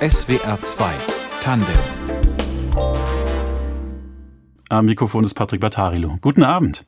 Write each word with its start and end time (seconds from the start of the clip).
SWR 0.00 0.58
2 0.60 0.84
Tandem 1.42 1.66
am 4.72 4.86
Mikrofon 4.86 5.22
ist 5.22 5.34
Patrick 5.34 5.60
Battarilo. 5.60 6.16
Guten 6.22 6.42
Abend. 6.42 6.86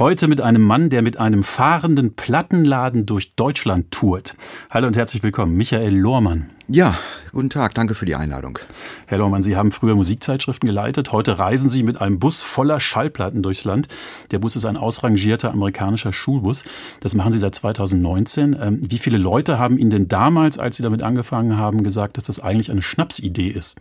Heute 0.00 0.28
mit 0.28 0.40
einem 0.40 0.62
Mann, 0.62 0.88
der 0.88 1.02
mit 1.02 1.20
einem 1.20 1.42
fahrenden 1.42 2.14
Plattenladen 2.14 3.04
durch 3.04 3.34
Deutschland 3.34 3.90
tourt. 3.90 4.34
Hallo 4.70 4.86
und 4.86 4.96
herzlich 4.96 5.22
willkommen, 5.22 5.54
Michael 5.58 5.94
Lohrmann. 5.94 6.48
Ja, 6.68 6.96
guten 7.32 7.50
Tag, 7.50 7.74
danke 7.74 7.94
für 7.94 8.06
die 8.06 8.14
Einladung. 8.14 8.58
Herr 9.04 9.18
Lohrmann, 9.18 9.42
Sie 9.42 9.56
haben 9.56 9.70
früher 9.70 9.94
Musikzeitschriften 9.96 10.66
geleitet. 10.66 11.12
Heute 11.12 11.38
reisen 11.38 11.68
Sie 11.68 11.82
mit 11.82 12.00
einem 12.00 12.18
Bus 12.18 12.40
voller 12.40 12.80
Schallplatten 12.80 13.42
durchs 13.42 13.64
Land. 13.64 13.88
Der 14.30 14.38
Bus 14.38 14.56
ist 14.56 14.64
ein 14.64 14.78
ausrangierter 14.78 15.50
amerikanischer 15.52 16.14
Schulbus. 16.14 16.64
Das 17.00 17.14
machen 17.14 17.32
Sie 17.32 17.38
seit 17.38 17.54
2019. 17.56 18.56
Ähm, 18.58 18.80
wie 18.80 18.96
viele 18.96 19.18
Leute 19.18 19.58
haben 19.58 19.76
Ihnen 19.76 19.90
denn 19.90 20.08
damals, 20.08 20.58
als 20.58 20.76
Sie 20.76 20.82
damit 20.82 21.02
angefangen 21.02 21.58
haben, 21.58 21.82
gesagt, 21.82 22.16
dass 22.16 22.24
das 22.24 22.40
eigentlich 22.40 22.70
eine 22.70 22.80
Schnapsidee 22.80 23.50
ist? 23.50 23.76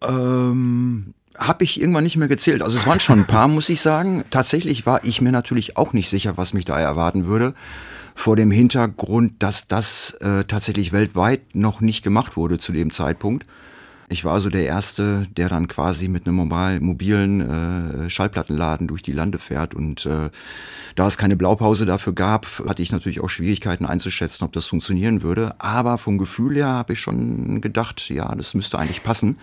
Ähm, 0.00 1.12
habe 1.38 1.64
ich 1.64 1.80
irgendwann 1.80 2.04
nicht 2.04 2.16
mehr 2.16 2.28
gezählt. 2.28 2.62
Also 2.62 2.78
es 2.78 2.86
waren 2.86 3.00
schon 3.00 3.20
ein 3.20 3.26
paar, 3.26 3.48
muss 3.48 3.68
ich 3.68 3.80
sagen. 3.80 4.24
Tatsächlich 4.30 4.86
war 4.86 5.04
ich 5.04 5.20
mir 5.20 5.32
natürlich 5.32 5.76
auch 5.76 5.92
nicht 5.92 6.08
sicher, 6.08 6.36
was 6.36 6.52
mich 6.52 6.64
da 6.64 6.78
erwarten 6.78 7.26
würde. 7.26 7.54
Vor 8.14 8.36
dem 8.36 8.50
Hintergrund, 8.50 9.34
dass 9.42 9.68
das 9.68 10.12
äh, 10.20 10.44
tatsächlich 10.44 10.92
weltweit 10.92 11.54
noch 11.54 11.80
nicht 11.80 12.02
gemacht 12.02 12.36
wurde 12.36 12.58
zu 12.58 12.72
dem 12.72 12.90
Zeitpunkt. 12.90 13.44
Ich 14.08 14.24
war 14.24 14.34
also 14.34 14.50
der 14.50 14.64
Erste, 14.64 15.26
der 15.36 15.48
dann 15.48 15.66
quasi 15.66 16.06
mit 16.06 16.26
einem 16.26 16.36
mobilen 16.80 17.40
äh, 17.40 18.08
Schallplattenladen 18.08 18.86
durch 18.86 19.02
die 19.02 19.12
Lande 19.12 19.40
fährt. 19.40 19.74
Und 19.74 20.06
äh, 20.06 20.30
da 20.94 21.06
es 21.08 21.18
keine 21.18 21.36
Blaupause 21.36 21.86
dafür 21.86 22.12
gab, 22.12 22.46
hatte 22.68 22.82
ich 22.82 22.92
natürlich 22.92 23.20
auch 23.20 23.28
Schwierigkeiten 23.28 23.84
einzuschätzen, 23.84 24.44
ob 24.44 24.52
das 24.52 24.66
funktionieren 24.66 25.22
würde. 25.22 25.56
Aber 25.58 25.98
vom 25.98 26.18
Gefühl 26.18 26.54
her 26.54 26.68
habe 26.68 26.92
ich 26.92 27.00
schon 27.00 27.60
gedacht, 27.60 28.08
ja, 28.08 28.32
das 28.36 28.54
müsste 28.54 28.78
eigentlich 28.78 29.02
passen. 29.02 29.38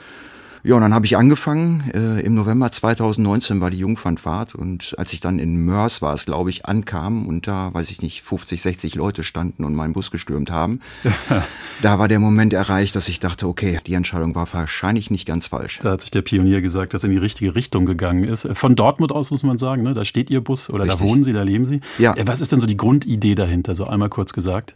Ja, 0.65 0.75
und 0.75 0.81
dann 0.81 0.93
habe 0.93 1.05
ich 1.05 1.17
angefangen. 1.17 1.91
Äh, 1.93 2.21
Im 2.21 2.35
November 2.35 2.71
2019 2.71 3.59
war 3.59 3.69
die 3.69 3.79
Jungfernfahrt 3.79 4.55
und 4.55 4.95
als 4.97 5.11
ich 5.11 5.19
dann 5.19 5.37
in 5.37 5.57
Mörs 5.57 6.01
war 6.01 6.13
es, 6.13 6.25
glaube 6.25 6.51
ich, 6.51 6.65
ankam 6.65 7.27
und 7.27 7.47
da, 7.47 7.73
weiß 7.73 7.91
ich 7.91 8.01
nicht, 8.01 8.21
50, 8.21 8.61
60 8.61 8.95
Leute 8.95 9.23
standen 9.23 9.65
und 9.65 9.75
meinen 9.75 9.91
Bus 9.91 10.09
gestürmt 10.09 10.51
haben, 10.51 10.79
da 11.81 11.99
war 11.99 12.07
der 12.07 12.19
Moment 12.19 12.53
erreicht, 12.53 12.95
dass 12.95 13.09
ich 13.09 13.19
dachte, 13.19 13.45
okay, 13.49 13.81
die 13.85 13.93
Entscheidung 13.93 14.35
war 14.35 14.47
wahrscheinlich 14.53 15.11
nicht 15.11 15.25
ganz 15.25 15.47
falsch. 15.47 15.79
Da 15.83 15.91
hat 15.91 16.01
sich 16.01 16.11
der 16.11 16.21
Pionier 16.21 16.61
gesagt, 16.61 16.93
dass 16.93 17.03
er 17.03 17.09
in 17.09 17.15
die 17.15 17.21
richtige 17.21 17.55
Richtung 17.55 17.85
gegangen 17.85 18.23
ist. 18.23 18.47
Von 18.53 18.77
Dortmund 18.77 19.11
aus 19.11 19.31
muss 19.31 19.43
man 19.43 19.57
sagen, 19.57 19.83
ne? 19.83 19.93
da 19.93 20.05
steht 20.05 20.29
Ihr 20.29 20.39
Bus 20.39 20.69
oder 20.69 20.85
Richtig. 20.85 21.01
da 21.01 21.05
wohnen 21.05 21.25
Sie, 21.25 21.33
da 21.33 21.43
leben 21.43 21.65
Sie. 21.65 21.81
Ja. 21.97 22.15
Äh, 22.15 22.25
was 22.25 22.39
ist 22.39 22.53
denn 22.53 22.61
so 22.61 22.67
die 22.67 22.77
Grundidee 22.77 23.35
dahinter, 23.35 23.75
so 23.75 23.85
einmal 23.85 24.07
kurz 24.07 24.31
gesagt? 24.31 24.73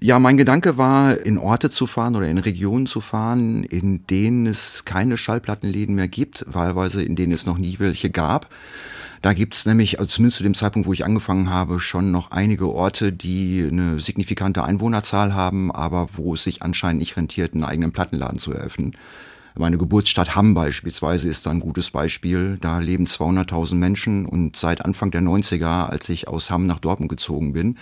Ja, 0.00 0.18
mein 0.18 0.36
Gedanke 0.36 0.78
war, 0.78 1.18
in 1.18 1.38
Orte 1.38 1.70
zu 1.70 1.86
fahren 1.86 2.14
oder 2.14 2.28
in 2.28 2.38
Regionen 2.38 2.86
zu 2.86 3.00
fahren, 3.00 3.64
in 3.64 4.06
denen 4.06 4.46
es 4.46 4.84
keine 4.88 5.18
Schallplattenläden 5.18 5.94
mehr 5.94 6.08
gibt, 6.08 6.46
wahlweise 6.48 7.02
in 7.02 7.14
denen 7.14 7.32
es 7.32 7.44
noch 7.44 7.58
nie 7.58 7.76
welche 7.78 8.08
gab. 8.08 8.48
Da 9.20 9.34
gibt's 9.34 9.66
nämlich, 9.66 9.98
also 9.98 10.08
zumindest 10.08 10.38
zu 10.38 10.44
dem 10.44 10.54
Zeitpunkt, 10.54 10.88
wo 10.88 10.92
ich 10.94 11.04
angefangen 11.04 11.50
habe, 11.50 11.78
schon 11.78 12.10
noch 12.10 12.30
einige 12.30 12.72
Orte, 12.72 13.12
die 13.12 13.68
eine 13.70 14.00
signifikante 14.00 14.64
Einwohnerzahl 14.64 15.34
haben, 15.34 15.70
aber 15.70 16.08
wo 16.14 16.34
es 16.34 16.44
sich 16.44 16.62
anscheinend 16.62 17.00
nicht 17.00 17.16
rentiert, 17.16 17.52
einen 17.52 17.64
eigenen 17.64 17.92
Plattenladen 17.92 18.38
zu 18.38 18.52
eröffnen. 18.52 18.96
Meine 19.56 19.76
Geburtsstadt 19.76 20.36
Hamm 20.36 20.54
beispielsweise 20.54 21.28
ist 21.28 21.44
da 21.44 21.50
ein 21.50 21.60
gutes 21.60 21.90
Beispiel. 21.90 22.58
Da 22.60 22.78
leben 22.78 23.06
200.000 23.06 23.74
Menschen 23.74 24.24
und 24.24 24.56
seit 24.56 24.84
Anfang 24.84 25.10
der 25.10 25.20
90er, 25.20 25.86
als 25.86 26.08
ich 26.08 26.28
aus 26.28 26.50
Hamm 26.50 26.66
nach 26.66 26.78
Dortmund 26.78 27.10
gezogen 27.10 27.52
bin, 27.52 27.76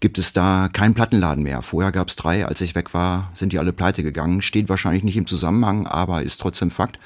gibt 0.00 0.18
es 0.18 0.32
da 0.32 0.68
keinen 0.72 0.94
Plattenladen 0.94 1.44
mehr. 1.44 1.62
Vorher 1.62 1.92
gab 1.92 2.08
es 2.08 2.16
drei, 2.16 2.46
als 2.46 2.60
ich 2.60 2.74
weg 2.74 2.94
war, 2.94 3.30
sind 3.34 3.52
die 3.52 3.58
alle 3.58 3.72
pleite 3.72 4.02
gegangen. 4.02 4.42
Steht 4.42 4.68
wahrscheinlich 4.68 5.04
nicht 5.04 5.16
im 5.16 5.26
Zusammenhang, 5.26 5.86
aber 5.86 6.22
ist 6.22 6.40
trotzdem 6.40 6.70
Fakt. 6.70 6.98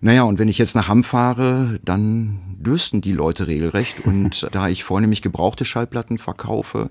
Naja, 0.00 0.22
und 0.22 0.38
wenn 0.38 0.48
ich 0.48 0.58
jetzt 0.58 0.74
nach 0.74 0.88
Hamm 0.88 1.04
fahre, 1.04 1.78
dann 1.84 2.38
dürsten 2.58 3.00
die 3.00 3.12
Leute 3.12 3.46
regelrecht. 3.46 4.04
Und 4.04 4.48
da 4.52 4.68
ich 4.68 4.84
vornehmlich 4.84 5.22
gebrauchte 5.22 5.64
Schallplatten 5.64 6.18
verkaufe, 6.18 6.90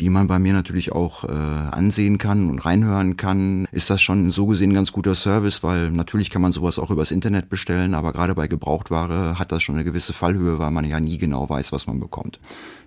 die 0.00 0.10
man 0.10 0.28
bei 0.28 0.38
mir 0.38 0.52
natürlich 0.52 0.92
auch 0.92 1.24
äh, 1.24 1.28
ansehen 1.28 2.18
kann 2.18 2.48
und 2.48 2.60
reinhören 2.60 3.16
kann, 3.16 3.66
ist 3.72 3.90
das 3.90 4.00
schon 4.00 4.30
so 4.30 4.46
gesehen 4.46 4.70
ein 4.70 4.74
ganz 4.74 4.92
guter 4.92 5.14
Service, 5.14 5.62
weil 5.62 5.90
natürlich 5.90 6.30
kann 6.30 6.42
man 6.42 6.52
sowas 6.52 6.78
auch 6.78 6.90
übers 6.90 7.10
Internet 7.10 7.48
bestellen, 7.48 7.94
aber 7.94 8.12
gerade 8.12 8.34
bei 8.34 8.46
Gebrauchtware 8.46 9.38
hat 9.38 9.50
das 9.50 9.62
schon 9.62 9.74
eine 9.74 9.84
gewisse 9.84 10.12
Fallhöhe, 10.12 10.58
weil 10.58 10.70
man 10.70 10.84
ja 10.84 11.00
nie 11.00 11.18
genau 11.18 11.48
weiß, 11.48 11.72
was 11.72 11.86
man 11.86 11.98
bekommt. 11.98 12.38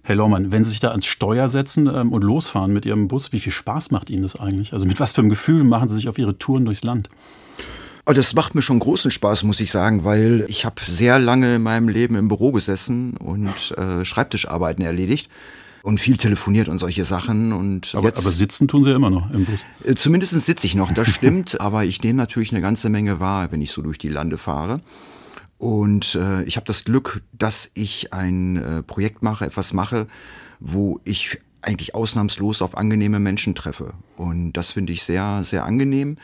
Herr 0.04 0.16
Lohmann, 0.16 0.52
wenn 0.52 0.64
Sie 0.64 0.72
sich 0.72 0.80
da 0.80 0.92
ans 0.92 1.06
Steuer 1.06 1.50
setzen 1.50 1.88
ähm, 1.94 2.12
und 2.12 2.24
losfahren 2.24 2.72
mit 2.72 2.86
Ihrem 2.86 3.08
Bus, 3.08 3.34
wie 3.34 3.40
viel 3.40 3.52
Spaß 3.52 3.92
macht 3.92 4.10
Ihnen 4.10 4.24
das 4.24 4.36
eigentlich? 4.36 4.74
Also 4.74 4.86
mit 4.86 5.00
was 5.00 5.12
für 5.12 5.22
einem 5.22 5.30
Gefühl 5.30 5.64
machen 5.64 5.90
Sie 5.90 5.96
sich 5.96 6.08
auf 6.08 6.18
Ihre 6.18 6.38
Touren 6.38 6.66
durchs 6.66 6.84
Land? 6.84 7.10
Aber 8.06 8.16
das 8.16 8.34
macht 8.34 8.56
mir 8.56 8.64
schon 8.64 8.80
großen 8.80 9.12
Spaß, 9.12 9.44
muss 9.44 9.60
ich 9.60 9.70
sagen, 9.70 10.04
weil 10.04 10.46
ich 10.48 10.66
habe 10.66 10.82
sehr 10.82 11.20
lange 11.20 11.56
in 11.56 11.62
meinem 11.62 11.88
Leben 11.88 12.16
im 12.16 12.30
Büro 12.30 12.52
gesessen 12.52 13.16
und 13.18 13.78
äh, 13.78 14.04
Schreibtischarbeiten 14.06 14.84
erledigt 14.84 15.30
und 15.84 16.00
viel 16.00 16.18
telefoniert 16.18 16.68
und 16.68 16.80
solche 16.80 17.04
Sachen. 17.06 17.54
Und 17.54 17.96
aber, 17.96 18.08
jetzt, 18.08 18.20
aber 18.20 18.32
sitzen 18.32 18.68
tun 18.68 18.84
Sie 18.84 18.90
ja 18.90 18.96
immer 18.96 19.10
noch 19.10 19.32
im 19.32 19.46
Bus. 19.46 19.60
Äh, 19.84 19.96
zumindest 19.96 20.34
sitze 20.34 20.68
ich 20.68 20.76
noch, 20.76 20.92
das 20.94 21.10
stimmt. 21.10 21.60
aber 21.62 21.86
ich 21.86 22.02
nehme 22.04 22.18
natürlich 22.18 22.52
eine 22.52 22.62
ganze 22.62 22.90
Menge 22.90 23.20
wahr, 23.20 23.52
wenn 23.52 23.62
ich 23.62 23.72
so 23.72 23.82
durch 23.82 23.98
die 23.98 24.10
Lande 24.10 24.38
fahre. 24.38 24.82
Und 25.58 26.16
äh, 26.16 26.44
ich 26.44 26.56
habe 26.56 26.66
das 26.66 26.86
Glück, 26.86 27.22
dass 27.34 27.70
ich 27.76 28.14
ein 28.14 28.58
äh, 28.58 28.84
Projekt 28.84 29.22
mache, 29.22 29.46
etwas 29.46 29.74
mache, 29.74 30.08
wo 30.60 31.00
ich 31.04 31.38
eigentlich 31.62 31.94
ausnahmslos 31.94 32.62
auf 32.62 32.76
angenehme 32.76 33.20
Menschen 33.20 33.54
treffe. 33.54 33.94
Und 34.18 34.54
das 34.54 34.72
finde 34.72 34.94
ich 34.94 35.04
sehr, 35.04 35.44
sehr 35.44 35.66
angenehm. 35.66 36.18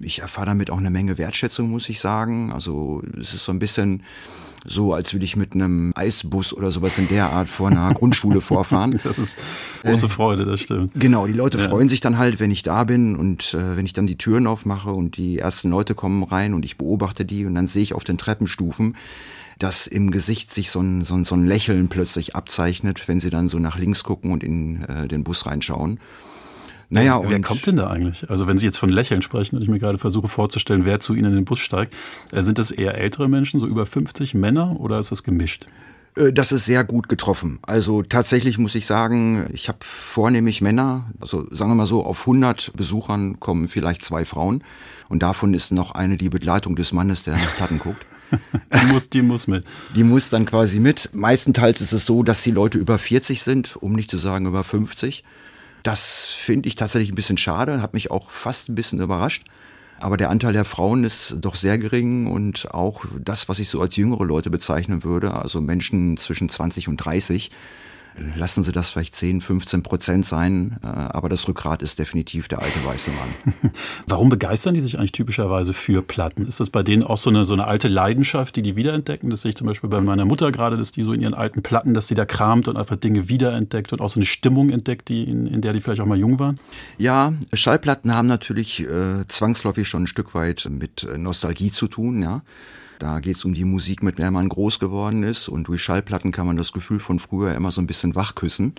Ich 0.00 0.20
erfahre 0.20 0.46
damit 0.46 0.70
auch 0.70 0.78
eine 0.78 0.90
Menge 0.90 1.18
Wertschätzung, 1.18 1.70
muss 1.70 1.88
ich 1.88 1.98
sagen. 1.98 2.52
Also 2.52 3.02
es 3.20 3.34
ist 3.34 3.44
so 3.44 3.52
ein 3.52 3.58
bisschen 3.58 4.04
so, 4.64 4.92
als 4.92 5.12
würde 5.12 5.24
ich 5.24 5.36
mit 5.36 5.54
einem 5.54 5.92
Eisbus 5.94 6.52
oder 6.52 6.70
sowas 6.70 6.98
in 6.98 7.08
der 7.08 7.32
Art 7.32 7.48
vor 7.48 7.68
einer 7.68 7.92
Grundschule 7.94 8.40
vorfahren. 8.40 8.98
Das 9.08 9.18
ist 9.18 9.32
große 9.82 10.08
Freude, 10.08 10.44
das 10.44 10.60
stimmt. 10.60 10.92
Genau, 10.94 11.26
die 11.26 11.32
Leute 11.32 11.58
ja. 11.58 11.68
freuen 11.68 11.88
sich 11.88 12.00
dann 12.00 12.18
halt, 12.18 12.40
wenn 12.40 12.50
ich 12.50 12.62
da 12.62 12.84
bin 12.84 13.16
und 13.16 13.54
äh, 13.54 13.76
wenn 13.76 13.86
ich 13.86 13.94
dann 13.94 14.06
die 14.06 14.18
Türen 14.18 14.46
aufmache 14.46 14.90
und 14.90 15.16
die 15.16 15.38
ersten 15.38 15.70
Leute 15.70 15.94
kommen 15.94 16.22
rein 16.24 16.52
und 16.52 16.64
ich 16.64 16.76
beobachte 16.76 17.24
die 17.24 17.46
und 17.46 17.54
dann 17.54 17.68
sehe 17.68 17.82
ich 17.82 17.94
auf 17.94 18.04
den 18.04 18.18
Treppenstufen, 18.18 18.96
dass 19.58 19.86
im 19.86 20.10
Gesicht 20.10 20.52
sich 20.52 20.70
so 20.70 20.80
ein, 20.80 21.04
so 21.04 21.14
ein, 21.14 21.24
so 21.24 21.34
ein 21.34 21.46
Lächeln 21.46 21.88
plötzlich 21.88 22.36
abzeichnet, 22.36 23.08
wenn 23.08 23.20
sie 23.20 23.30
dann 23.30 23.48
so 23.48 23.58
nach 23.58 23.78
links 23.78 24.04
gucken 24.04 24.32
und 24.32 24.44
in 24.44 24.84
äh, 24.84 25.08
den 25.08 25.24
Bus 25.24 25.46
reinschauen. 25.46 26.00
Naja, 26.90 27.20
wer 27.22 27.40
kommt 27.42 27.66
denn 27.66 27.76
da 27.76 27.88
eigentlich? 27.88 28.30
Also 28.30 28.46
wenn 28.46 28.56
Sie 28.56 28.66
jetzt 28.66 28.78
von 28.78 28.88
Lächeln 28.88 29.20
sprechen 29.20 29.56
und 29.56 29.62
ich 29.62 29.68
mir 29.68 29.78
gerade 29.78 29.98
versuche 29.98 30.28
vorzustellen, 30.28 30.84
wer 30.86 31.00
zu 31.00 31.14
Ihnen 31.14 31.26
in 31.26 31.34
den 31.34 31.44
Bus 31.44 31.58
steigt, 31.58 31.94
äh, 32.32 32.42
sind 32.42 32.58
das 32.58 32.70
eher 32.70 32.98
ältere 32.98 33.28
Menschen, 33.28 33.60
so 33.60 33.66
über 33.66 33.84
50 33.84 34.34
Männer 34.34 34.80
oder 34.80 34.98
ist 34.98 35.10
das 35.10 35.22
gemischt? 35.22 35.66
Äh, 36.16 36.32
das 36.32 36.52
ist 36.52 36.64
sehr 36.64 36.84
gut 36.84 37.08
getroffen. 37.08 37.58
Also 37.62 38.02
tatsächlich 38.02 38.58
muss 38.58 38.74
ich 38.74 38.86
sagen, 38.86 39.48
ich 39.52 39.68
habe 39.68 39.78
vornehmlich 39.82 40.60
Männer, 40.60 41.10
also 41.20 41.46
sagen 41.50 41.70
wir 41.70 41.76
mal 41.76 41.86
so, 41.86 42.04
auf 42.04 42.20
100 42.20 42.72
Besuchern 42.74 43.38
kommen 43.40 43.68
vielleicht 43.68 44.02
zwei 44.02 44.24
Frauen 44.24 44.62
und 45.08 45.22
davon 45.22 45.54
ist 45.54 45.72
noch 45.72 45.92
eine 45.92 46.16
die 46.16 46.30
Begleitung 46.30 46.74
des 46.76 46.92
Mannes, 46.92 47.24
der 47.24 47.34
nach 47.34 47.56
Platten 47.56 47.78
guckt. 47.78 48.04
die, 48.82 48.86
muss, 48.86 49.08
die 49.08 49.22
muss 49.22 49.46
mit. 49.46 49.64
Die 49.94 50.04
muss 50.04 50.28
dann 50.28 50.44
quasi 50.44 50.80
mit. 50.80 51.10
Meistenteils 51.14 51.80
ist 51.80 51.92
es 51.92 52.04
so, 52.04 52.22
dass 52.22 52.42
die 52.42 52.50
Leute 52.50 52.76
über 52.76 52.98
40 52.98 53.42
sind, 53.42 53.76
um 53.76 53.94
nicht 53.94 54.10
zu 54.10 54.18
sagen 54.18 54.44
über 54.44 54.64
50. 54.64 55.24
Das 55.82 56.24
finde 56.24 56.68
ich 56.68 56.74
tatsächlich 56.74 57.10
ein 57.10 57.14
bisschen 57.14 57.38
schade, 57.38 57.80
hat 57.80 57.94
mich 57.94 58.10
auch 58.10 58.30
fast 58.30 58.68
ein 58.68 58.74
bisschen 58.74 59.00
überrascht. 59.00 59.44
Aber 60.00 60.16
der 60.16 60.30
Anteil 60.30 60.52
der 60.52 60.64
Frauen 60.64 61.02
ist 61.02 61.36
doch 61.40 61.56
sehr 61.56 61.76
gering 61.76 62.28
und 62.28 62.72
auch 62.72 63.04
das, 63.18 63.48
was 63.48 63.58
ich 63.58 63.68
so 63.68 63.80
als 63.80 63.96
jüngere 63.96 64.24
Leute 64.24 64.48
bezeichnen 64.48 65.02
würde, 65.02 65.34
also 65.34 65.60
Menschen 65.60 66.16
zwischen 66.16 66.48
20 66.48 66.86
und 66.86 66.98
30, 66.98 67.50
lassen 68.36 68.62
Sie 68.62 68.72
das 68.72 68.90
vielleicht 68.90 69.14
10, 69.14 69.40
15 69.40 69.82
Prozent 69.82 70.26
sein, 70.26 70.78
äh, 70.82 70.86
aber 70.86 71.28
das 71.28 71.46
Rückgrat 71.48 71.82
ist 71.82 71.98
definitiv 71.98 72.48
der 72.48 72.60
alte 72.60 72.84
weiße 72.84 73.10
Mann. 73.10 73.72
Warum 74.06 74.28
begeistern 74.28 74.74
die 74.74 74.80
sich 74.80 74.98
eigentlich 74.98 75.12
typischerweise 75.12 75.72
für 75.72 76.02
Platten? 76.02 76.46
Ist 76.46 76.60
das 76.60 76.70
bei 76.70 76.82
denen 76.82 77.02
auch 77.02 77.18
so 77.18 77.30
eine, 77.30 77.44
so 77.44 77.54
eine 77.54 77.66
alte 77.66 77.88
Leidenschaft, 77.88 78.56
die 78.56 78.62
die 78.62 78.76
wiederentdecken? 78.76 79.30
Das 79.30 79.42
sehe 79.42 79.50
ich 79.50 79.56
zum 79.56 79.66
Beispiel 79.66 79.90
bei 79.90 80.00
meiner 80.00 80.24
Mutter 80.24 80.52
gerade, 80.52 80.76
dass 80.76 80.92
die 80.92 81.04
so 81.04 81.12
in 81.12 81.20
ihren 81.20 81.34
alten 81.34 81.62
Platten, 81.62 81.94
dass 81.94 82.06
die 82.06 82.14
da 82.14 82.24
kramt 82.24 82.68
und 82.68 82.76
einfach 82.76 82.96
Dinge 82.96 83.28
wiederentdeckt 83.28 83.92
und 83.92 84.00
auch 84.00 84.10
so 84.10 84.18
eine 84.18 84.26
Stimmung 84.26 84.70
entdeckt, 84.70 85.08
die 85.08 85.24
in, 85.24 85.46
in 85.46 85.60
der 85.60 85.72
die 85.72 85.80
vielleicht 85.80 86.00
auch 86.00 86.06
mal 86.06 86.18
jung 86.18 86.38
waren? 86.38 86.58
Ja, 86.98 87.32
Schallplatten 87.52 88.14
haben 88.14 88.28
natürlich 88.28 88.80
äh, 88.80 89.26
zwangsläufig 89.28 89.88
schon 89.88 90.04
ein 90.04 90.06
Stück 90.06 90.34
weit 90.34 90.68
mit 90.70 91.04
äh, 91.04 91.18
Nostalgie 91.18 91.70
zu 91.70 91.88
tun, 91.88 92.22
ja. 92.22 92.42
Da 92.98 93.20
geht 93.20 93.36
es 93.36 93.44
um 93.44 93.54
die 93.54 93.64
Musik, 93.64 94.02
mit 94.02 94.18
der 94.18 94.30
man 94.30 94.48
groß 94.48 94.78
geworden 94.78 95.22
ist. 95.22 95.48
Und 95.48 95.68
durch 95.68 95.82
Schallplatten 95.82 96.32
kann 96.32 96.46
man 96.46 96.56
das 96.56 96.72
Gefühl 96.72 97.00
von 97.00 97.18
früher 97.18 97.54
immer 97.54 97.70
so 97.70 97.80
ein 97.80 97.86
bisschen 97.86 98.14
wachküssen. 98.14 98.74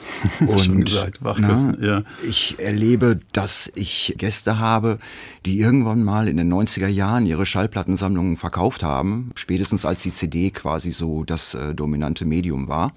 Und 0.40 0.84
gesagt, 0.84 1.22
wachküssen, 1.22 1.76
na, 1.78 1.86
ja. 1.86 2.02
ich 2.28 2.58
erlebe, 2.58 3.20
dass 3.32 3.70
ich 3.76 4.14
Gäste 4.18 4.58
habe, 4.58 4.98
die 5.46 5.60
irgendwann 5.60 6.02
mal 6.02 6.28
in 6.28 6.36
den 6.36 6.52
90er 6.52 6.88
Jahren 6.88 7.24
ihre 7.24 7.46
Schallplattensammlungen 7.46 8.36
verkauft 8.36 8.82
haben, 8.82 9.30
spätestens 9.36 9.84
als 9.84 10.02
die 10.02 10.12
CD 10.12 10.50
quasi 10.50 10.90
so 10.90 11.22
das 11.24 11.54
äh, 11.54 11.74
dominante 11.74 12.24
Medium 12.24 12.68
war. 12.68 12.94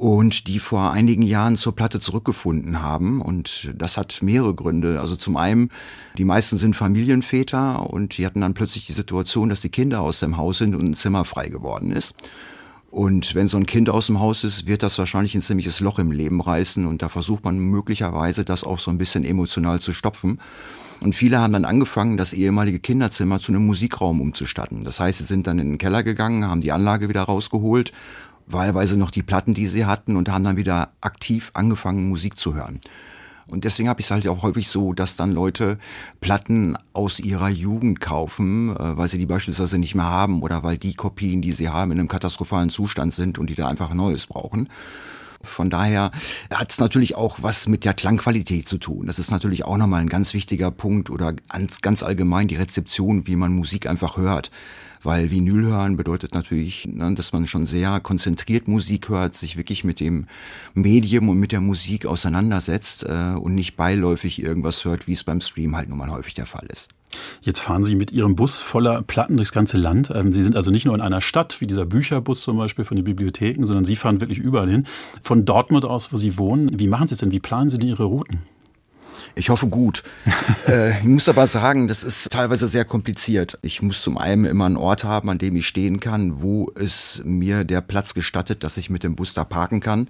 Und 0.00 0.48
die 0.48 0.60
vor 0.60 0.92
einigen 0.92 1.20
Jahren 1.20 1.56
zur 1.56 1.76
Platte 1.76 2.00
zurückgefunden 2.00 2.80
haben. 2.80 3.20
Und 3.20 3.70
das 3.76 3.98
hat 3.98 4.20
mehrere 4.22 4.54
Gründe. 4.54 4.98
Also 4.98 5.14
zum 5.14 5.36
einen, 5.36 5.68
die 6.16 6.24
meisten 6.24 6.56
sind 6.56 6.74
Familienväter 6.74 7.90
und 7.90 8.16
die 8.16 8.24
hatten 8.24 8.40
dann 8.40 8.54
plötzlich 8.54 8.86
die 8.86 8.94
Situation, 8.94 9.50
dass 9.50 9.60
die 9.60 9.68
Kinder 9.68 10.00
aus 10.00 10.20
dem 10.20 10.38
Haus 10.38 10.56
sind 10.56 10.74
und 10.74 10.86
ein 10.86 10.94
Zimmer 10.94 11.26
frei 11.26 11.50
geworden 11.50 11.90
ist. 11.90 12.14
Und 12.90 13.34
wenn 13.34 13.46
so 13.46 13.58
ein 13.58 13.66
Kind 13.66 13.90
aus 13.90 14.06
dem 14.06 14.20
Haus 14.20 14.42
ist, 14.42 14.66
wird 14.66 14.82
das 14.82 14.98
wahrscheinlich 14.98 15.34
ein 15.34 15.42
ziemliches 15.42 15.80
Loch 15.80 15.98
im 15.98 16.12
Leben 16.12 16.40
reißen 16.40 16.86
und 16.86 17.02
da 17.02 17.10
versucht 17.10 17.44
man 17.44 17.58
möglicherweise 17.58 18.42
das 18.42 18.64
auch 18.64 18.78
so 18.78 18.90
ein 18.90 18.96
bisschen 18.96 19.22
emotional 19.22 19.80
zu 19.80 19.92
stopfen. 19.92 20.40
Und 21.02 21.14
viele 21.14 21.40
haben 21.40 21.52
dann 21.52 21.66
angefangen, 21.66 22.16
das 22.16 22.32
ehemalige 22.32 22.80
Kinderzimmer 22.80 23.38
zu 23.38 23.52
einem 23.52 23.66
Musikraum 23.66 24.22
umzustatten. 24.22 24.82
Das 24.82 24.98
heißt, 24.98 25.18
sie 25.18 25.24
sind 25.24 25.46
dann 25.46 25.58
in 25.58 25.72
den 25.72 25.78
Keller 25.78 26.02
gegangen, 26.02 26.46
haben 26.46 26.62
die 26.62 26.72
Anlage 26.72 27.10
wieder 27.10 27.22
rausgeholt 27.22 27.92
wahlweise 28.52 28.98
noch 28.98 29.10
die 29.10 29.22
Platten, 29.22 29.54
die 29.54 29.66
sie 29.66 29.86
hatten 29.86 30.16
und 30.16 30.28
haben 30.28 30.44
dann 30.44 30.56
wieder 30.56 30.90
aktiv 31.00 31.50
angefangen, 31.54 32.08
Musik 32.08 32.36
zu 32.36 32.54
hören. 32.54 32.80
Und 33.50 33.64
deswegen 33.64 33.88
habe 33.88 34.00
ich 34.00 34.06
es 34.06 34.10
halt 34.12 34.28
auch 34.28 34.42
häufig 34.42 34.68
so, 34.68 34.92
dass 34.92 35.16
dann 35.16 35.32
Leute 35.32 35.78
Platten 36.20 36.78
aus 36.92 37.18
ihrer 37.18 37.48
Jugend 37.48 38.00
kaufen, 38.00 38.70
äh, 38.70 38.96
weil 38.96 39.08
sie 39.08 39.18
die 39.18 39.26
beispielsweise 39.26 39.78
nicht 39.78 39.94
mehr 39.94 40.04
haben 40.04 40.42
oder 40.42 40.62
weil 40.62 40.78
die 40.78 40.94
Kopien, 40.94 41.42
die 41.42 41.52
sie 41.52 41.68
haben, 41.68 41.90
in 41.90 41.98
einem 41.98 42.08
katastrophalen 42.08 42.70
Zustand 42.70 43.12
sind 43.12 43.38
und 43.38 43.48
die 43.50 43.56
da 43.56 43.68
einfach 43.68 43.92
Neues 43.92 44.26
brauchen. 44.26 44.68
Von 45.42 45.70
daher 45.70 46.10
hat 46.52 46.70
es 46.70 46.78
natürlich 46.78 47.16
auch 47.16 47.38
was 47.40 47.66
mit 47.66 47.84
der 47.84 47.94
Klangqualität 47.94 48.68
zu 48.68 48.76
tun. 48.76 49.06
Das 49.06 49.18
ist 49.18 49.30
natürlich 49.30 49.64
auch 49.64 49.78
nochmal 49.78 50.02
ein 50.02 50.10
ganz 50.10 50.34
wichtiger 50.34 50.70
Punkt 50.70 51.08
oder 51.08 51.34
ganz 51.80 52.02
allgemein 52.02 52.46
die 52.46 52.56
Rezeption, 52.56 53.26
wie 53.26 53.36
man 53.36 53.52
Musik 53.52 53.86
einfach 53.86 54.18
hört 54.18 54.50
weil 55.02 55.30
Vinyl 55.30 55.66
hören 55.66 55.96
bedeutet 55.96 56.34
natürlich, 56.34 56.86
ne, 56.86 57.14
dass 57.14 57.32
man 57.32 57.46
schon 57.46 57.66
sehr 57.66 58.00
konzentriert 58.00 58.68
Musik 58.68 59.08
hört, 59.08 59.34
sich 59.34 59.56
wirklich 59.56 59.84
mit 59.84 60.00
dem 60.00 60.26
Medium 60.74 61.28
und 61.28 61.38
mit 61.38 61.52
der 61.52 61.60
Musik 61.60 62.06
auseinandersetzt 62.06 63.04
äh, 63.04 63.34
und 63.34 63.54
nicht 63.54 63.76
beiläufig 63.76 64.42
irgendwas 64.42 64.84
hört, 64.84 65.06
wie 65.06 65.12
es 65.12 65.24
beim 65.24 65.40
Stream 65.40 65.76
halt 65.76 65.88
nun 65.88 65.98
mal 65.98 66.10
häufig 66.10 66.34
der 66.34 66.46
Fall 66.46 66.66
ist. 66.72 66.90
Jetzt 67.42 67.58
fahren 67.58 67.84
Sie 67.84 67.96
mit 67.96 68.12
Ihrem 68.12 68.36
Bus 68.36 68.62
voller 68.62 69.02
Platten 69.02 69.36
durchs 69.36 69.52
ganze 69.52 69.76
Land. 69.76 70.12
Ähm, 70.14 70.32
Sie 70.32 70.42
sind 70.42 70.56
also 70.56 70.70
nicht 70.70 70.86
nur 70.86 70.94
in 70.94 71.00
einer 71.00 71.20
Stadt, 71.20 71.60
wie 71.60 71.66
dieser 71.66 71.86
Bücherbus 71.86 72.42
zum 72.42 72.56
Beispiel 72.56 72.84
von 72.84 72.96
den 72.96 73.04
Bibliotheken, 73.04 73.64
sondern 73.64 73.84
Sie 73.84 73.96
fahren 73.96 74.20
wirklich 74.20 74.38
überall 74.38 74.70
hin. 74.70 74.86
Von 75.20 75.44
Dortmund 75.44 75.84
aus, 75.84 76.12
wo 76.12 76.18
Sie 76.18 76.38
wohnen, 76.38 76.78
wie 76.78 76.86
machen 76.86 77.08
Sie 77.08 77.14
es 77.14 77.20
denn? 77.20 77.32
Wie 77.32 77.40
planen 77.40 77.68
Sie 77.68 77.78
denn 77.78 77.88
Ihre 77.88 78.04
Routen? 78.04 78.40
Ich 79.34 79.50
hoffe 79.50 79.68
gut. 79.68 80.02
äh, 80.66 80.98
ich 80.98 81.04
muss 81.04 81.28
aber 81.28 81.46
sagen, 81.46 81.88
das 81.88 82.02
ist 82.02 82.30
teilweise 82.30 82.68
sehr 82.68 82.84
kompliziert. 82.84 83.58
Ich 83.62 83.82
muss 83.82 84.02
zum 84.02 84.18
einen 84.18 84.44
immer 84.44 84.66
einen 84.66 84.76
Ort 84.76 85.04
haben, 85.04 85.30
an 85.30 85.38
dem 85.38 85.56
ich 85.56 85.66
stehen 85.66 86.00
kann, 86.00 86.42
wo 86.42 86.70
es 86.74 87.22
mir 87.24 87.64
der 87.64 87.80
Platz 87.80 88.14
gestattet, 88.14 88.64
dass 88.64 88.76
ich 88.76 88.90
mit 88.90 89.02
dem 89.02 89.16
Bus 89.16 89.34
da 89.34 89.44
parken 89.44 89.80
kann. 89.80 90.08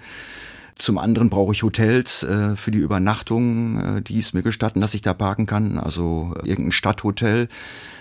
Zum 0.81 0.97
anderen 0.97 1.29
brauche 1.29 1.53
ich 1.53 1.63
Hotels 1.63 2.23
äh, 2.23 2.57
für 2.57 2.71
die 2.71 2.79
Übernachtung, 2.79 3.99
äh, 3.99 4.03
die 4.03 4.19
es 4.19 4.33
mir 4.33 4.43
gestatten, 4.43 4.81
dass 4.81 4.95
ich 4.95 5.03
da 5.03 5.13
parken 5.13 5.45
kann. 5.45 5.77
Also 5.77 6.33
äh, 6.43 6.49
irgendein 6.49 6.73
Stadthotel 6.73 7.49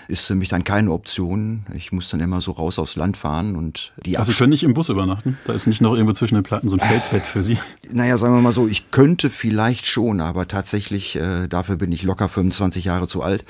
ist 0.08 0.26
für 0.26 0.34
mich 0.34 0.48
dann 0.48 0.64
keine 0.64 0.90
Option. 0.90 1.66
Ich 1.74 1.92
muss 1.92 2.08
dann 2.08 2.20
immer 2.20 2.40
so 2.40 2.52
raus 2.52 2.78
aufs 2.78 2.96
Land 2.96 3.18
fahren 3.18 3.54
und 3.54 3.92
die 4.06 4.16
Also 4.16 4.32
können 4.32 4.48
nicht 4.48 4.62
im 4.62 4.72
Bus 4.72 4.88
übernachten? 4.88 5.36
Da 5.44 5.52
ist 5.52 5.66
nicht 5.66 5.82
noch 5.82 5.92
irgendwo 5.92 6.14
zwischen 6.14 6.36
den 6.36 6.42
Platten 6.42 6.70
so 6.70 6.78
ein 6.78 6.80
Feldbett 6.80 7.26
für 7.26 7.42
Sie? 7.42 7.58
Naja, 7.92 8.16
sagen 8.16 8.34
wir 8.34 8.40
mal 8.40 8.52
so, 8.52 8.66
ich 8.66 8.90
könnte 8.90 9.28
vielleicht 9.28 9.86
schon, 9.86 10.20
aber 10.20 10.48
tatsächlich, 10.48 11.16
äh, 11.16 11.48
dafür 11.48 11.76
bin 11.76 11.92
ich 11.92 12.02
locker 12.02 12.28
25 12.28 12.84
Jahre 12.84 13.08
zu 13.08 13.22
alt. 13.22 13.44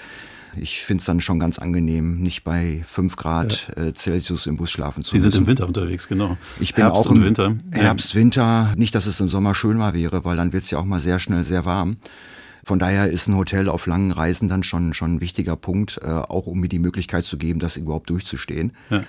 Ich 0.56 0.80
finde 0.80 1.00
es 1.00 1.04
dann 1.04 1.20
schon 1.20 1.38
ganz 1.38 1.58
angenehm, 1.58 2.20
nicht 2.20 2.44
bei 2.44 2.82
5 2.86 3.16
Grad 3.16 3.68
ja. 3.76 3.84
äh, 3.84 3.94
Celsius 3.94 4.46
im 4.46 4.56
Bus 4.56 4.70
schlafen 4.70 5.02
zu 5.02 5.12
Sie 5.12 5.18
müssen. 5.18 5.30
Sie 5.30 5.36
sind 5.36 5.44
im 5.44 5.48
Winter 5.48 5.66
unterwegs, 5.66 6.08
genau. 6.08 6.36
Ich 6.60 6.74
bin 6.74 6.84
Herbst 6.84 7.06
auch 7.06 7.10
im 7.10 7.24
Winter. 7.24 7.56
Herbst, 7.70 8.14
Winter. 8.14 8.74
Nicht, 8.76 8.94
dass 8.94 9.06
es 9.06 9.20
im 9.20 9.28
Sommer 9.28 9.54
schön 9.54 9.76
mal 9.76 9.94
wäre, 9.94 10.24
weil 10.24 10.36
dann 10.36 10.52
wird 10.52 10.64
es 10.64 10.70
ja 10.70 10.78
auch 10.78 10.84
mal 10.84 11.00
sehr 11.00 11.18
schnell 11.18 11.44
sehr 11.44 11.64
warm. 11.64 11.96
Von 12.64 12.78
daher 12.78 13.10
ist 13.10 13.26
ein 13.28 13.36
Hotel 13.36 13.68
auf 13.68 13.86
langen 13.86 14.12
Reisen 14.12 14.48
dann 14.48 14.62
schon, 14.62 14.92
schon 14.92 15.14
ein 15.14 15.20
wichtiger 15.20 15.56
Punkt, 15.56 15.98
äh, 16.02 16.08
auch 16.08 16.46
um 16.46 16.60
mir 16.60 16.68
die 16.68 16.78
Möglichkeit 16.78 17.24
zu 17.24 17.38
geben, 17.38 17.58
das 17.58 17.76
überhaupt 17.76 18.10
durchzustehen. 18.10 18.72
Ja 18.90 19.04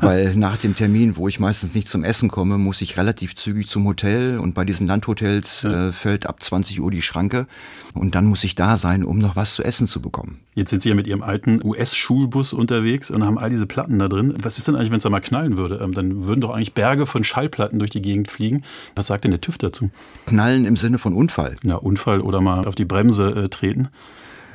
weil 0.00 0.36
nach 0.36 0.56
dem 0.56 0.74
Termin, 0.74 1.16
wo 1.16 1.28
ich 1.28 1.40
meistens 1.40 1.74
nicht 1.74 1.88
zum 1.88 2.04
Essen 2.04 2.30
komme, 2.30 2.58
muss 2.58 2.80
ich 2.80 2.96
relativ 2.96 3.34
zügig 3.34 3.68
zum 3.68 3.86
Hotel 3.86 4.38
und 4.38 4.54
bei 4.54 4.64
diesen 4.64 4.86
Landhotels 4.86 5.62
ja. 5.62 5.88
äh, 5.88 5.92
fällt 5.92 6.26
ab 6.26 6.42
20 6.42 6.80
Uhr 6.80 6.90
die 6.90 7.02
Schranke 7.02 7.46
und 7.94 8.14
dann 8.14 8.26
muss 8.26 8.44
ich 8.44 8.54
da 8.54 8.76
sein, 8.76 9.04
um 9.04 9.18
noch 9.18 9.36
was 9.36 9.54
zu 9.54 9.62
essen 9.62 9.86
zu 9.86 10.00
bekommen. 10.00 10.40
Jetzt 10.54 10.70
sind 10.70 10.82
Sie 10.82 10.88
ja 10.88 10.94
mit 10.94 11.06
Ihrem 11.06 11.22
alten 11.22 11.60
US-Schulbus 11.62 12.52
unterwegs 12.52 13.10
und 13.10 13.24
haben 13.24 13.38
all 13.38 13.50
diese 13.50 13.66
Platten 13.66 13.98
da 13.98 14.08
drin. 14.08 14.34
Was 14.42 14.58
ist 14.58 14.68
denn 14.68 14.74
eigentlich, 14.74 14.90
wenn 14.90 14.98
es 14.98 15.04
da 15.04 15.10
mal 15.10 15.20
knallen 15.20 15.56
würde? 15.56 15.80
Ähm, 15.82 15.94
dann 15.94 16.26
würden 16.26 16.40
doch 16.40 16.50
eigentlich 16.50 16.74
Berge 16.74 17.06
von 17.06 17.24
Schallplatten 17.24 17.78
durch 17.78 17.90
die 17.90 18.02
Gegend 18.02 18.28
fliegen. 18.28 18.62
Was 18.94 19.06
sagt 19.08 19.24
denn 19.24 19.30
der 19.30 19.40
TÜV 19.40 19.58
dazu? 19.58 19.90
Knallen 20.26 20.64
im 20.64 20.76
Sinne 20.76 20.98
von 20.98 21.14
Unfall. 21.14 21.56
Ja, 21.62 21.76
Unfall 21.76 22.20
oder 22.20 22.40
mal 22.40 22.66
auf 22.66 22.74
die 22.74 22.84
Bremse 22.84 23.44
äh, 23.44 23.48
treten. 23.48 23.88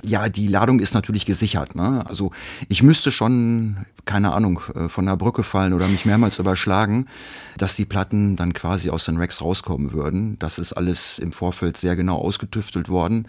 Ja, 0.04 0.30
die 0.30 0.48
Ladung 0.48 0.80
ist 0.80 0.94
natürlich 0.94 1.26
gesichert. 1.26 1.76
Ne? 1.76 2.04
Also 2.08 2.32
ich 2.70 2.84
müsste 2.84 3.12
schon, 3.12 3.86
keine 4.06 4.34
Ahnung, 4.34 4.62
äh, 4.76 4.90
von 4.90 5.06
der 5.06 5.18
Brücke 5.18 5.44
fallen 5.44 5.74
oder 5.74 5.88
mich 5.88 6.06
mehrmals 6.06 6.40
überschlagen, 6.40 7.08
dass 7.58 7.76
die 7.76 7.86
Platten 7.86 8.36
dann 8.36 8.54
quasi 8.54 8.90
aus 8.90 9.06
den 9.06 9.18
Racks 9.18 9.42
rauskommen 9.42 9.94
würden. 9.94 10.38
Das 10.40 10.60
ist 10.60 10.74
alles 10.74 11.20
im 11.20 11.32
Vorfeld 11.32 11.78
sehr 11.78 11.96
genau 11.96 12.18
ausgetüftelt 12.18 12.90
worden. 12.90 13.28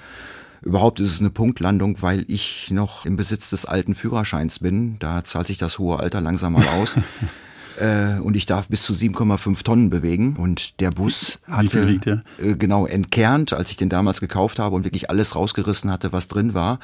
Überhaupt 0.62 1.00
ist 1.00 1.10
es 1.10 1.20
eine 1.20 1.30
Punktlandung, 1.30 2.00
weil 2.02 2.24
ich 2.28 2.70
noch 2.70 3.04
im 3.04 3.16
Besitz 3.16 3.50
des 3.50 3.66
alten 3.66 3.94
Führerscheins 3.94 4.60
bin. 4.60 4.96
Da 5.00 5.24
zahlt 5.24 5.48
sich 5.48 5.58
das 5.58 5.78
hohe 5.78 5.98
Alter 5.98 6.20
langsam 6.20 6.52
mal 6.52 6.66
aus. 6.69 6.94
äh, 7.80 8.19
und 8.20 8.36
ich 8.36 8.46
darf 8.46 8.69
bis 8.69 8.84
zu 8.84 8.92
7,5 8.92 9.62
Tonnen 9.62 9.90
bewegen. 9.90 10.36
Und 10.36 10.80
der 10.80 10.90
Bus 10.90 11.38
hatte 11.48 11.84
liegt, 11.84 12.06
ja? 12.06 12.22
äh, 12.42 12.54
genau 12.54 12.86
entkernt, 12.86 13.52
als 13.52 13.70
ich 13.70 13.76
den 13.76 13.88
damals 13.88 14.20
gekauft 14.20 14.58
habe 14.58 14.74
und 14.76 14.84
wirklich 14.84 15.10
alles 15.10 15.34
rausgerissen 15.34 15.90
hatte, 15.90 16.12
was 16.12 16.28
drin 16.28 16.54
war, 16.54 16.78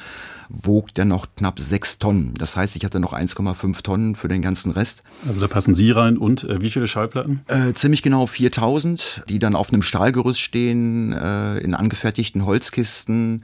wog 0.49 0.93
der 0.93 1.05
noch 1.05 1.27
knapp 1.35 1.59
6 1.59 1.99
Tonnen. 1.99 2.33
Das 2.37 2.57
heißt, 2.57 2.75
ich 2.75 2.85
hatte 2.85 2.99
noch 2.99 3.13
1,5 3.13 3.83
Tonnen 3.83 4.15
für 4.15 4.27
den 4.27 4.41
ganzen 4.41 4.71
Rest. 4.71 5.03
Also 5.27 5.41
da 5.41 5.47
passen 5.47 5.75
Sie 5.75 5.91
rein 5.91 6.17
und 6.17 6.43
äh, 6.43 6.61
wie 6.61 6.69
viele 6.69 6.87
Schallplatten? 6.87 7.41
Äh, 7.47 7.73
ziemlich 7.73 8.01
genau 8.01 8.27
4000, 8.27 9.23
die 9.29 9.39
dann 9.39 9.55
auf 9.55 9.71
einem 9.71 9.81
Stahlgerüst 9.81 10.39
stehen, 10.39 11.13
äh, 11.13 11.57
in 11.59 11.73
angefertigten 11.73 12.45
Holzkisten. 12.45 13.43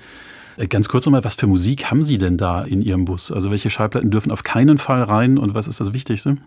Äh, 0.57 0.67
ganz 0.67 0.89
kurz 0.89 1.05
nochmal, 1.05 1.23
was 1.23 1.35
für 1.35 1.47
Musik 1.47 1.91
haben 1.91 2.03
Sie 2.03 2.17
denn 2.17 2.37
da 2.37 2.63
in 2.63 2.81
Ihrem 2.81 3.05
Bus? 3.05 3.31
Also 3.31 3.51
welche 3.51 3.69
Schallplatten 3.69 4.11
dürfen 4.11 4.31
auf 4.31 4.43
keinen 4.43 4.77
Fall 4.77 5.03
rein 5.03 5.37
und 5.37 5.55
was 5.55 5.67
ist 5.67 5.79
das 5.79 5.93
Wichtigste? 5.93 6.37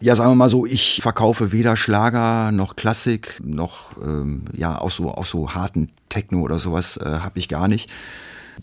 Ja, 0.00 0.16
sagen 0.16 0.30
wir 0.30 0.36
mal 0.36 0.48
so, 0.48 0.66
ich 0.66 1.00
verkaufe 1.02 1.52
weder 1.52 1.76
Schlager 1.76 2.50
noch 2.52 2.76
Klassik 2.76 3.40
noch 3.44 3.96
ähm, 4.02 4.44
ja 4.52 4.80
auch 4.80 4.90
so 4.90 5.12
auch 5.12 5.24
so 5.24 5.54
harten 5.54 5.90
Techno 6.08 6.40
oder 6.40 6.58
sowas 6.58 6.96
äh, 6.96 7.04
habe 7.04 7.38
ich 7.38 7.48
gar 7.48 7.68
nicht. 7.68 7.90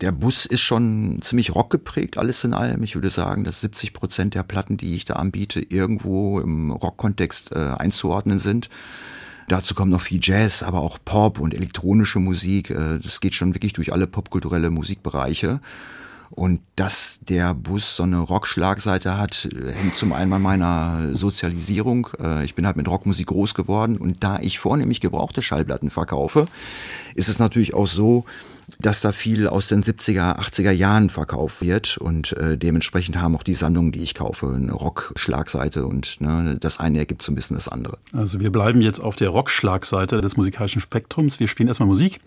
Der 0.02 0.12
Bus 0.12 0.46
ist 0.46 0.62
schon 0.62 1.20
ziemlich 1.22 1.56
rockgeprägt, 1.56 2.18
alles 2.18 2.44
in 2.44 2.54
allem. 2.54 2.84
Ich 2.84 2.96
würde 2.96 3.10
sagen, 3.10 3.44
dass 3.44 3.62
70 3.62 3.94
Prozent 3.94 4.36
der 4.36 4.44
Platten, 4.44 4.78
die 4.78 4.96
ich 4.96 5.06
da 5.06 5.16
anbiete, 5.16 5.62
irgendwo 5.62 6.40
im 6.40 6.72
Rockkontext 6.72 7.52
äh, 7.52 7.74
einzuordnen 7.78 8.40
sind. 8.40 8.70
Dazu 9.48 9.74
kommt 9.74 9.92
noch 9.92 10.02
viel 10.02 10.20
Jazz, 10.22 10.62
aber 10.62 10.82
auch 10.82 11.00
Pop 11.04 11.40
und 11.40 11.56
elektronische 11.56 12.20
Musik. 12.20 12.70
Äh, 12.70 13.00
das 13.00 13.20
geht 13.20 13.34
schon 13.34 13.56
wirklich 13.56 13.74
durch 13.74 13.92
alle 13.92 14.08
popkulturelle 14.08 14.70
Musikbereiche. 14.70 15.60
Und 16.32 16.62
dass 16.76 17.20
der 17.22 17.54
Bus 17.54 17.96
so 17.96 18.04
eine 18.04 18.20
Rockschlagseite 18.20 19.18
hat, 19.18 19.50
hängt 19.74 19.96
zum 19.96 20.14
einen 20.14 20.32
an 20.32 20.42
meiner 20.42 21.10
Sozialisierung. 21.14 22.08
Äh, 22.20 22.46
ich 22.46 22.56
bin 22.56 22.66
halt 22.66 22.78
mit 22.78 22.88
Rockmusik 22.88 23.28
groß 23.28 23.54
geworden 23.56 23.98
und 23.98 24.24
da 24.24 24.40
ich 24.40 24.60
vornehmlich 24.60 25.02
gebrauchte 25.02 25.42
Schallplatten 25.42 25.90
verkaufe, 25.90 26.48
ist 27.16 27.30
es 27.30 27.40
natürlich 27.40 27.74
auch 27.74 27.88
so, 27.88 28.26
dass 28.80 29.02
da 29.02 29.12
viel 29.12 29.48
aus 29.48 29.68
den 29.68 29.84
70er, 29.84 30.38
80er 30.40 30.72
Jahren 30.72 31.10
verkauft 31.10 31.62
wird 31.62 31.98
und 31.98 32.34
äh, 32.34 32.58
dementsprechend 32.58 33.20
haben 33.20 33.36
auch 33.36 33.44
die 33.44 33.56
Sammlungen, 33.56 33.92
die 33.92 34.04
ich 34.04 34.14
kaufe, 34.14 34.54
eine 34.56 34.72
Rockschlagseite 34.72 35.86
und 35.86 36.22
ne, 36.22 36.58
das 36.60 36.80
eine 36.80 37.00
ergibt 37.00 37.24
so 37.24 37.32
ein 37.32 37.36
bisschen 37.36 37.56
das 37.56 37.68
andere. 37.68 37.98
Also 38.14 38.40
wir 38.40 38.52
bleiben 38.52 38.82
jetzt 38.82 39.00
auf 39.00 39.16
der 39.16 39.30
Rockschlagseite 39.30 40.22
des 40.22 40.38
musikalischen 40.38 40.82
Spektrums. 40.82 41.40
Wir 41.40 41.48
spielen 41.48 41.68
erstmal 41.68 41.88
Musik. 41.88 42.22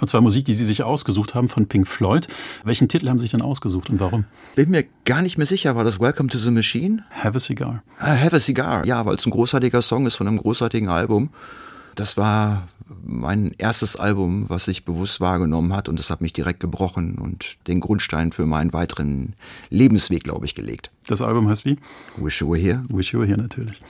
Und 0.00 0.08
zwar 0.08 0.20
Musik, 0.20 0.44
die 0.46 0.54
Sie 0.54 0.64
sich 0.64 0.82
ausgesucht 0.82 1.34
haben 1.34 1.48
von 1.48 1.66
Pink 1.66 1.86
Floyd. 1.86 2.26
Welchen 2.64 2.88
Titel 2.88 3.08
haben 3.08 3.18
Sie 3.18 3.24
sich 3.24 3.32
denn 3.32 3.42
ausgesucht 3.42 3.90
und 3.90 4.00
warum? 4.00 4.24
Bin 4.54 4.70
mir 4.70 4.84
gar 5.04 5.22
nicht 5.22 5.36
mehr 5.36 5.46
sicher. 5.46 5.76
War 5.76 5.84
das 5.84 6.00
Welcome 6.00 6.28
to 6.30 6.38
the 6.38 6.50
Machine? 6.50 7.04
Have 7.10 7.36
a 7.36 7.40
Cigar. 7.40 7.82
Ah, 7.98 8.16
Have 8.16 8.34
a 8.34 8.40
Cigar. 8.40 8.86
Ja, 8.86 9.04
weil 9.04 9.16
es 9.16 9.26
ein 9.26 9.30
großartiger 9.30 9.82
Song 9.82 10.06
ist 10.06 10.16
von 10.16 10.26
einem 10.26 10.38
großartigen 10.38 10.88
Album. 10.88 11.30
Das 11.94 12.16
war 12.16 12.68
mein 13.04 13.54
erstes 13.58 13.96
Album, 13.96 14.48
was 14.48 14.64
sich 14.66 14.84
bewusst 14.84 15.20
wahrgenommen 15.20 15.74
hat 15.74 15.88
und 15.88 15.98
das 15.98 16.10
hat 16.10 16.20
mich 16.20 16.32
direkt 16.32 16.60
gebrochen 16.60 17.18
und 17.18 17.56
den 17.66 17.80
Grundstein 17.80 18.32
für 18.32 18.46
meinen 18.46 18.72
weiteren 18.72 19.34
Lebensweg, 19.70 20.24
glaube 20.24 20.46
ich, 20.46 20.54
gelegt. 20.54 20.90
Das 21.06 21.22
Album 21.22 21.48
heißt 21.48 21.64
wie? 21.64 21.78
Wish 22.16 22.40
You 22.40 22.50
Were 22.50 22.58
Here. 22.58 22.82
Wish 22.88 23.12
You 23.12 23.20
Were 23.20 23.26
Here 23.28 23.40
natürlich. 23.40 23.80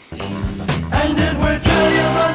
And 0.91 1.19
it 1.19 1.39
will 1.39 1.59
tell 1.61 1.93
you 1.93 2.32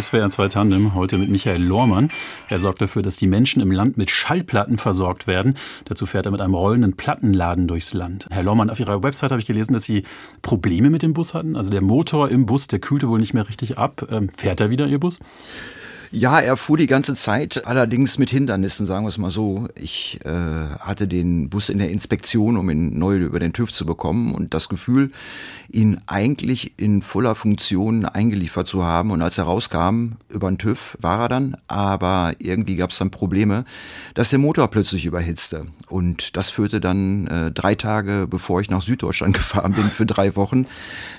SWR 0.00 0.28
2 0.28 0.48
Tandem, 0.48 0.94
heute 0.94 1.16
mit 1.16 1.30
Michael 1.30 1.62
Lohrmann. 1.62 2.10
Er 2.48 2.58
sorgt 2.58 2.82
dafür, 2.82 3.02
dass 3.02 3.16
die 3.16 3.26
Menschen 3.26 3.62
im 3.62 3.70
Land 3.70 3.96
mit 3.96 4.10
Schallplatten 4.10 4.76
versorgt 4.76 5.26
werden. 5.26 5.54
Dazu 5.86 6.04
fährt 6.04 6.26
er 6.26 6.32
mit 6.32 6.42
einem 6.42 6.54
rollenden 6.54 6.96
Plattenladen 6.96 7.66
durchs 7.66 7.94
Land. 7.94 8.26
Herr 8.30 8.42
Lohrmann, 8.42 8.68
auf 8.68 8.78
Ihrer 8.78 9.02
Website 9.02 9.30
habe 9.30 9.40
ich 9.40 9.46
gelesen, 9.46 9.72
dass 9.72 9.84
Sie 9.84 10.02
Probleme 10.42 10.90
mit 10.90 11.02
dem 11.02 11.14
Bus 11.14 11.32
hatten. 11.32 11.56
Also 11.56 11.70
der 11.70 11.80
Motor 11.80 12.28
im 12.28 12.44
Bus, 12.44 12.66
der 12.66 12.78
kühlte 12.78 13.08
wohl 13.08 13.20
nicht 13.20 13.32
mehr 13.32 13.48
richtig 13.48 13.78
ab. 13.78 14.06
Ähm, 14.10 14.28
fährt 14.28 14.60
er 14.60 14.68
wieder 14.68 14.86
Ihr 14.86 15.00
Bus? 15.00 15.18
Ja, 16.12 16.40
er 16.40 16.56
fuhr 16.56 16.76
die 16.76 16.86
ganze 16.86 17.14
Zeit, 17.14 17.66
allerdings 17.66 18.18
mit 18.18 18.30
Hindernissen, 18.30 18.86
sagen 18.86 19.04
wir 19.04 19.08
es 19.08 19.18
mal 19.18 19.30
so. 19.30 19.66
Ich 19.74 20.20
äh, 20.24 20.30
hatte 20.30 21.08
den 21.08 21.50
Bus 21.50 21.68
in 21.68 21.78
der 21.78 21.90
Inspektion, 21.90 22.56
um 22.56 22.70
ihn 22.70 22.98
neu 22.98 23.16
über 23.16 23.40
den 23.40 23.52
TÜV 23.52 23.72
zu 23.72 23.86
bekommen 23.86 24.34
und 24.34 24.54
das 24.54 24.68
Gefühl, 24.68 25.10
ihn 25.68 26.00
eigentlich 26.06 26.78
in 26.78 27.02
voller 27.02 27.34
Funktion 27.34 28.04
eingeliefert 28.04 28.68
zu 28.68 28.84
haben. 28.84 29.10
Und 29.10 29.20
als 29.20 29.38
er 29.38 29.44
rauskam, 29.44 30.12
über 30.28 30.48
den 30.48 30.58
TÜV 30.58 30.96
war 31.00 31.22
er 31.22 31.28
dann, 31.28 31.56
aber 31.66 32.34
irgendwie 32.38 32.76
gab 32.76 32.90
es 32.90 32.98
dann 32.98 33.10
Probleme, 33.10 33.64
dass 34.14 34.30
der 34.30 34.38
Motor 34.38 34.68
plötzlich 34.68 35.06
überhitzte. 35.06 35.66
Und 35.88 36.36
das 36.36 36.50
führte 36.50 36.80
dann 36.80 37.26
äh, 37.26 37.50
drei 37.50 37.74
Tage, 37.74 38.26
bevor 38.30 38.60
ich 38.60 38.70
nach 38.70 38.82
Süddeutschland 38.82 39.34
gefahren 39.36 39.72
bin, 39.72 39.84
für 39.84 40.06
drei 40.06 40.36
Wochen, 40.36 40.66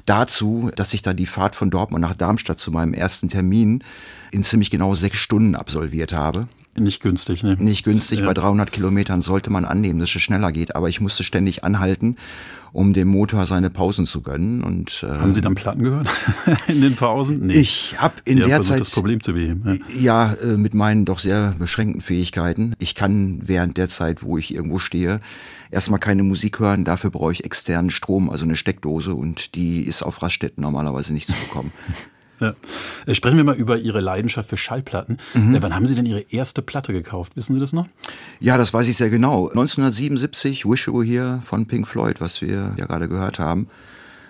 dazu, 0.05 0.71
dass 0.75 0.93
ich 0.93 1.01
dann 1.01 1.17
die 1.17 1.25
Fahrt 1.25 1.55
von 1.55 1.69
Dortmund 1.69 2.01
nach 2.01 2.15
Darmstadt 2.15 2.59
zu 2.59 2.71
meinem 2.71 2.93
ersten 2.93 3.27
Termin 3.27 3.83
in 4.31 4.43
ziemlich 4.43 4.69
genau 4.69 4.95
sechs 4.95 5.17
Stunden 5.17 5.55
absolviert 5.55 6.13
habe. 6.13 6.47
Nicht 6.79 7.01
günstig, 7.01 7.41
ne? 7.41 7.57
Nicht 7.59 7.83
günstig. 7.83 8.19
Ja. 8.19 8.27
Bei 8.27 8.35
300 8.35 8.71
Kilometern 8.71 9.23
sollte 9.23 9.49
man 9.49 9.65
annehmen, 9.65 9.99
dass 9.99 10.13
es 10.13 10.21
schneller 10.21 10.51
geht. 10.51 10.75
Aber 10.75 10.89
ich 10.89 11.01
musste 11.01 11.23
ständig 11.23 11.63
anhalten, 11.63 12.17
um 12.71 12.93
dem 12.93 13.07
Motor 13.07 13.47
seine 13.47 13.71
Pausen 13.71 14.05
zu 14.05 14.21
gönnen. 14.21 14.63
Und 14.63 15.03
äh, 15.03 15.07
haben 15.07 15.33
Sie 15.33 15.41
dann 15.41 15.55
Platten 15.55 15.81
gehört 15.81 16.07
in 16.67 16.81
den 16.81 16.95
Pausen? 16.95 17.47
Nee. 17.47 17.53
Ich 17.55 17.95
habe 17.97 18.13
in 18.25 18.37
Sie 18.37 18.43
der 18.43 18.61
Zeit 18.61 18.79
das 18.79 18.91
Problem 18.91 19.21
zu 19.21 19.33
beheben. 19.33 19.81
Ja, 19.97 20.29
ja 20.29 20.33
äh, 20.33 20.57
mit 20.57 20.75
meinen 20.75 21.05
doch 21.05 21.17
sehr 21.17 21.55
beschränkten 21.57 22.01
Fähigkeiten. 22.01 22.75
Ich 22.77 22.93
kann 22.93 23.41
während 23.43 23.77
der 23.77 23.89
Zeit, 23.89 24.21
wo 24.21 24.37
ich 24.37 24.53
irgendwo 24.53 24.77
stehe, 24.77 25.19
erstmal 25.71 25.99
keine 25.99 26.21
Musik 26.21 26.59
hören. 26.59 26.83
Dafür 26.83 27.09
brauche 27.09 27.31
ich 27.31 27.43
externen 27.43 27.89
Strom, 27.89 28.29
also 28.29 28.45
eine 28.45 28.55
Steckdose, 28.55 29.15
und 29.15 29.55
die 29.55 29.81
ist 29.81 30.03
auf 30.03 30.21
Raststätten 30.21 30.61
normalerweise 30.61 31.11
nicht 31.11 31.27
zu 31.27 31.35
bekommen. 31.47 31.71
Ja. 32.39 32.53
Äh, 33.05 33.15
sprechen 33.15 33.37
wir 33.37 33.43
mal 33.43 33.55
über 33.55 33.77
Ihre 33.77 33.99
Leidenschaft 33.99 34.49
für 34.49 34.57
Schallplatten. 34.57 35.17
Mhm. 35.33 35.55
Äh, 35.55 35.61
wann 35.61 35.75
haben 35.75 35.87
Sie 35.87 35.95
denn 35.95 36.05
Ihre 36.05 36.21
erste 36.29 36.61
Platte 36.61 36.93
gekauft? 36.93 37.35
Wissen 37.35 37.53
Sie 37.53 37.59
das 37.59 37.73
noch? 37.73 37.87
Ja, 38.39 38.57
das 38.57 38.73
weiß 38.73 38.87
ich 38.87 38.97
sehr 38.97 39.09
genau. 39.09 39.49
1977, 39.49 40.65
Wish 40.65 40.87
You 40.87 40.93
Were 40.93 41.05
Here 41.05 41.41
von 41.43 41.65
Pink 41.65 41.87
Floyd, 41.87 42.21
was 42.21 42.41
wir 42.41 42.75
ja 42.77 42.85
gerade 42.85 43.07
gehört 43.07 43.39
haben. 43.39 43.67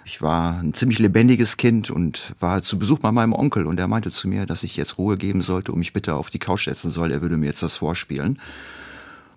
Ich 0.06 0.22
war 0.22 0.60
ein 0.60 0.74
ziemlich 0.74 1.00
lebendiges 1.00 1.58
Kind 1.58 1.90
und 1.90 2.34
war 2.40 2.62
zu 2.62 2.80
Besuch 2.80 3.00
bei 3.00 3.12
meinem 3.12 3.34
Onkel 3.34 3.66
und 3.66 3.78
er 3.78 3.90
meinte 3.90 4.10
zu 4.10 4.30
mir, 4.30 4.46
dass 4.46 4.64
ich 4.64 4.78
jetzt 4.78 4.98
Ruhe 4.98 5.18
geben 5.18 5.42
sollte 5.42 5.74
und 5.74 5.80
mich 5.80 5.92
bitte 5.92 6.16
auf 6.16 6.30
die 6.30 6.40
Couch 6.40 6.64
setzen 6.64 6.90
soll. 6.90 7.12
Er 7.12 7.22
würde 7.22 7.36
mir 7.36 7.48
jetzt 7.48 7.62
das 7.62 7.76
vorspielen. 7.76 8.40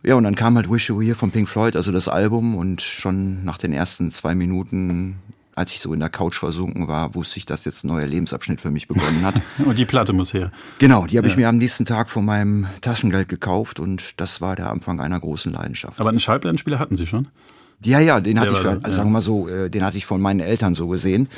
Ja, 0.04 0.14
und 0.14 0.22
dann 0.22 0.36
kam 0.36 0.54
halt 0.54 0.70
Wish 0.70 0.88
You 0.88 0.98
Were 0.98 1.04
Here 1.04 1.16
von 1.16 1.32
Pink 1.32 1.48
Floyd, 1.48 1.74
also 1.74 1.90
das 1.90 2.06
Album 2.06 2.56
und 2.56 2.82
schon 2.82 3.44
nach 3.44 3.58
den 3.58 3.72
ersten 3.72 4.12
zwei 4.12 4.36
Minuten 4.36 5.16
als 5.54 5.72
ich 5.72 5.80
so 5.80 5.92
in 5.92 6.00
der 6.00 6.08
Couch 6.08 6.38
versunken 6.38 6.88
war, 6.88 7.14
wusste 7.14 7.38
ich, 7.38 7.46
dass 7.46 7.64
jetzt 7.64 7.84
ein 7.84 7.88
neuer 7.88 8.06
Lebensabschnitt 8.06 8.60
für 8.60 8.70
mich 8.70 8.88
begonnen 8.88 9.22
hat. 9.22 9.34
und 9.64 9.78
die 9.78 9.84
Platte 9.84 10.12
muss 10.12 10.32
her. 10.32 10.50
Genau, 10.78 11.06
die 11.06 11.18
habe 11.18 11.28
ja. 11.28 11.32
ich 11.32 11.36
mir 11.36 11.48
am 11.48 11.58
nächsten 11.58 11.84
Tag 11.84 12.10
von 12.10 12.24
meinem 12.24 12.66
Taschengeld 12.80 13.28
gekauft 13.28 13.80
und 13.80 14.20
das 14.20 14.40
war 14.40 14.56
der 14.56 14.70
Anfang 14.70 15.00
einer 15.00 15.18
großen 15.18 15.52
Leidenschaft. 15.52 16.00
Aber 16.00 16.10
einen 16.10 16.20
Schallplattenspieler 16.20 16.78
hatten 16.78 16.96
Sie 16.96 17.06
schon? 17.06 17.28
Ja, 17.82 17.98
ja, 17.98 18.20
den 18.20 18.38
hatte 18.38 18.52
ich, 18.52 18.92
sagen 18.92 19.08
wir 19.08 19.12
mal 19.12 19.20
so, 19.22 19.48
äh, 19.48 19.70
den 19.70 19.82
hatte 19.82 19.96
ich 19.96 20.04
von 20.04 20.20
meinen 20.20 20.40
Eltern 20.40 20.74
so 20.74 20.88
gesehen, 20.88 21.28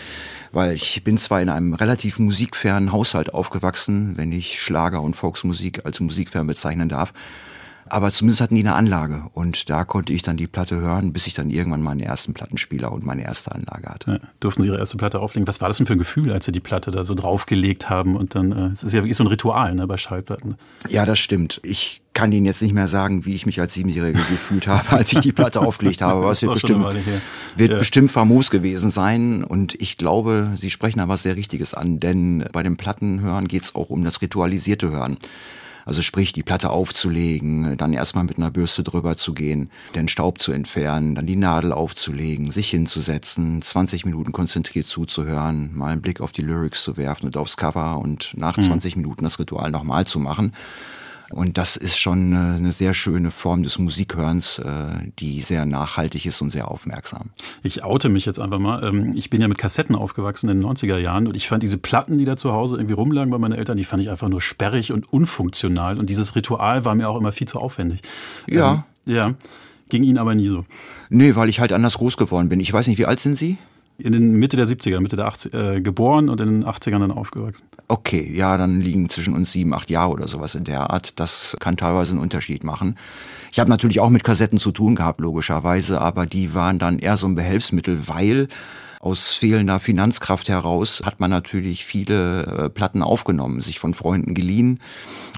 weil 0.51 0.75
ich 0.75 1.05
bin 1.05 1.17
zwar 1.17 1.41
in 1.41 1.49
einem 1.49 1.73
relativ 1.73 2.19
musikfernen 2.19 2.91
Haushalt 2.91 3.33
aufgewachsen, 3.33 4.17
wenn 4.17 4.33
ich 4.33 4.61
Schlager 4.61 5.03
und 5.03 5.15
Volksmusik 5.15 5.87
als 5.87 6.01
musikfern 6.01 6.49
bezeichnen 6.49 6.89
darf, 6.89 7.13
aber 7.93 8.11
zumindest 8.11 8.41
hatten 8.41 8.55
die 8.55 8.63
eine 8.63 8.75
Anlage 8.75 9.25
und 9.35 9.69
da 9.69 9.85
konnte 9.85 10.15
ich 10.15 10.23
dann 10.23 10.39
die 10.39 10.47
Platte 10.47 10.81
hören, 10.81 11.13
bis 11.13 11.27
ich 11.27 11.35
dann 11.35 11.51
irgendwann 11.51 11.83
meinen 11.83 12.01
ersten 12.01 12.33
Plattenspieler 12.33 12.91
und 12.91 13.05
meine 13.05 13.23
erste 13.23 13.53
Anlage 13.53 13.87
hatte. 13.87 14.11
Ja, 14.13 14.29
durften 14.41 14.63
Sie 14.63 14.69
Ihre 14.69 14.79
erste 14.79 14.97
Platte 14.97 15.21
auflegen? 15.21 15.47
Was 15.47 15.61
war 15.61 15.69
das 15.69 15.77
denn 15.77 15.87
für 15.87 15.93
ein 15.93 15.99
Gefühl, 15.99 16.33
als 16.33 16.47
Sie 16.47 16.53
die 16.53 16.61
Platte 16.61 16.91
da 16.91 17.05
so 17.05 17.15
draufgelegt 17.15 17.91
haben 17.91 18.17
und 18.17 18.35
dann, 18.35 18.53
äh, 18.53 18.67
es 18.73 18.83
ist 18.83 18.95
ja 18.95 19.03
wirklich 19.03 19.19
so 19.19 19.25
ein 19.25 19.27
Ritual 19.27 19.75
ne, 19.75 19.87
bei 19.87 19.99
Schallplatten. 19.99 20.55
Ja, 20.89 21.05
das 21.05 21.19
stimmt. 21.19 21.61
Ich 21.65 22.01
kann 22.15 22.33
Ihnen 22.33 22.47
jetzt 22.47 22.63
nicht 22.63 22.73
mehr 22.73 22.89
sagen, 22.89 23.27
wie 23.27 23.35
ich 23.35 23.45
mich 23.45 23.61
als 23.61 23.75
Siebenjähriger 23.75 24.21
gefühlt 24.31 24.69
habe, 24.69 24.91
als 24.93 25.13
ich 25.13 25.21
die 25.21 25.33
Platte 25.33 25.61
aufgelegt 25.67 26.01
habe, 26.01 26.23
aber 26.23 26.31
es 26.31 26.41
wird, 26.41 26.55
bestimmt, 26.55 26.87
wird 27.57 27.73
ja. 27.73 27.79
bestimmt 27.79 28.11
famos 28.11 28.51
gewesen 28.51 28.89
sein 28.89 29.45
und 29.45 29.75
ich 29.83 29.99
glaube, 29.99 30.53
Sie 30.57 30.71
sprechen 30.71 30.99
da 30.99 31.09
was 31.09 31.25
sehr 31.25 31.37
Richtiges 31.37 31.75
an, 31.75 32.01
denn 32.01 32.45
bei 32.53 32.63
dem 32.63 32.79
Plattenhören 32.79 33.49
geht 33.49 33.65
es 33.65 33.75
auch 33.75 33.91
um 33.91 34.03
das 34.03 34.23
ritualisierte 34.23 34.91
Hören. 34.91 35.19
Also 35.85 36.03
sprich, 36.03 36.33
die 36.33 36.43
Platte 36.43 36.71
aufzulegen, 36.71 37.77
dann 37.77 37.93
erstmal 37.93 38.25
mit 38.25 38.39
einer 38.39 38.51
Bürste 38.51 38.83
drüber 38.83 39.17
zu 39.17 39.35
gehen, 39.35 39.71
den 39.95 40.09
Staub 40.09 40.41
zu 40.41 40.53
entfernen, 40.53 41.15
dann 41.15 41.27
die 41.27 41.37
Nadel 41.37 41.73
aufzulegen, 41.73 42.51
sich 42.51 42.71
hinzusetzen, 42.71 43.63
20 43.63 44.05
Minuten 44.05 44.33
konzentriert 44.33 44.87
zuzuhören, 44.87 45.75
mal 45.75 45.93
einen 45.93 46.03
Blick 46.03 46.21
auf 46.21 46.33
die 46.33 46.43
Lyrics 46.43 46.83
zu 46.83 46.97
werfen 46.97 47.27
und 47.27 47.37
aufs 47.37 47.57
Cover 47.57 47.99
und 47.99 48.33
nach 48.37 48.59
20 48.59 48.97
mhm. 48.97 49.03
Minuten 49.03 49.25
das 49.25 49.39
Ritual 49.39 49.71
nochmal 49.71 50.07
zu 50.07 50.19
machen. 50.19 50.53
Und 51.33 51.59
das 51.59 51.77
ist 51.77 51.99
schon 51.99 52.35
eine 52.35 52.73
sehr 52.73 52.95
schöne 52.95 53.31
Form 53.31 53.63
des 53.63 53.79
Musikhörens, 53.79 54.59
äh, 54.59 55.11
die 55.19 55.41
sehr 55.41 55.65
nachhaltig 55.65 56.27
ist 56.27 56.41
und 56.41 56.51
sehr 56.51 56.71
aufmerksam. 56.71 57.31
Ich 57.63 57.85
oute 57.85 58.09
mich 58.09 58.27
jetzt 58.27 58.39
einfach 58.39 58.59
mal. 58.59 58.85
Ähm, 58.85 59.13
ich 59.17 59.31
bin 59.31 59.41
ja 59.41 59.49
mit 59.49 59.59
Kassetten 59.59 59.95
aufgewachsen 59.97 60.49
in 60.49 60.61
den 60.61 60.69
90er 60.69 60.99
Jahren 60.99 61.27
und 61.27 61.37
ich 61.37 61.49
fand 61.49 61.63
diese 61.63 61.79
Platten, 61.79 62.19
die 62.19 62.25
da 62.25 62.37
zu 62.37 62.53
Hause 62.53 62.77
irgendwie 62.77 62.95
rumlagen 62.95 63.31
bei 63.31 63.39
meinen 63.39 63.55
Eltern, 63.55 63.77
die 63.77 63.85
fand 63.85 64.03
ich 64.03 64.11
einfach 64.11 64.29
nur 64.29 64.41
sperrig 64.41 64.93
und 64.93 65.13
unfunktional. 65.13 65.99
Und 65.99 66.11
dieses 66.11 66.37
Ritual 66.37 66.85
war 66.85 66.95
mir 66.95 67.09
auch 67.09 67.17
immer 67.17 67.33
viel 67.33 67.49
zu 67.49 67.59
aufwendig. 67.59 68.01
Ja. 68.47 68.85
Ähm, 69.07 69.15
ja. 69.15 69.35
Ging 69.89 70.05
Ihnen 70.05 70.19
aber 70.19 70.35
nie 70.35 70.49
so. 70.49 70.65
Nee, 71.11 71.35
weil 71.35 71.49
ich 71.49 71.61
halt 71.61 71.73
anders 71.73 71.99
groß 71.99 72.17
geworden 72.17 72.49
bin. 72.49 72.61
Ich 72.61 72.73
weiß 72.73 72.87
nicht, 72.87 72.99
wie 72.99 73.05
alt 73.07 73.21
sind 73.21 73.37
Sie? 73.37 73.59
In 73.99 74.13
den 74.13 74.35
Mitte 74.35 74.57
der 74.57 74.67
70er, 74.67 75.01
Mitte 75.01 75.17
der 75.17 75.27
80 75.27 75.55
äh, 75.55 75.81
geboren 75.81 76.29
und 76.29 76.41
in 76.41 76.49
den 76.49 76.65
80ern 76.65 77.01
dann 77.01 77.11
aufgewachsen. 77.11 77.65
Okay, 77.89 78.33
ja, 78.35 78.57
dann 78.57 78.81
liegen 78.81 79.09
zwischen 79.09 79.35
uns 79.35 79.53
sieben, 79.53 79.75
acht 79.75 79.91
Jahre 79.91 80.11
oder 80.11 80.29
sowas 80.29 80.55
in 80.55 80.65
der 80.65 80.91
Art. 80.91 81.19
Das 81.21 81.57
kann 81.61 81.77
teilweise 81.77 82.13
einen 82.13 82.21
Unterschied 82.21 82.65
machen. 82.65 82.97
Ich 83.53 83.61
habe 83.61 83.71
natürlich 83.71 84.01
auch 84.01 84.09
mit 84.09 84.25
Kassetten 84.25 84.59
zu 84.59 84.73
tun 84.73 84.95
gehabt, 84.95 85.21
logischerweise, 85.21 86.01
aber 86.01 86.27
die 86.27 86.55
waren 86.55 86.79
dann 86.79 86.99
eher 86.99 87.17
so 87.17 87.27
ein 87.27 87.35
Behelfsmittel, 87.35 88.09
weil 88.09 88.49
aus 89.03 89.33
fehlender 89.33 89.81
Finanzkraft 89.81 90.49
heraus 90.49 91.03
hat 91.05 91.19
man 91.19 91.29
natürlich 91.29 91.85
viele 91.85 92.45
äh, 92.45 92.71
Platten 92.71 93.03
aufgenommen, 93.03 93.61
sich 93.61 93.81
von 93.81 93.95
Freunden 93.95 94.33
geliehen 94.33 94.79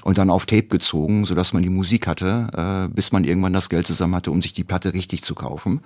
und 0.02 0.18
dann 0.18 0.28
auf 0.28 0.44
Tape 0.44 0.66
gezogen, 0.66 1.24
sodass 1.24 1.54
man 1.54 1.62
die 1.62 1.70
Musik 1.70 2.06
hatte, 2.06 2.48
äh, 2.54 2.94
bis 2.94 3.10
man 3.10 3.24
irgendwann 3.24 3.54
das 3.54 3.70
Geld 3.70 3.86
zusammen 3.86 4.14
hatte, 4.14 4.30
um 4.30 4.42
sich 4.42 4.52
die 4.52 4.64
Platte 4.64 4.92
richtig 4.92 5.22
zu 5.24 5.34
kaufen. 5.34 5.80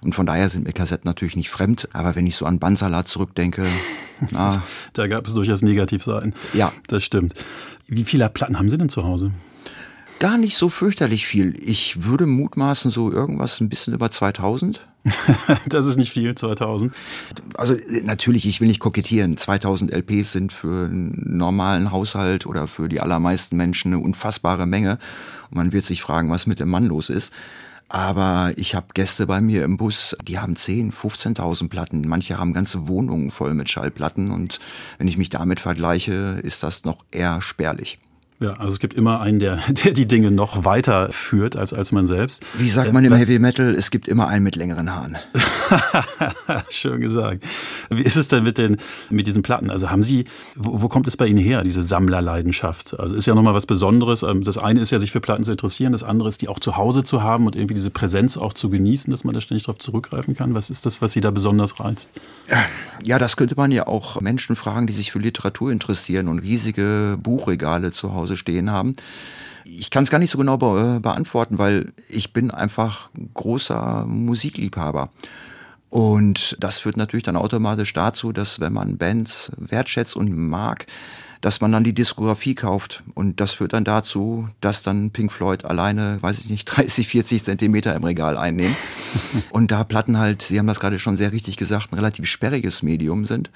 Und 0.00 0.14
von 0.14 0.24
daher 0.24 0.48
sind 0.48 0.66
mir 0.66 0.72
Kassetten 0.72 1.06
natürlich 1.06 1.36
nicht 1.36 1.50
fremd. 1.50 1.90
Aber 1.92 2.16
wenn 2.16 2.26
ich 2.26 2.36
so 2.36 2.46
an 2.46 2.58
Bandsalat 2.58 3.06
zurückdenke, 3.06 3.66
na, 4.30 4.62
da 4.94 5.06
gab 5.06 5.26
es 5.26 5.34
durchaus 5.34 5.60
Negativseiten. 5.60 6.32
Ja. 6.54 6.72
Das 6.88 7.04
stimmt. 7.04 7.34
Wie 7.86 8.04
viele 8.04 8.30
Platten 8.30 8.58
haben 8.58 8.70
Sie 8.70 8.78
denn 8.78 8.88
zu 8.88 9.04
Hause? 9.04 9.30
Gar 10.20 10.38
nicht 10.38 10.56
so 10.56 10.70
fürchterlich 10.70 11.26
viel. 11.26 11.54
Ich 11.62 12.04
würde 12.04 12.24
mutmaßen 12.24 12.90
so 12.90 13.12
irgendwas 13.12 13.60
ein 13.60 13.68
bisschen 13.68 13.92
über 13.92 14.10
2000. 14.10 14.80
das 15.66 15.86
ist 15.86 15.96
nicht 15.96 16.12
viel, 16.12 16.34
2000. 16.34 16.94
Also 17.54 17.76
natürlich, 18.02 18.46
ich 18.46 18.60
will 18.60 18.68
nicht 18.68 18.80
kokettieren. 18.80 19.36
2000 19.36 19.92
LPs 19.92 20.32
sind 20.32 20.52
für 20.52 20.86
einen 20.86 21.36
normalen 21.36 21.90
Haushalt 21.90 22.46
oder 22.46 22.68
für 22.68 22.88
die 22.88 23.00
allermeisten 23.00 23.56
Menschen 23.56 23.92
eine 23.92 24.02
unfassbare 24.02 24.66
Menge. 24.66 24.98
Und 25.50 25.56
man 25.56 25.72
wird 25.72 25.84
sich 25.84 26.02
fragen, 26.02 26.30
was 26.30 26.46
mit 26.46 26.60
dem 26.60 26.68
Mann 26.68 26.86
los 26.86 27.10
ist. 27.10 27.32
Aber 27.88 28.52
ich 28.54 28.76
habe 28.76 28.86
Gäste 28.94 29.26
bei 29.26 29.40
mir 29.40 29.64
im 29.64 29.76
Bus, 29.76 30.16
die 30.22 30.38
haben 30.38 30.54
10, 30.54 30.92
15.000 30.92 31.68
Platten. 31.68 32.06
Manche 32.06 32.38
haben 32.38 32.52
ganze 32.52 32.86
Wohnungen 32.86 33.32
voll 33.32 33.52
mit 33.54 33.68
Schallplatten. 33.68 34.30
Und 34.30 34.60
wenn 34.98 35.08
ich 35.08 35.16
mich 35.16 35.28
damit 35.28 35.58
vergleiche, 35.58 36.38
ist 36.42 36.62
das 36.62 36.84
noch 36.84 37.04
eher 37.10 37.42
spärlich. 37.42 37.98
Ja, 38.40 38.54
also 38.54 38.72
es 38.72 38.78
gibt 38.78 38.94
immer 38.94 39.20
einen, 39.20 39.38
der, 39.38 39.58
der 39.84 39.92
die 39.92 40.06
Dinge 40.06 40.30
noch 40.30 40.64
weiter 40.64 41.12
führt 41.12 41.56
als, 41.56 41.74
als 41.74 41.92
man 41.92 42.06
selbst. 42.06 42.42
Wie 42.54 42.70
sagt 42.70 42.90
man 42.90 43.04
im 43.04 43.12
Heavy 43.12 43.38
Metal, 43.38 43.74
es 43.74 43.90
gibt 43.90 44.08
immer 44.08 44.28
einen 44.28 44.42
mit 44.42 44.56
längeren 44.56 44.90
Haaren. 44.94 45.18
Schön 46.70 47.02
gesagt. 47.02 47.44
Wie 47.90 48.02
ist 48.02 48.16
es 48.16 48.28
denn 48.28 48.42
mit 48.42 48.56
den, 48.56 48.78
mit 49.10 49.26
diesen 49.26 49.42
Platten? 49.42 49.70
Also 49.70 49.90
haben 49.90 50.02
Sie, 50.02 50.24
wo, 50.56 50.80
wo 50.80 50.88
kommt 50.88 51.06
es 51.06 51.18
bei 51.18 51.26
Ihnen 51.26 51.38
her, 51.38 51.62
diese 51.64 51.82
Sammlerleidenschaft? 51.82 52.98
Also 52.98 53.14
ist 53.14 53.26
ja 53.26 53.34
nochmal 53.34 53.52
was 53.52 53.66
Besonderes. 53.66 54.22
Ähm, 54.22 54.42
das 54.42 54.56
eine 54.56 54.80
ist 54.80 54.90
ja, 54.90 54.98
sich 54.98 55.10
für 55.10 55.20
Platten 55.20 55.44
zu 55.44 55.52
interessieren. 55.52 55.92
Das 55.92 56.02
andere 56.02 56.30
ist, 56.30 56.40
die 56.40 56.48
auch 56.48 56.60
zu 56.60 56.78
Hause 56.78 57.04
zu 57.04 57.22
haben 57.22 57.46
und 57.46 57.56
irgendwie 57.56 57.74
diese 57.74 57.90
Präsenz 57.90 58.38
auch 58.38 58.54
zu 58.54 58.70
genießen, 58.70 59.10
dass 59.10 59.22
man 59.22 59.34
da 59.34 59.42
ständig 59.42 59.64
darauf 59.64 59.78
zurückgreifen 59.80 60.34
kann. 60.34 60.54
Was 60.54 60.70
ist 60.70 60.86
das, 60.86 61.02
was 61.02 61.12
Sie 61.12 61.20
da 61.20 61.30
besonders 61.30 61.78
reizt? 61.78 62.08
Ja, 63.02 63.18
das 63.18 63.36
könnte 63.36 63.54
man 63.56 63.70
ja 63.70 63.86
auch 63.86 64.18
Menschen 64.22 64.56
fragen, 64.56 64.86
die 64.86 64.94
sich 64.94 65.12
für 65.12 65.18
Literatur 65.18 65.70
interessieren 65.70 66.28
und 66.28 66.38
riesige 66.38 67.18
Buchregale 67.22 67.92
zu 67.92 68.14
Hause 68.14 68.29
Hause 68.30 68.36
stehen 68.36 68.70
haben. 68.70 68.94
Ich 69.64 69.90
kann 69.90 70.04
es 70.04 70.10
gar 70.10 70.18
nicht 70.18 70.30
so 70.30 70.38
genau 70.38 70.56
be 70.56 70.96
äh, 70.96 71.00
beantworten, 71.00 71.58
weil 71.58 71.92
ich 72.08 72.32
bin 72.32 72.50
einfach 72.50 73.10
großer 73.34 74.04
Musikliebhaber. 74.06 75.10
Und 75.90 76.56
das 76.60 76.78
führt 76.78 76.96
natürlich 76.96 77.24
dann 77.24 77.36
automatisch 77.36 77.92
dazu, 77.92 78.32
dass 78.32 78.60
wenn 78.60 78.72
man 78.72 78.96
Bands 78.96 79.50
wertschätzt 79.56 80.14
und 80.14 80.36
mag, 80.36 80.86
dass 81.40 81.60
man 81.60 81.72
dann 81.72 81.82
die 81.82 81.94
Diskografie 81.94 82.54
kauft. 82.54 83.02
Und 83.14 83.40
das 83.40 83.54
führt 83.54 83.72
dann 83.72 83.84
dazu, 83.84 84.48
dass 84.60 84.82
dann 84.82 85.10
Pink 85.10 85.32
Floyd 85.32 85.64
alleine, 85.64 86.18
weiß 86.20 86.38
ich 86.40 86.50
nicht, 86.50 86.64
30, 86.66 87.08
40 87.08 87.44
Zentimeter 87.44 87.94
im 87.96 88.04
Regal 88.04 88.38
einnehmen. 88.38 88.76
und 89.50 89.72
da 89.72 89.82
Platten 89.82 90.18
halt, 90.18 90.42
Sie 90.42 90.58
haben 90.58 90.68
das 90.68 90.80
gerade 90.80 90.98
schon 90.98 91.16
sehr 91.16 91.32
richtig 91.32 91.56
gesagt, 91.56 91.92
ein 91.92 91.96
relativ 91.96 92.26
sperriges 92.26 92.82
Medium 92.82 93.24
sind, 93.24 93.50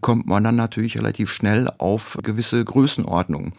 kommt 0.00 0.26
man 0.26 0.44
dann 0.44 0.56
natürlich 0.56 0.96
relativ 0.98 1.30
schnell 1.30 1.70
auf 1.78 2.18
gewisse 2.22 2.64
Größenordnungen. 2.64 3.52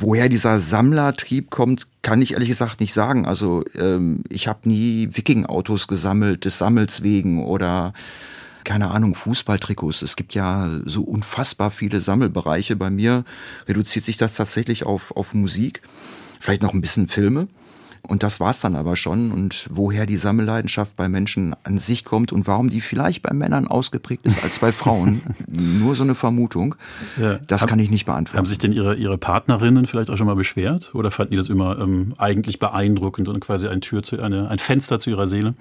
Woher 0.00 0.28
dieser 0.28 0.60
Sammlertrieb 0.60 1.50
kommt, 1.50 1.88
kann 2.02 2.22
ich 2.22 2.32
ehrlich 2.32 2.48
gesagt 2.48 2.80
nicht 2.80 2.94
sagen. 2.94 3.26
Also 3.26 3.64
ähm, 3.74 4.22
ich 4.28 4.46
habe 4.46 4.68
nie 4.68 5.08
Viking-Autos 5.12 5.88
gesammelt, 5.88 6.44
des 6.44 6.58
Sammels 6.58 7.02
wegen 7.02 7.44
oder 7.44 7.92
keine 8.64 8.90
Ahnung, 8.90 9.14
Fußballtrikots. 9.14 10.02
Es 10.02 10.14
gibt 10.14 10.34
ja 10.34 10.68
so 10.84 11.02
unfassbar 11.02 11.70
viele 11.70 12.00
Sammelbereiche. 12.00 12.76
Bei 12.76 12.90
mir 12.90 13.24
reduziert 13.66 14.04
sich 14.04 14.18
das 14.18 14.36
tatsächlich 14.36 14.84
auf, 14.84 15.16
auf 15.16 15.34
Musik, 15.34 15.82
vielleicht 16.38 16.62
noch 16.62 16.74
ein 16.74 16.80
bisschen 16.80 17.08
Filme. 17.08 17.48
Und 18.02 18.22
das 18.22 18.40
war's 18.40 18.60
dann 18.60 18.76
aber 18.76 18.96
schon. 18.96 19.32
Und 19.32 19.66
woher 19.70 20.06
die 20.06 20.16
Sammelleidenschaft 20.16 20.96
bei 20.96 21.08
Menschen 21.08 21.54
an 21.64 21.78
sich 21.78 22.04
kommt 22.04 22.32
und 22.32 22.46
warum 22.46 22.70
die 22.70 22.80
vielleicht 22.80 23.22
bei 23.22 23.32
Männern 23.32 23.66
ausgeprägt 23.66 24.26
ist 24.26 24.42
als 24.42 24.58
bei 24.58 24.72
Frauen, 24.72 25.22
nur 25.48 25.94
so 25.94 26.04
eine 26.04 26.14
Vermutung, 26.14 26.74
ja. 27.20 27.38
das 27.46 27.62
haben, 27.62 27.68
kann 27.68 27.78
ich 27.78 27.90
nicht 27.90 28.06
beantworten. 28.06 28.38
Haben 28.38 28.46
sich 28.46 28.58
denn 28.58 28.72
ihre, 28.72 28.94
ihre 28.94 29.18
Partnerinnen 29.18 29.86
vielleicht 29.86 30.10
auch 30.10 30.16
schon 30.16 30.26
mal 30.26 30.36
beschwert? 30.36 30.94
Oder 30.94 31.10
fanden 31.10 31.32
die 31.32 31.36
das 31.36 31.48
immer 31.48 31.78
ähm, 31.78 32.14
eigentlich 32.18 32.58
beeindruckend 32.58 33.28
und 33.28 33.40
quasi 33.40 33.68
ein, 33.68 33.80
Tür 33.80 34.02
zu, 34.02 34.20
eine, 34.22 34.48
ein 34.48 34.58
Fenster 34.58 34.98
zu 34.98 35.10
ihrer 35.10 35.26
Seele? 35.26 35.54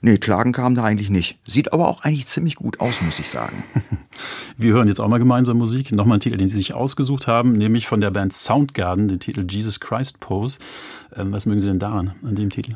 Nee, 0.00 0.18
Klagen 0.18 0.52
kam 0.52 0.74
da 0.74 0.84
eigentlich 0.84 1.10
nicht. 1.10 1.38
Sieht 1.46 1.72
aber 1.72 1.88
auch 1.88 2.02
eigentlich 2.02 2.26
ziemlich 2.26 2.56
gut 2.56 2.80
aus, 2.80 3.02
muss 3.02 3.18
ich 3.18 3.28
sagen. 3.28 3.62
Wir 4.56 4.72
hören 4.72 4.88
jetzt 4.88 5.00
auch 5.00 5.08
mal 5.08 5.18
gemeinsam 5.18 5.58
Musik. 5.58 5.92
Nochmal 5.92 6.14
einen 6.14 6.20
Titel, 6.20 6.36
den 6.36 6.48
Sie 6.48 6.56
sich 6.56 6.74
ausgesucht 6.74 7.26
haben, 7.26 7.52
nämlich 7.52 7.86
von 7.86 8.00
der 8.00 8.10
Band 8.10 8.32
Soundgarden, 8.32 9.08
den 9.08 9.20
Titel 9.20 9.46
Jesus 9.48 9.80
Christ 9.80 10.20
Pose. 10.20 10.58
Ähm, 11.16 11.32
was 11.32 11.46
mögen 11.46 11.60
Sie 11.60 11.68
denn 11.68 11.78
daran, 11.78 12.12
an 12.22 12.34
dem 12.34 12.50
Titel? 12.50 12.74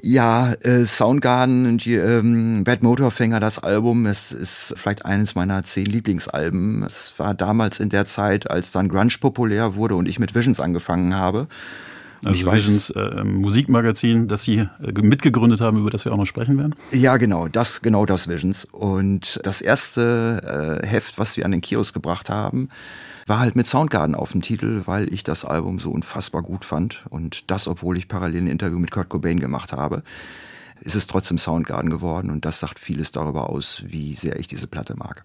Ja, 0.00 0.52
äh, 0.54 0.84
Soundgarden, 0.84 1.78
die, 1.78 1.94
ähm, 1.94 2.64
Bad 2.64 2.82
Motorfinger, 2.82 3.38
das 3.38 3.60
Album, 3.60 4.06
es 4.06 4.32
ist 4.32 4.74
vielleicht 4.76 5.04
eines 5.04 5.36
meiner 5.36 5.62
zehn 5.62 5.86
Lieblingsalben. 5.86 6.82
Es 6.82 7.12
war 7.18 7.34
damals 7.34 7.78
in 7.78 7.88
der 7.88 8.06
Zeit, 8.06 8.50
als 8.50 8.72
dann 8.72 8.88
Grunge 8.88 9.14
populär 9.20 9.76
wurde 9.76 9.94
und 9.94 10.08
ich 10.08 10.18
mit 10.18 10.34
Visions 10.34 10.58
angefangen 10.58 11.14
habe. 11.14 11.46
Also 12.24 12.46
ich 12.46 12.52
Visions 12.52 12.90
äh, 12.90 13.24
Musikmagazin, 13.24 14.28
das 14.28 14.44
Sie 14.44 14.58
äh, 14.58 14.68
mitgegründet 15.02 15.60
haben, 15.60 15.78
über 15.78 15.90
das 15.90 16.04
wir 16.04 16.12
auch 16.12 16.16
noch 16.16 16.26
sprechen 16.26 16.56
werden. 16.56 16.74
Ja, 16.92 17.16
genau, 17.16 17.48
das 17.48 17.82
genau 17.82 18.06
das 18.06 18.28
Visions. 18.28 18.64
Und 18.64 19.40
das 19.42 19.60
erste 19.60 20.80
äh, 20.82 20.86
Heft, 20.86 21.18
was 21.18 21.36
wir 21.36 21.44
an 21.44 21.50
den 21.50 21.60
Kiosk 21.60 21.94
gebracht 21.94 22.30
haben, 22.30 22.68
war 23.26 23.40
halt 23.40 23.56
mit 23.56 23.66
Soundgarden 23.66 24.14
auf 24.14 24.32
dem 24.32 24.42
Titel, 24.42 24.82
weil 24.86 25.12
ich 25.12 25.24
das 25.24 25.44
Album 25.44 25.78
so 25.78 25.90
unfassbar 25.90 26.42
gut 26.42 26.64
fand. 26.64 27.04
Und 27.10 27.50
das, 27.50 27.66
obwohl 27.66 27.98
ich 27.98 28.08
parallel 28.08 28.42
ein 28.42 28.46
Interview 28.48 28.78
mit 28.78 28.90
Kurt 28.90 29.08
Cobain 29.08 29.40
gemacht 29.40 29.72
habe, 29.72 30.02
ist 30.80 30.96
es 30.96 31.06
trotzdem 31.06 31.38
Soundgarden 31.38 31.90
geworden. 31.90 32.30
Und 32.30 32.44
das 32.44 32.60
sagt 32.60 32.78
vieles 32.78 33.12
darüber 33.12 33.50
aus, 33.50 33.82
wie 33.86 34.14
sehr 34.14 34.38
ich 34.38 34.48
diese 34.48 34.66
Platte 34.66 34.96
mag. 34.96 35.24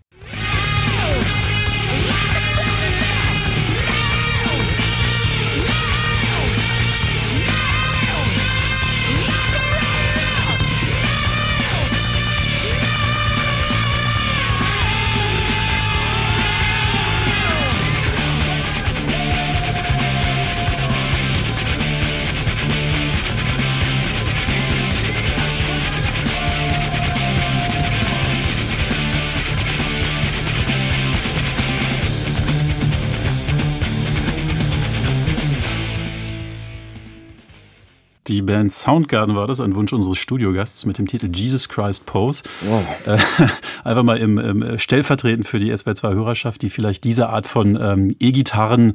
Band 38.47 38.71
Soundgarden 38.71 39.35
war 39.35 39.45
das, 39.45 39.61
ein 39.61 39.75
Wunsch 39.75 39.93
unseres 39.93 40.17
Studiogasts 40.17 40.85
mit 40.87 40.97
dem 40.97 41.05
Titel 41.05 41.29
Jesus 41.31 41.69
Christ 41.69 42.07
Pose. 42.07 42.41
Wow. 42.61 42.83
Äh, 43.05 43.17
einfach 43.83 44.03
mal 44.03 44.17
im, 44.17 44.39
im 44.39 44.79
stellvertretend 44.79 45.47
für 45.47 45.59
die 45.59 45.71
SWR2-Hörerschaft, 45.71 46.63
die 46.63 46.71
vielleicht 46.71 47.03
diese 47.03 47.29
Art 47.29 47.45
von 47.45 47.77
ähm, 47.79 48.15
E-Gitarren 48.19 48.93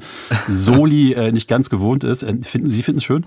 Soli 0.49 1.13
äh, 1.13 1.31
nicht 1.31 1.47
ganz 1.47 1.69
gewohnt 1.69 2.03
ist. 2.03 2.23
Äh, 2.23 2.35
finden 2.41 2.67
Sie 2.67 2.83
finden 2.83 2.97
es 2.97 3.05
schön? 3.05 3.25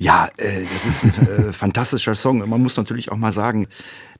Ja, 0.00 0.30
äh, 0.38 0.64
das 0.72 0.86
ist 0.86 1.04
ein 1.04 1.28
äh, 1.28 1.52
fantastischer 1.52 2.14
Song. 2.14 2.38
Man 2.48 2.62
muss 2.62 2.78
natürlich 2.78 3.12
auch 3.12 3.18
mal 3.18 3.32
sagen, 3.32 3.68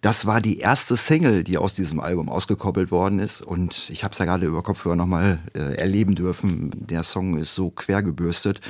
das 0.02 0.26
war 0.26 0.42
die 0.42 0.58
erste 0.58 0.94
Single, 0.94 1.42
die 1.42 1.56
aus 1.56 1.74
diesem 1.74 2.00
Album 2.00 2.28
ausgekoppelt 2.28 2.90
worden 2.90 3.18
ist. 3.18 3.40
Und 3.40 3.88
ich 3.88 4.04
habe 4.04 4.12
es 4.12 4.18
ja 4.18 4.26
gerade 4.26 4.44
über 4.44 4.62
Kopfhörer 4.62 4.94
nochmal 4.94 5.38
äh, 5.54 5.76
erleben 5.76 6.14
dürfen. 6.14 6.70
Der 6.74 7.02
Song 7.02 7.38
ist 7.38 7.54
so 7.54 7.70
quergebürstet. 7.70 8.60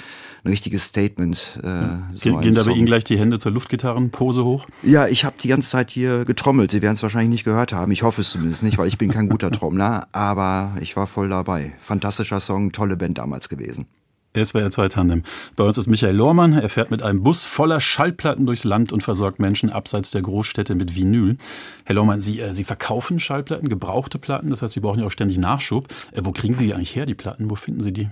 Ein 0.44 0.50
richtiges 0.50 0.84
Statement. 0.84 1.58
Äh, 1.64 2.14
so 2.14 2.38
Gehen 2.38 2.54
da 2.54 2.62
bei 2.62 2.72
Ihnen 2.72 2.86
gleich 2.86 3.02
die 3.02 3.18
Hände 3.18 3.40
zur 3.40 3.50
Luftgitarrenpose 3.52 4.44
hoch? 4.44 4.66
Ja, 4.84 5.08
ich 5.08 5.24
habe 5.24 5.34
die 5.42 5.48
ganze 5.48 5.68
Zeit 5.68 5.90
hier 5.90 6.24
getrommelt. 6.24 6.70
Sie 6.70 6.80
werden 6.80 6.94
es 6.94 7.02
wahrscheinlich 7.02 7.30
nicht 7.30 7.44
gehört 7.44 7.72
haben. 7.72 7.90
Ich 7.90 8.04
hoffe 8.04 8.20
es 8.20 8.30
zumindest 8.30 8.62
nicht, 8.62 8.78
weil 8.78 8.86
ich 8.86 8.98
bin 8.98 9.10
kein 9.10 9.28
guter 9.28 9.50
Trommler. 9.50 10.06
Aber 10.12 10.76
ich 10.80 10.94
war 10.94 11.08
voll 11.08 11.28
dabei. 11.28 11.72
Fantastischer 11.80 12.38
Song, 12.38 12.70
tolle 12.70 12.96
Band 12.96 13.18
damals 13.18 13.48
gewesen. 13.48 13.86
SWR 14.34 14.70
2 14.70 14.88
Tandem. 14.88 15.22
Bei 15.56 15.64
uns 15.64 15.76
ist 15.76 15.88
Michael 15.88 16.14
Lohrmann. 16.14 16.52
Er 16.52 16.68
fährt 16.68 16.90
mit 16.90 17.02
einem 17.02 17.22
Bus 17.22 17.44
voller 17.44 17.80
Schallplatten 17.80 18.46
durchs 18.46 18.64
Land 18.64 18.92
und 18.92 19.02
versorgt 19.02 19.40
Menschen 19.40 19.70
abseits 19.70 20.12
der 20.12 20.22
Großstädte 20.22 20.74
mit 20.74 20.94
Vinyl. 20.94 21.36
Herr 21.84 21.96
Lohrmann, 21.96 22.20
Sie, 22.20 22.40
äh, 22.40 22.54
Sie 22.54 22.64
verkaufen 22.64 23.18
Schallplatten, 23.18 23.68
gebrauchte 23.68 24.18
Platten. 24.18 24.50
Das 24.50 24.62
heißt, 24.62 24.74
Sie 24.74 24.80
brauchen 24.80 25.00
ja 25.00 25.06
auch 25.06 25.10
ständig 25.10 25.38
Nachschub. 25.38 25.88
Äh, 26.12 26.20
wo 26.22 26.30
kriegen 26.30 26.54
Sie 26.54 26.66
die 26.66 26.74
eigentlich 26.74 26.94
her, 26.94 27.06
die 27.06 27.14
Platten? 27.14 27.50
Wo 27.50 27.56
finden 27.56 27.82
Sie 27.82 27.92
die? 27.92 28.08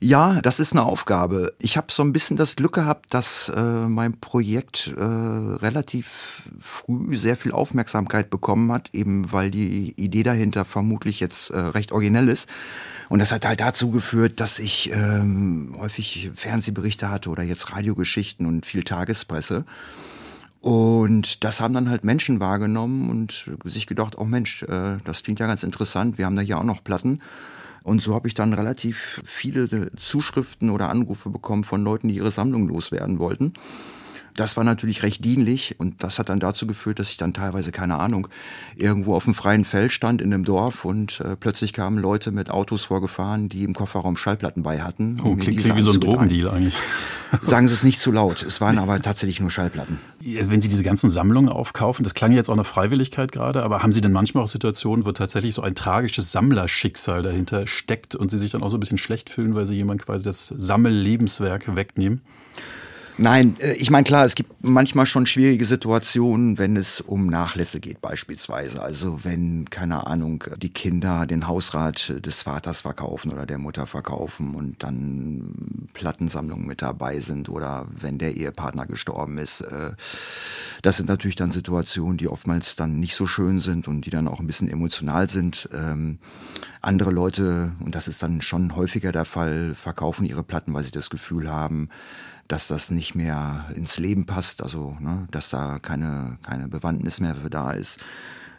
Ja, 0.00 0.40
das 0.42 0.60
ist 0.60 0.74
eine 0.74 0.84
Aufgabe. 0.84 1.54
Ich 1.58 1.76
habe 1.76 1.88
so 1.90 2.04
ein 2.04 2.12
bisschen 2.12 2.36
das 2.36 2.54
Glück 2.54 2.74
gehabt, 2.74 3.12
dass 3.12 3.48
äh, 3.48 3.60
mein 3.60 4.20
Projekt 4.20 4.92
äh, 4.96 5.02
relativ 5.02 6.44
früh 6.60 7.16
sehr 7.16 7.36
viel 7.36 7.50
Aufmerksamkeit 7.50 8.30
bekommen 8.30 8.70
hat, 8.70 8.90
eben 8.92 9.32
weil 9.32 9.50
die 9.50 9.94
Idee 9.96 10.22
dahinter 10.22 10.64
vermutlich 10.64 11.18
jetzt 11.18 11.50
äh, 11.50 11.58
recht 11.58 11.90
originell 11.90 12.28
ist. 12.28 12.48
Und 13.08 13.20
das 13.20 13.32
hat 13.32 13.46
halt 13.46 13.60
dazu 13.60 13.90
geführt, 13.90 14.40
dass 14.40 14.58
ich 14.58 14.90
ähm, 14.92 15.74
häufig 15.78 16.30
Fernsehberichte 16.34 17.10
hatte 17.10 17.30
oder 17.30 17.42
jetzt 17.42 17.72
Radiogeschichten 17.72 18.46
und 18.46 18.66
viel 18.66 18.84
Tagespresse. 18.84 19.64
Und 20.60 21.44
das 21.44 21.60
haben 21.60 21.72
dann 21.72 21.88
halt 21.88 22.04
Menschen 22.04 22.40
wahrgenommen 22.40 23.08
und 23.10 23.50
sich 23.64 23.86
gedacht, 23.86 24.18
oh 24.18 24.24
Mensch, 24.24 24.62
äh, 24.64 24.98
das 25.04 25.22
klingt 25.22 25.40
ja 25.40 25.46
ganz 25.46 25.62
interessant, 25.62 26.18
wir 26.18 26.26
haben 26.26 26.36
da 26.36 26.42
hier 26.42 26.58
auch 26.58 26.64
noch 26.64 26.82
Platten. 26.82 27.20
Und 27.84 28.02
so 28.02 28.14
habe 28.14 28.28
ich 28.28 28.34
dann 28.34 28.52
relativ 28.52 29.22
viele 29.24 29.90
Zuschriften 29.96 30.68
oder 30.68 30.90
Anrufe 30.90 31.30
bekommen 31.30 31.64
von 31.64 31.82
Leuten, 31.82 32.08
die 32.08 32.16
ihre 32.16 32.30
Sammlung 32.30 32.68
loswerden 32.68 33.18
wollten. 33.18 33.54
Das 34.38 34.56
war 34.56 34.62
natürlich 34.62 35.02
recht 35.02 35.24
dienlich 35.24 35.80
und 35.80 36.04
das 36.04 36.20
hat 36.20 36.28
dann 36.28 36.38
dazu 36.38 36.68
geführt, 36.68 37.00
dass 37.00 37.10
ich 37.10 37.16
dann 37.16 37.34
teilweise, 37.34 37.72
keine 37.72 37.98
Ahnung, 37.98 38.28
irgendwo 38.76 39.16
auf 39.16 39.24
dem 39.24 39.34
freien 39.34 39.64
Feld 39.64 39.90
stand 39.90 40.22
in 40.22 40.32
einem 40.32 40.44
Dorf 40.44 40.84
und 40.84 41.18
äh, 41.18 41.34
plötzlich 41.34 41.72
kamen 41.72 41.98
Leute 41.98 42.30
mit 42.30 42.48
Autos 42.48 42.84
vorgefahren, 42.84 43.48
die 43.48 43.64
im 43.64 43.74
Kofferraum 43.74 44.16
Schallplatten 44.16 44.62
bei 44.62 44.80
hatten. 44.80 45.16
Oh, 45.24 45.34
klingt, 45.34 45.58
klingt 45.58 45.76
wie 45.76 45.80
so 45.80 45.90
ein 45.90 46.00
Drogendeal 46.00 46.50
eigentlich. 46.50 46.76
Sagen 47.42 47.66
Sie 47.66 47.74
es 47.74 47.82
nicht 47.82 47.98
zu 47.98 48.12
laut. 48.12 48.44
Es 48.44 48.60
waren 48.60 48.78
aber 48.78 49.02
tatsächlich 49.02 49.40
nur 49.40 49.50
Schallplatten. 49.50 49.98
Wenn 50.20 50.62
Sie 50.62 50.68
diese 50.68 50.84
ganzen 50.84 51.10
Sammlungen 51.10 51.48
aufkaufen, 51.48 52.04
das 52.04 52.14
klang 52.14 52.30
jetzt 52.30 52.48
auch 52.48 52.54
eine 52.54 52.62
Freiwilligkeit 52.62 53.32
gerade, 53.32 53.64
aber 53.64 53.82
haben 53.82 53.92
Sie 53.92 54.00
denn 54.00 54.12
manchmal 54.12 54.44
auch 54.44 54.48
Situationen, 54.48 55.04
wo 55.04 55.10
tatsächlich 55.10 55.52
so 55.52 55.62
ein 55.62 55.74
tragisches 55.74 56.30
Sammlerschicksal 56.30 57.22
dahinter 57.22 57.66
steckt 57.66 58.14
und 58.14 58.30
Sie 58.30 58.38
sich 58.38 58.52
dann 58.52 58.62
auch 58.62 58.70
so 58.70 58.76
ein 58.76 58.80
bisschen 58.80 58.98
schlecht 58.98 59.30
fühlen, 59.30 59.56
weil 59.56 59.66
Sie 59.66 59.74
jemand 59.74 60.00
quasi 60.00 60.24
das 60.24 60.54
Sammellebenswerk 60.56 61.74
wegnehmen? 61.74 62.20
Nein, 63.20 63.56
äh, 63.58 63.72
ich 63.72 63.90
meine 63.90 64.04
klar, 64.04 64.24
es 64.24 64.36
gibt 64.36 64.64
manchmal 64.64 65.04
schon 65.04 65.26
schwierige 65.26 65.64
Situationen, 65.64 66.56
wenn 66.56 66.76
es 66.76 67.00
um 67.00 67.26
Nachlässe 67.26 67.80
geht 67.80 68.00
beispielsweise. 68.00 68.80
Also 68.80 69.24
wenn, 69.24 69.68
keine 69.68 70.06
Ahnung, 70.06 70.44
die 70.58 70.72
Kinder 70.72 71.26
den 71.26 71.48
Hausrat 71.48 72.14
des 72.24 72.42
Vaters 72.42 72.82
verkaufen 72.82 73.32
oder 73.32 73.44
der 73.44 73.58
Mutter 73.58 73.88
verkaufen 73.88 74.54
und 74.54 74.84
dann 74.84 75.88
Plattensammlungen 75.94 76.64
mit 76.64 76.80
dabei 76.80 77.18
sind 77.18 77.48
oder 77.48 77.86
wenn 77.90 78.18
der 78.18 78.36
Ehepartner 78.36 78.86
gestorben 78.86 79.38
ist. 79.38 79.62
Äh, 79.62 79.94
das 80.82 80.98
sind 80.98 81.08
natürlich 81.08 81.36
dann 81.36 81.50
Situationen, 81.50 82.18
die 82.18 82.28
oftmals 82.28 82.76
dann 82.76 83.00
nicht 83.00 83.16
so 83.16 83.26
schön 83.26 83.58
sind 83.58 83.88
und 83.88 84.06
die 84.06 84.10
dann 84.10 84.28
auch 84.28 84.38
ein 84.38 84.46
bisschen 84.46 84.68
emotional 84.68 85.28
sind. 85.28 85.68
Ähm, 85.72 86.18
andere 86.82 87.10
Leute, 87.10 87.72
und 87.80 87.96
das 87.96 88.06
ist 88.06 88.22
dann 88.22 88.42
schon 88.42 88.76
häufiger 88.76 89.10
der 89.10 89.24
Fall, 89.24 89.74
verkaufen 89.74 90.24
ihre 90.24 90.44
Platten, 90.44 90.72
weil 90.72 90.84
sie 90.84 90.92
das 90.92 91.10
Gefühl 91.10 91.50
haben, 91.50 91.88
dass 92.48 92.68
das 92.68 92.90
nicht 92.90 93.14
mehr 93.14 93.66
ins 93.74 93.98
Leben 93.98 94.24
passt, 94.24 94.62
also 94.62 94.96
ne, 95.00 95.28
dass 95.30 95.50
da 95.50 95.78
keine, 95.78 96.38
keine 96.42 96.68
Bewandtnis 96.68 97.20
mehr 97.20 97.34
da 97.50 97.72
ist. 97.72 98.00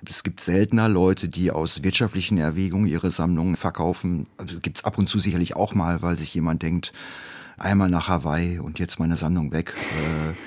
Es 0.08 0.24
gibt 0.24 0.40
seltener 0.40 0.88
Leute, 0.88 1.28
die 1.28 1.52
aus 1.52 1.84
wirtschaftlichen 1.84 2.38
Erwägungen 2.38 2.88
ihre 2.88 3.12
Sammlungen 3.12 3.58
verkaufen. 3.58 4.28
Also 4.38 4.60
gibt 4.62 4.78
es 4.78 4.86
ab 4.86 4.98
und 4.98 5.10
zu 5.10 5.20
sicherlich 5.20 5.56
auch 5.56 5.74
mal, 5.74 6.02
weil 6.02 6.18
sich 6.18 6.34
jemand 6.34 6.62
denkt, 6.62 6.94
einmal 7.58 7.90
nach 7.90 8.08
Hawaii 8.08 8.60
und 8.60 8.80
jetzt 8.80 9.00
meine 9.00 9.18
Sammlung 9.18 9.52
weg. 9.52 9.74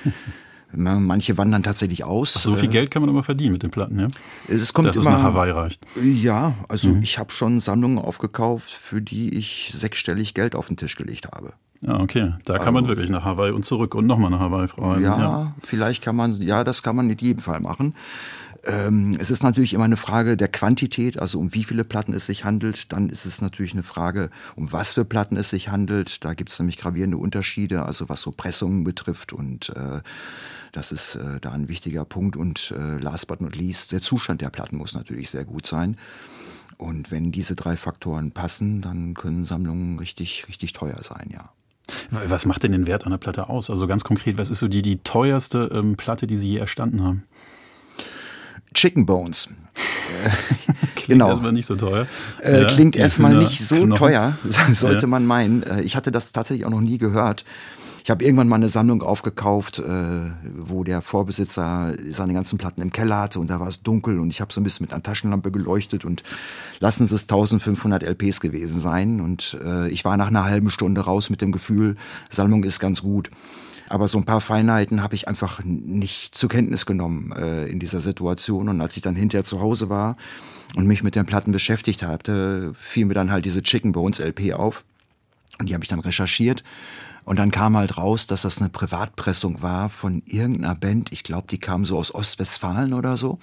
Äh, 0.05 0.09
Manche 0.75 1.37
wandern 1.37 1.61
tatsächlich 1.61 2.03
aus. 2.03 2.33
Ach, 2.37 2.41
so 2.41 2.55
viel 2.55 2.69
äh, 2.69 2.71
Geld 2.71 2.91
kann 2.91 3.03
man 3.03 3.09
immer 3.09 3.21
verdienen 3.21 3.53
mit 3.53 3.61
den 3.61 3.69
Platten, 3.69 3.99
ja? 3.99 4.07
Es 4.47 4.73
kommt 4.73 4.87
Dass 4.87 4.97
immer, 4.97 5.11
es 5.11 5.17
nach 5.17 5.23
Hawaii 5.23 5.51
reicht. 5.51 5.85
Ja, 6.01 6.55
also 6.67 6.89
mhm. 6.89 7.03
ich 7.03 7.19
habe 7.19 7.31
schon 7.31 7.59
Sammlungen 7.59 7.99
aufgekauft, 7.99 8.71
für 8.71 8.99
die 8.99 9.35
ich 9.35 9.71
sechsstellig 9.75 10.33
Geld 10.33 10.55
auf 10.55 10.67
den 10.67 10.77
Tisch 10.77 10.95
gelegt 10.95 11.27
habe. 11.31 11.53
Ja, 11.85 11.99
okay. 11.99 12.33
Da 12.45 12.57
kann 12.59 12.73
man 12.73 12.85
also 12.85 12.95
wirklich 12.95 13.09
nach 13.09 13.25
Hawaii 13.25 13.51
und 13.51 13.65
zurück 13.65 13.95
und 13.95 14.05
nochmal 14.05 14.31
nach 14.31 14.39
Hawaii 14.39 14.67
fragen. 14.67 15.01
Ja, 15.01 15.19
ja, 15.19 15.53
vielleicht 15.61 16.01
kann 16.01 16.15
man, 16.15 16.41
ja, 16.41 16.63
das 16.63 16.81
kann 16.83 16.95
man 16.95 17.09
in 17.09 17.17
jedem 17.17 17.41
Fall 17.41 17.59
machen. 17.59 17.93
Ähm, 18.65 19.11
es 19.19 19.29
ist 19.29 19.43
natürlich 19.43 19.73
immer 19.73 19.83
eine 19.83 19.97
Frage 19.97 20.37
der 20.37 20.47
Quantität, 20.47 21.19
also 21.19 21.39
um 21.39 21.53
wie 21.53 21.65
viele 21.65 21.83
Platten 21.83 22.13
es 22.13 22.25
sich 22.25 22.45
handelt. 22.45 22.93
Dann 22.93 23.09
ist 23.09 23.25
es 23.25 23.41
natürlich 23.41 23.73
eine 23.73 23.83
Frage, 23.83 24.29
um 24.55 24.71
was 24.71 24.93
für 24.93 25.03
Platten 25.03 25.35
es 25.35 25.49
sich 25.49 25.67
handelt. 25.67 26.23
Da 26.23 26.33
gibt 26.33 26.51
es 26.51 26.59
nämlich 26.59 26.77
gravierende 26.77 27.17
Unterschiede, 27.17 27.83
also 27.83 28.07
was 28.07 28.21
so 28.21 28.31
Pressungen 28.31 28.85
betrifft 28.85 29.33
und 29.33 29.69
äh, 29.75 29.99
das 30.71 30.91
ist 30.91 31.15
äh, 31.15 31.39
da 31.41 31.51
ein 31.51 31.67
wichtiger 31.67 32.05
Punkt. 32.05 32.37
Und 32.37 32.73
äh, 32.77 32.97
last 32.97 33.27
but 33.27 33.41
not 33.41 33.55
least, 33.55 33.91
der 33.91 34.01
Zustand 34.01 34.41
der 34.41 34.49
Platten 34.49 34.77
muss 34.77 34.95
natürlich 34.95 35.29
sehr 35.29 35.45
gut 35.45 35.67
sein. 35.67 35.97
Und 36.77 37.11
wenn 37.11 37.31
diese 37.31 37.55
drei 37.55 37.75
Faktoren 37.75 38.31
passen, 38.31 38.81
dann 38.81 39.13
können 39.13 39.45
Sammlungen 39.45 39.99
richtig, 39.99 40.47
richtig 40.47 40.73
teuer 40.73 41.01
sein, 41.03 41.29
ja. 41.31 41.51
Was 42.11 42.45
macht 42.45 42.63
denn 42.63 42.71
den 42.71 42.87
Wert 42.87 43.05
einer 43.05 43.17
Platte 43.17 43.49
aus? 43.49 43.69
Also 43.69 43.87
ganz 43.87 44.03
konkret, 44.03 44.37
was 44.37 44.49
ist 44.49 44.59
so 44.59 44.67
die, 44.67 44.81
die 44.81 44.97
teuerste 45.03 45.69
ähm, 45.73 45.97
Platte, 45.97 46.27
die 46.27 46.37
Sie 46.37 46.49
je 46.49 46.57
erstanden 46.57 47.03
haben? 47.03 47.23
Chicken 48.73 49.05
Bones. 49.05 49.49
klingt 50.95 51.19
genau. 51.19 51.29
erstmal 51.29 51.51
nicht 51.51 51.65
so 51.65 51.75
teuer. 51.75 52.07
Äh, 52.41 52.61
ja, 52.61 52.65
klingt 52.65 52.95
erstmal 52.95 53.35
nicht 53.35 53.65
so 53.65 53.75
Knochen. 53.75 53.95
teuer, 53.95 54.37
sollte 54.73 55.01
ja. 55.01 55.07
man 55.07 55.25
meinen. 55.25 55.63
Äh, 55.63 55.81
ich 55.81 55.95
hatte 55.95 56.11
das 56.11 56.31
tatsächlich 56.31 56.65
auch 56.65 56.71
noch 56.71 56.81
nie 56.81 56.97
gehört. 56.97 57.43
Ich 58.03 58.09
habe 58.09 58.25
irgendwann 58.25 58.49
mal 58.49 58.57
eine 58.57 58.67
Sammlung 58.67 59.01
aufgekauft, 59.01 59.79
äh, 59.79 59.83
wo 60.57 60.83
der 60.83 61.01
Vorbesitzer 61.01 61.95
seine 62.09 62.33
ganzen 62.33 62.57
Platten 62.57 62.81
im 62.81 62.91
Keller 62.91 63.21
hatte 63.21 63.39
und 63.39 63.49
da 63.49 63.61
war 63.61 63.69
es 63.69 63.81
dunkel 63.81 64.19
und 64.19 64.29
ich 64.29 64.41
habe 64.41 64.51
so 64.51 64.59
ein 64.59 64.65
bisschen 64.65 64.83
mit 64.83 64.91
einer 64.91 65.01
Taschenlampe 65.01 65.51
geleuchtet 65.51 66.03
und 66.03 66.21
lassen 66.81 67.05
es 67.05 67.13
1500 67.13 68.03
LPs 68.03 68.41
gewesen 68.41 68.81
sein 68.81 69.21
und 69.21 69.57
äh, 69.63 69.87
ich 69.87 70.03
war 70.03 70.17
nach 70.17 70.27
einer 70.27 70.43
halben 70.43 70.69
Stunde 70.69 70.99
raus 70.99 71.29
mit 71.29 71.39
dem 71.39 71.53
Gefühl, 71.53 71.95
Sammlung 72.29 72.65
ist 72.65 72.81
ganz 72.81 73.01
gut. 73.01 73.29
Aber 73.87 74.09
so 74.09 74.17
ein 74.17 74.25
paar 74.25 74.41
Feinheiten 74.41 75.01
habe 75.01 75.15
ich 75.15 75.29
einfach 75.29 75.61
nicht 75.63 76.35
zur 76.35 76.49
Kenntnis 76.49 76.85
genommen 76.85 77.31
äh, 77.31 77.67
in 77.67 77.79
dieser 77.79 78.01
Situation. 78.01 78.67
Und 78.67 78.81
als 78.81 78.97
ich 78.97 79.03
dann 79.03 79.15
hinterher 79.15 79.43
zu 79.43 79.61
Hause 79.61 79.87
war 79.89 80.17
und 80.75 80.87
mich 80.87 81.03
mit 81.03 81.15
den 81.15 81.25
Platten 81.25 81.51
beschäftigt 81.51 82.01
hatte, 82.01 82.73
fiel 82.73 83.05
mir 83.05 83.13
dann 83.13 83.31
halt 83.31 83.45
diese 83.45 83.61
Chicken 83.61 83.91
Bones 83.91 84.19
LP 84.19 84.53
auf. 84.53 84.83
Und 85.59 85.69
die 85.69 85.73
habe 85.73 85.83
ich 85.83 85.89
dann 85.89 85.99
recherchiert. 85.99 86.63
Und 87.25 87.39
dann 87.39 87.51
kam 87.51 87.77
halt 87.77 87.97
raus, 87.97 88.27
dass 88.27 88.41
das 88.43 88.59
eine 88.59 88.69
Privatpressung 88.69 89.61
war 89.61 89.89
von 89.89 90.21
irgendeiner 90.25 90.75
Band. 90.75 91.11
Ich 91.11 91.23
glaube, 91.23 91.47
die 91.49 91.57
kam 91.57 91.85
so 91.85 91.97
aus 91.97 92.13
Ostwestfalen 92.13 92.93
oder 92.93 93.17
so. 93.17 93.39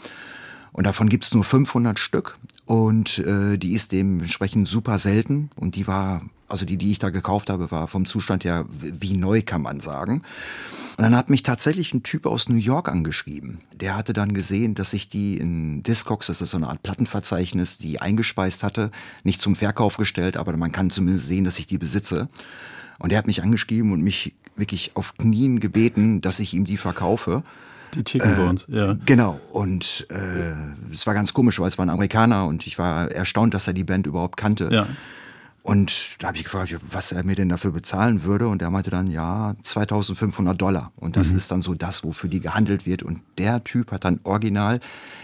Und 0.73 0.87
davon 0.87 1.09
gibt's 1.09 1.35
nur 1.35 1.45
500 1.45 1.99
Stück. 1.99 2.37
Und 2.67 3.19
äh, 3.19 3.57
die 3.59 3.73
ist 3.73 3.93
dementsprechend 3.93 4.69
super 4.69 4.99
selten. 4.99 5.51
Und 5.57 5.75
die 5.75 5.87
war 5.87 6.23
also 6.51 6.67
die, 6.67 6.77
die 6.77 6.91
ich 6.91 6.99
da 6.99 7.11
gekauft 7.11 7.49
habe, 7.49 7.71
war 7.71 7.87
vom 7.87 8.07
Zustand 8.07 8.45
ja 8.45 8.65
wie 8.71 9.17
neu, 9.17 9.43
kann 9.43 9.63
man 9.63 9.81
sagen. 9.81 10.23
Und 10.97 11.05
dann 11.05 11.17
hat 11.17 11.31
mich 11.31 11.43
tatsächlich 11.43 11.95
ein 11.95 12.03
Typ 12.03 12.27
aus 12.27 12.49
New 12.49 12.57
York 12.57 12.89
angeschrieben. 12.89 13.61
Der 13.73 13.97
hatte 13.97 14.13
dann 14.13 14.35
gesehen, 14.35 14.75
dass 14.75 14.93
ich 14.93 15.09
die 15.09 15.39
in 15.39 15.83
Discogs, 15.83 16.27
das 16.27 16.43
ist 16.43 16.51
so 16.51 16.57
eine 16.57 16.69
Art 16.69 16.83
Plattenverzeichnis, 16.83 17.79
die 17.79 18.01
eingespeist 18.01 18.63
hatte, 18.65 18.91
nicht 19.23 19.41
zum 19.41 19.55
Verkauf 19.55 19.97
gestellt, 19.97 20.37
aber 20.37 20.57
man 20.57 20.73
kann 20.73 20.91
zumindest 20.91 21.27
sehen, 21.27 21.45
dass 21.45 21.59
ich 21.59 21.67
die 21.67 21.79
besitze. 21.79 22.29
Und 23.01 23.13
er 23.13 23.19
hat 23.19 23.27
mich 23.27 23.43
angeschrieben 23.43 23.93
und 23.93 24.03
mich 24.03 24.35
wirklich 24.57 24.93
auf 24.95 25.17
Knien 25.17 25.59
gebeten, 25.59 26.21
dass 26.21 26.39
ich 26.39 26.55
ihm 26.55 26.65
die 26.65 26.77
verkaufe. 26.77 27.43
Die 27.95 28.05
Chicken 28.05 28.37
Bones, 28.37 28.69
äh, 28.69 28.77
ja. 28.77 28.97
Genau. 29.05 29.41
Und 29.51 30.07
äh, 30.11 30.53
es 30.93 31.07
war 31.07 31.15
ganz 31.15 31.35
komisch, 31.35 31.59
weil 31.59 31.67
es 31.67 31.79
war 31.79 31.87
ein 31.87 31.91
Amerikaner 31.91 32.47
und 32.47 32.67
ich 32.67 32.79
war 32.79 33.11
erstaunt, 33.11 33.53
dass 33.55 33.67
er 33.67 33.73
die 33.73 33.83
Band 33.83 34.07
überhaupt 34.07 34.37
kannte. 34.37 34.69
Ja. 34.71 34.87
Und 35.63 36.23
da 36.23 36.29
habe 36.29 36.39
ich 36.39 36.45
gefragt, 36.45 36.75
was 36.89 37.13
er 37.13 37.23
mir 37.25 37.35
denn 37.35 37.49
dafür 37.49 37.73
bezahlen 37.73 38.23
würde. 38.23 38.49
Und 38.49 38.63
er 38.63 38.71
meinte 38.71 38.91
dann, 38.91 39.11
ja, 39.11 39.55
2500 39.63 40.61
Dollar. 40.61 40.93
Und 40.97 41.17
das 41.17 41.33
mhm. 41.33 41.39
ist 41.39 41.51
dann 41.51 41.63
so 41.63 41.75
das, 41.75 42.03
wofür 42.03 42.31
die 42.31 42.41
gehandelt 42.41 42.87
wird. 42.87 43.03
Und 43.03 43.21
der 43.37 43.63
Typ 43.63 43.93
hat 43.93 44.05
dann 44.05 44.21
original 44.25 44.81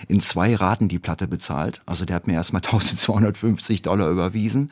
in 0.08 0.20
zwei 0.20 0.54
Raten 0.54 0.88
die 0.88 0.98
Platte 0.98 1.26
bezahlt. 1.26 1.82
Also 1.86 2.04
der 2.04 2.16
hat 2.16 2.26
mir 2.26 2.34
erstmal 2.34 2.60
1250 2.64 3.82
Dollar 3.82 4.10
überwiesen 4.10 4.70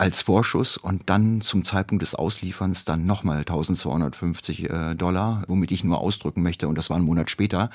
als 0.00 0.22
Vorschuss 0.22 0.78
und 0.78 1.10
dann 1.10 1.42
zum 1.42 1.62
Zeitpunkt 1.62 2.00
des 2.00 2.14
Auslieferns 2.14 2.86
dann 2.86 3.04
nochmal 3.04 3.40
1250 3.40 4.70
äh, 4.70 4.94
Dollar, 4.94 5.42
womit 5.46 5.70
ich 5.72 5.84
nur 5.84 5.98
ausdrücken 5.98 6.42
möchte, 6.42 6.68
und 6.68 6.78
das 6.78 6.88
war 6.88 6.96
ein 6.96 7.04
Monat 7.04 7.30
später, 7.30 7.68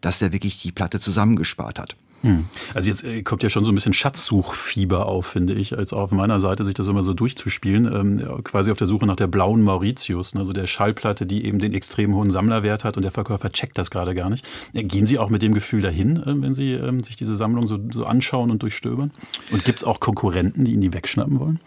dass 0.00 0.22
er 0.22 0.30
wirklich 0.30 0.62
die 0.62 0.70
Platte 0.70 1.00
zusammengespart 1.00 1.80
hat. 1.80 1.96
Hm. 2.22 2.46
Also 2.74 2.88
jetzt 2.88 3.04
äh, 3.04 3.22
kommt 3.22 3.42
ja 3.42 3.50
schon 3.50 3.64
so 3.64 3.72
ein 3.72 3.74
bisschen 3.74 3.92
Schatzsuchfieber 3.92 5.06
auf, 5.06 5.26
finde 5.26 5.54
ich, 5.54 5.76
als 5.76 5.92
auf 5.92 6.12
meiner 6.12 6.40
Seite 6.40 6.64
sich 6.64 6.74
das 6.74 6.88
immer 6.88 7.02
so 7.02 7.14
durchzuspielen, 7.14 7.86
ähm, 7.92 8.42
quasi 8.44 8.70
auf 8.70 8.78
der 8.78 8.86
Suche 8.86 9.06
nach 9.06 9.16
der 9.16 9.26
blauen 9.26 9.62
Mauritius, 9.62 10.34
also 10.36 10.52
der 10.52 10.66
Schallplatte, 10.66 11.26
die 11.26 11.44
eben 11.44 11.58
den 11.58 11.74
extrem 11.74 12.14
hohen 12.14 12.30
Sammlerwert 12.30 12.84
hat 12.84 12.96
und 12.96 13.02
der 13.02 13.10
Verkäufer 13.10 13.50
checkt 13.50 13.76
das 13.76 13.90
gerade 13.90 14.14
gar 14.14 14.30
nicht. 14.30 14.46
Äh, 14.72 14.84
gehen 14.84 15.06
Sie 15.06 15.18
auch 15.18 15.30
mit 15.30 15.42
dem 15.42 15.52
Gefühl 15.52 15.82
dahin, 15.82 16.16
äh, 16.16 16.40
wenn 16.40 16.54
Sie 16.54 16.72
ähm, 16.72 17.02
sich 17.02 17.16
diese 17.16 17.36
Sammlung 17.36 17.66
so, 17.66 17.78
so 17.90 18.06
anschauen 18.06 18.50
und 18.50 18.62
durchstöbern? 18.62 19.10
Und 19.50 19.64
gibt 19.64 19.80
es 19.80 19.84
auch 19.84 19.98
Konkurrenten, 19.98 20.64
die 20.64 20.72
Ihnen 20.72 20.80
die 20.80 20.92
wegschnappen 20.92 21.40
wollen? 21.40 21.60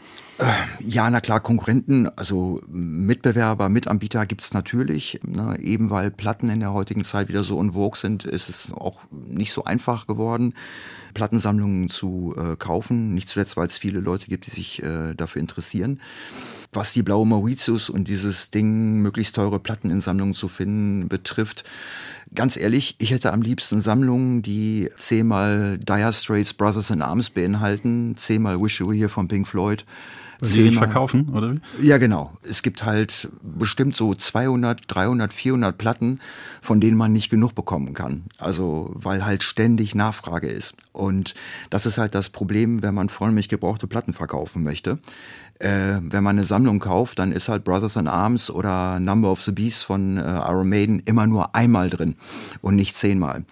Ja, 0.81 1.09
na 1.09 1.21
klar, 1.21 1.39
Konkurrenten, 1.39 2.09
also 2.17 2.61
Mitbewerber, 2.67 3.69
Mitanbieter 3.69 4.25
gibt's 4.25 4.53
natürlich. 4.53 5.19
Ne? 5.23 5.57
Eben 5.61 5.89
weil 5.89 6.11
Platten 6.11 6.49
in 6.49 6.59
der 6.59 6.73
heutigen 6.73 7.03
Zeit 7.05 7.29
wieder 7.29 7.43
so 7.43 7.57
unvogue 7.57 7.97
sind, 7.97 8.25
ist 8.25 8.49
es 8.49 8.73
auch 8.73 8.99
nicht 9.11 9.53
so 9.53 9.63
einfach 9.63 10.07
geworden, 10.07 10.53
Plattensammlungen 11.13 11.89
zu 11.89 12.35
äh, 12.37 12.57
kaufen. 12.57 13.13
Nicht 13.13 13.29
zuletzt, 13.29 13.55
weil 13.55 13.67
es 13.67 13.77
viele 13.77 14.01
Leute 14.01 14.27
gibt, 14.27 14.45
die 14.45 14.51
sich 14.51 14.83
äh, 14.83 15.13
dafür 15.15 15.39
interessieren. 15.39 16.01
Was 16.73 16.91
die 16.91 17.03
blaue 17.03 17.25
Mauritius 17.25 17.89
und 17.89 18.09
dieses 18.09 18.51
Ding, 18.51 18.97
möglichst 18.97 19.37
teure 19.37 19.59
Platten 19.59 19.89
in 19.89 20.01
Sammlungen 20.01 20.33
zu 20.33 20.49
finden, 20.49 21.07
betrifft, 21.07 21.63
ganz 22.33 22.57
ehrlich, 22.57 22.95
ich 22.99 23.11
hätte 23.11 23.31
am 23.31 23.41
liebsten 23.41 23.79
Sammlungen, 23.79 24.41
die 24.41 24.89
zehnmal 24.97 25.77
Dire 25.77 26.11
Straits 26.11 26.53
Brothers 26.53 26.89
in 26.89 27.01
Arms 27.01 27.29
beinhalten, 27.29 28.15
zehnmal 28.17 28.61
Wish 28.61 28.81
You 28.81 28.87
Were 28.87 28.95
Here 28.95 29.09
von 29.09 29.29
Pink 29.29 29.47
Floyd, 29.47 29.85
die 30.41 30.63
nicht 30.63 30.77
verkaufen, 30.77 31.29
oder 31.29 31.53
wie? 31.53 31.87
Ja, 31.87 31.97
genau. 31.97 32.33
Es 32.47 32.61
gibt 32.61 32.83
halt 32.83 33.29
bestimmt 33.41 33.95
so 33.95 34.13
200, 34.13 34.83
300, 34.87 35.33
400 35.33 35.77
Platten, 35.77 36.19
von 36.61 36.79
denen 36.79 36.97
man 36.97 37.13
nicht 37.13 37.29
genug 37.29 37.55
bekommen 37.55 37.93
kann. 37.93 38.23
Also, 38.37 38.91
weil 38.93 39.25
halt 39.25 39.43
ständig 39.43 39.95
Nachfrage 39.95 40.47
ist. 40.47 40.75
Und 40.91 41.35
das 41.69 41.85
ist 41.85 41.97
halt 41.97 42.15
das 42.15 42.29
Problem, 42.29 42.81
wenn 42.81 42.93
man 42.93 43.09
vollmilch 43.09 43.49
gebrauchte 43.49 43.87
Platten 43.87 44.13
verkaufen 44.13 44.63
möchte. 44.63 44.99
Äh, 45.59 45.99
wenn 46.01 46.23
man 46.23 46.35
eine 46.35 46.43
Sammlung 46.43 46.79
kauft, 46.79 47.19
dann 47.19 47.31
ist 47.31 47.47
halt 47.47 47.63
Brothers 47.63 47.95
in 47.95 48.07
Arms 48.07 48.51
oder 48.51 48.99
Number 48.99 49.31
of 49.31 49.41
the 49.41 49.53
Beast 49.53 49.85
von 49.85 50.17
äh, 50.17 50.21
Iron 50.21 50.67
Maiden 50.67 50.99
immer 51.05 51.27
nur 51.27 51.55
einmal 51.55 51.89
drin 51.89 52.15
und 52.61 52.75
nicht 52.75 52.97
zehnmal. 52.97 53.45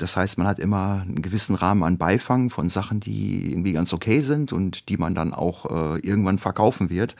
Das 0.00 0.16
heißt, 0.16 0.38
man 0.38 0.46
hat 0.46 0.58
immer 0.58 1.02
einen 1.02 1.22
gewissen 1.22 1.54
Rahmen 1.54 1.82
an 1.82 1.98
Beifang 1.98 2.50
von 2.50 2.68
Sachen, 2.68 3.00
die 3.00 3.50
irgendwie 3.50 3.72
ganz 3.72 3.92
okay 3.92 4.20
sind 4.20 4.52
und 4.52 4.88
die 4.88 4.96
man 4.96 5.14
dann 5.14 5.34
auch 5.34 5.66
äh, 5.66 5.98
irgendwann 5.98 6.38
verkaufen 6.38 6.90
wird. 6.90 7.16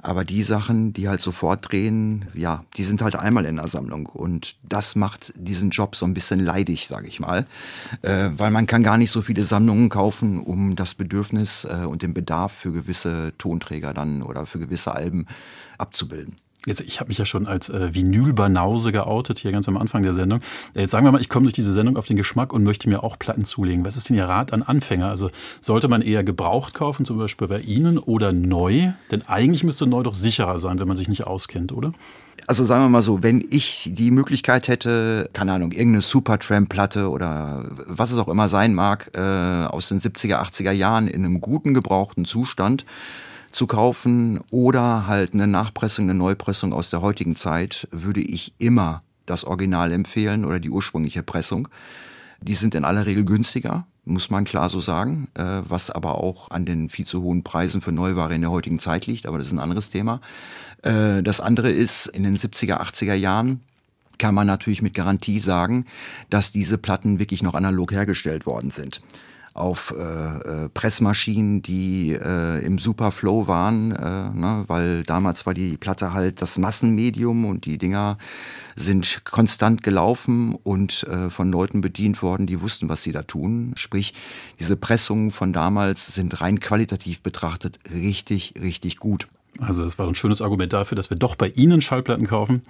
Aber 0.00 0.24
die 0.24 0.42
Sachen, 0.42 0.92
die 0.92 1.08
halt 1.08 1.20
sofort 1.20 1.72
drehen, 1.72 2.26
ja, 2.34 2.64
die 2.76 2.84
sind 2.84 3.02
halt 3.02 3.16
einmal 3.16 3.46
in 3.46 3.56
der 3.56 3.66
Sammlung. 3.66 4.06
Und 4.06 4.56
das 4.62 4.94
macht 4.94 5.32
diesen 5.36 5.70
Job 5.70 5.96
so 5.96 6.06
ein 6.06 6.14
bisschen 6.14 6.38
leidig, 6.38 6.86
sage 6.86 7.08
ich 7.08 7.18
mal. 7.18 7.46
Äh, 8.02 8.30
weil 8.36 8.50
man 8.50 8.66
kann 8.66 8.82
gar 8.82 8.98
nicht 8.98 9.10
so 9.10 9.22
viele 9.22 9.42
Sammlungen 9.42 9.88
kaufen, 9.88 10.38
um 10.38 10.76
das 10.76 10.94
Bedürfnis 10.94 11.64
äh, 11.64 11.84
und 11.84 12.02
den 12.02 12.14
Bedarf 12.14 12.52
für 12.52 12.72
gewisse 12.72 13.32
Tonträger 13.38 13.92
dann 13.92 14.22
oder 14.22 14.46
für 14.46 14.58
gewisse 14.58 14.94
Alben 14.94 15.26
abzubilden. 15.78 16.36
Jetzt, 16.68 16.82
ich 16.82 17.00
habe 17.00 17.08
mich 17.08 17.16
ja 17.16 17.24
schon 17.24 17.46
als 17.46 17.70
äh, 17.70 17.94
Vinylbanause 17.94 18.92
geoutet, 18.92 19.38
hier 19.38 19.52
ganz 19.52 19.66
am 19.68 19.78
Anfang 19.78 20.02
der 20.02 20.12
Sendung. 20.12 20.40
Äh, 20.74 20.82
jetzt 20.82 20.90
sagen 20.90 21.06
wir 21.06 21.12
mal, 21.12 21.20
ich 21.20 21.30
komme 21.30 21.44
durch 21.44 21.54
diese 21.54 21.72
Sendung 21.72 21.96
auf 21.96 22.04
den 22.04 22.16
Geschmack 22.16 22.52
und 22.52 22.62
möchte 22.62 22.90
mir 22.90 23.02
auch 23.02 23.18
Platten 23.18 23.46
zulegen. 23.46 23.86
Was 23.86 23.96
ist 23.96 24.10
denn 24.10 24.16
Ihr 24.16 24.26
Rat 24.26 24.52
an 24.52 24.62
Anfänger? 24.62 25.08
Also 25.08 25.30
sollte 25.62 25.88
man 25.88 26.02
eher 26.02 26.24
gebraucht 26.24 26.74
kaufen, 26.74 27.06
zum 27.06 27.16
Beispiel 27.16 27.48
bei 27.48 27.60
Ihnen, 27.60 27.96
oder 27.96 28.32
neu? 28.32 28.92
Denn 29.10 29.22
eigentlich 29.26 29.64
müsste 29.64 29.86
neu 29.86 30.02
doch 30.02 30.12
sicherer 30.12 30.58
sein, 30.58 30.78
wenn 30.78 30.88
man 30.88 30.98
sich 30.98 31.08
nicht 31.08 31.26
auskennt, 31.26 31.72
oder? 31.72 31.92
Also 32.46 32.64
sagen 32.64 32.84
wir 32.84 32.90
mal 32.90 33.02
so, 33.02 33.22
wenn 33.22 33.42
ich 33.48 33.90
die 33.94 34.10
Möglichkeit 34.10 34.68
hätte, 34.68 35.30
keine 35.32 35.54
Ahnung, 35.54 35.72
irgendeine 35.72 36.02
Supertramp-Platte 36.02 37.08
oder 37.08 37.64
was 37.86 38.12
es 38.12 38.18
auch 38.18 38.28
immer 38.28 38.50
sein 38.50 38.74
mag, 38.74 39.10
äh, 39.14 39.20
aus 39.20 39.88
den 39.88 40.00
70er, 40.00 40.36
80er 40.36 40.72
Jahren 40.72 41.08
in 41.08 41.24
einem 41.24 41.40
guten 41.40 41.72
gebrauchten 41.72 42.26
Zustand, 42.26 42.84
zu 43.50 43.66
kaufen 43.66 44.40
oder 44.50 45.06
halt 45.06 45.34
eine 45.34 45.46
Nachpressung, 45.46 46.06
eine 46.06 46.14
Neupressung 46.14 46.72
aus 46.72 46.90
der 46.90 47.02
heutigen 47.02 47.36
Zeit, 47.36 47.88
würde 47.90 48.20
ich 48.20 48.54
immer 48.58 49.02
das 49.26 49.44
Original 49.44 49.92
empfehlen 49.92 50.44
oder 50.44 50.60
die 50.60 50.70
ursprüngliche 50.70 51.22
Pressung. 51.22 51.68
Die 52.40 52.54
sind 52.54 52.74
in 52.74 52.84
aller 52.84 53.06
Regel 53.06 53.24
günstiger, 53.24 53.86
muss 54.04 54.30
man 54.30 54.44
klar 54.44 54.70
so 54.70 54.80
sagen, 54.80 55.28
äh, 55.34 55.62
was 55.68 55.90
aber 55.90 56.16
auch 56.22 56.50
an 56.50 56.64
den 56.64 56.88
viel 56.88 57.06
zu 57.06 57.22
hohen 57.22 57.42
Preisen 57.42 57.80
für 57.80 57.92
Neuware 57.92 58.34
in 58.34 58.40
der 58.40 58.50
heutigen 58.50 58.78
Zeit 58.78 59.06
liegt, 59.06 59.26
aber 59.26 59.38
das 59.38 59.48
ist 59.48 59.52
ein 59.52 59.58
anderes 59.58 59.90
Thema. 59.90 60.20
Äh, 60.82 61.22
das 61.22 61.40
andere 61.40 61.70
ist, 61.70 62.06
in 62.06 62.22
den 62.22 62.36
70er, 62.36 62.80
80er 62.80 63.14
Jahren 63.14 63.60
kann 64.18 64.34
man 64.34 64.46
natürlich 64.46 64.82
mit 64.82 64.94
Garantie 64.94 65.40
sagen, 65.40 65.84
dass 66.30 66.52
diese 66.52 66.78
Platten 66.78 67.18
wirklich 67.18 67.42
noch 67.42 67.54
analog 67.54 67.92
hergestellt 67.92 68.46
worden 68.46 68.70
sind 68.70 69.00
auf 69.58 69.94
äh, 69.96 70.02
äh, 70.02 70.68
Pressmaschinen, 70.68 71.62
die 71.62 72.12
äh, 72.12 72.64
im 72.64 72.78
Superflow 72.78 73.46
waren, 73.46 73.92
äh, 73.92 74.30
ne, 74.30 74.64
weil 74.66 75.02
damals 75.02 75.46
war 75.46 75.54
die 75.54 75.76
Platte 75.76 76.12
halt 76.12 76.40
das 76.40 76.58
Massenmedium 76.58 77.44
und 77.44 77.66
die 77.66 77.78
Dinger 77.78 78.18
sind 78.76 79.24
konstant 79.24 79.82
gelaufen 79.82 80.54
und 80.54 81.02
äh, 81.04 81.30
von 81.30 81.50
Leuten 81.50 81.80
bedient 81.80 82.22
worden, 82.22 82.46
die 82.46 82.60
wussten, 82.60 82.88
was 82.88 83.02
sie 83.02 83.12
da 83.12 83.22
tun. 83.22 83.72
Sprich, 83.76 84.14
diese 84.60 84.76
Pressungen 84.76 85.30
von 85.30 85.52
damals 85.52 86.14
sind 86.14 86.40
rein 86.40 86.60
qualitativ 86.60 87.22
betrachtet 87.22 87.78
richtig, 87.92 88.54
richtig 88.60 88.98
gut. 88.98 89.28
Also 89.60 89.82
das 89.82 89.98
war 89.98 90.06
ein 90.06 90.14
schönes 90.14 90.42
Argument 90.42 90.72
dafür, 90.72 90.96
dass 90.96 91.10
wir 91.10 91.16
doch 91.16 91.36
bei 91.36 91.48
Ihnen 91.48 91.80
Schallplatten 91.80 92.26
kaufen. 92.26 92.62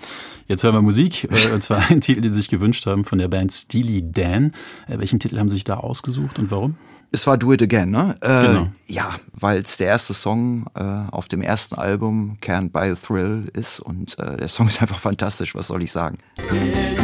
Jetzt 0.47 0.63
hören 0.63 0.75
wir 0.75 0.83
Musik, 0.83 1.25
äh, 1.25 1.53
und 1.53 1.63
zwar 1.63 1.79
einen 1.91 2.01
Titel, 2.01 2.21
den 2.21 2.33
Sie 2.33 2.39
sich 2.39 2.49
gewünscht 2.49 2.87
haben 2.87 3.05
von 3.05 3.19
der 3.19 3.29
Band 3.29 3.53
Steely 3.53 4.11
Dan. 4.11 4.53
Äh, 4.87 4.99
welchen 4.99 5.21
Titel 5.21 5.39
haben 5.39 5.49
Sie 5.49 5.57
sich 5.57 5.65
da 5.65 5.79
ausgesucht 5.79 6.39
und 6.39 6.51
warum? 6.51 6.77
Es 7.11 7.27
war 7.27 7.39
Do 7.39 7.53
It 7.53 7.63
Again, 7.63 7.91
ne? 7.91 8.17
Äh, 8.21 8.47
genau. 8.47 8.69
Ja, 8.87 9.17
weil 9.33 9.61
es 9.61 9.79
der 9.79 9.87
erste 9.87 10.13
Song 10.13 10.67
äh, 10.75 10.83
auf 10.83 11.29
dem 11.29 11.41
ersten 11.41 11.77
Album 11.77 12.37
Can't 12.43 12.71
Buy 12.71 12.91
a 12.91 12.95
Thrill 12.95 13.51
ist 13.55 13.81
und 13.81 14.19
äh, 14.19 14.37
der 14.37 14.49
Song 14.49 14.69
ist 14.69 14.83
einfach 14.83 14.99
fantastisch, 14.99 15.55
was 15.55 15.69
soll 15.69 15.83
ich 15.83 15.93
sagen? 15.93 16.19
Yeah, 16.53 16.98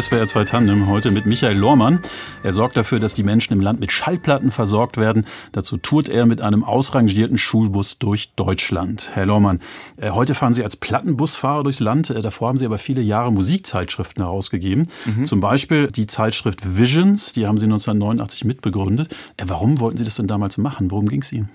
SWR 0.00 0.28
2 0.28 0.44
Tandem 0.44 0.86
heute 0.86 1.10
mit 1.10 1.26
Michael 1.26 1.56
Lormann. 1.56 1.98
Er 2.44 2.52
sorgt 2.52 2.76
dafür, 2.76 3.00
dass 3.00 3.14
die 3.14 3.24
Menschen 3.24 3.52
im 3.54 3.60
Land 3.60 3.80
mit 3.80 3.90
Schallplatten 3.90 4.52
versorgt 4.52 4.96
werden. 4.96 5.26
Dazu 5.50 5.76
tourt 5.76 6.08
er 6.08 6.24
mit 6.26 6.40
einem 6.40 6.62
ausrangierten 6.62 7.36
Schulbus 7.36 7.98
durch 7.98 8.34
Deutschland. 8.34 9.10
Herr 9.14 9.26
Lormann, 9.26 9.60
äh, 9.96 10.10
heute 10.10 10.34
fahren 10.34 10.52
Sie 10.52 10.62
als 10.62 10.76
Plattenbusfahrer 10.76 11.64
durchs 11.64 11.80
Land. 11.80 12.10
Äh, 12.10 12.20
davor 12.20 12.48
haben 12.48 12.58
Sie 12.58 12.66
aber 12.66 12.78
viele 12.78 13.00
Jahre 13.00 13.32
Musikzeitschriften 13.32 14.22
herausgegeben. 14.22 14.88
Mhm. 15.04 15.24
Zum 15.24 15.40
Beispiel 15.40 15.88
die 15.88 16.06
Zeitschrift 16.06 16.76
Visions, 16.78 17.32
die 17.32 17.48
haben 17.48 17.58
Sie 17.58 17.66
1989 17.66 18.44
mitbegründet. 18.44 19.12
Äh, 19.36 19.44
warum 19.46 19.80
wollten 19.80 19.98
Sie 19.98 20.04
das 20.04 20.14
denn 20.14 20.28
damals 20.28 20.58
machen? 20.58 20.92
Worum 20.92 21.08
ging 21.08 21.22
es 21.22 21.32
Ihnen? 21.32 21.48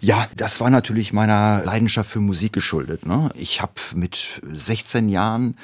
Ja, 0.00 0.28
das 0.36 0.60
war 0.60 0.70
natürlich 0.70 1.12
meiner 1.12 1.62
Leidenschaft 1.64 2.10
für 2.10 2.20
Musik 2.20 2.52
geschuldet. 2.52 3.04
Ne? 3.04 3.30
Ich 3.34 3.60
habe 3.60 3.72
mit 3.94 4.40
16 4.42 5.08
Jahren 5.08 5.56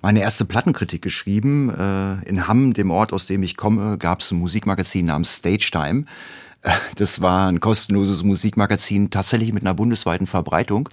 meine 0.00 0.20
erste 0.20 0.44
Plattenkritik 0.44 1.02
geschrieben. 1.02 1.70
Äh, 1.70 2.28
in 2.28 2.46
Hamm, 2.46 2.72
dem 2.72 2.92
Ort, 2.92 3.12
aus 3.12 3.26
dem 3.26 3.42
ich 3.42 3.56
komme, 3.56 3.98
gab 3.98 4.20
es 4.20 4.30
ein 4.30 4.38
Musikmagazin 4.38 5.06
namens 5.06 5.36
Stage 5.36 5.70
Time. 5.72 6.04
Äh, 6.62 6.70
das 6.96 7.20
war 7.20 7.48
ein 7.48 7.58
kostenloses 7.58 8.22
Musikmagazin, 8.22 9.10
tatsächlich 9.10 9.52
mit 9.52 9.64
einer 9.64 9.74
bundesweiten 9.74 10.28
Verbreitung. 10.28 10.88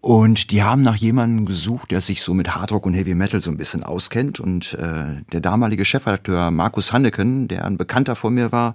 Und 0.00 0.50
die 0.50 0.62
haben 0.62 0.82
nach 0.82 0.96
jemandem 0.96 1.46
gesucht, 1.46 1.90
der 1.90 2.00
sich 2.00 2.22
so 2.22 2.34
mit 2.34 2.54
Hardrock 2.54 2.86
und 2.86 2.94
Heavy 2.94 3.14
Metal 3.14 3.40
so 3.40 3.50
ein 3.50 3.56
bisschen 3.56 3.82
auskennt. 3.82 4.38
Und 4.38 4.74
äh, 4.74 5.22
der 5.32 5.40
damalige 5.40 5.84
Chefredakteur 5.84 6.50
Markus 6.50 6.92
Hanneken, 6.92 7.48
der 7.48 7.64
ein 7.64 7.76
Bekannter 7.76 8.14
von 8.14 8.34
mir 8.34 8.52
war, 8.52 8.74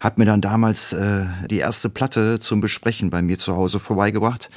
hat 0.00 0.18
mir 0.18 0.24
dann 0.24 0.40
damals 0.40 0.92
äh, 0.92 1.26
die 1.50 1.58
erste 1.58 1.88
Platte 1.88 2.40
zum 2.40 2.60
Besprechen 2.60 3.10
bei 3.10 3.22
mir 3.22 3.38
zu 3.38 3.54
Hause 3.54 3.78
vorbeigebracht. 3.78 4.50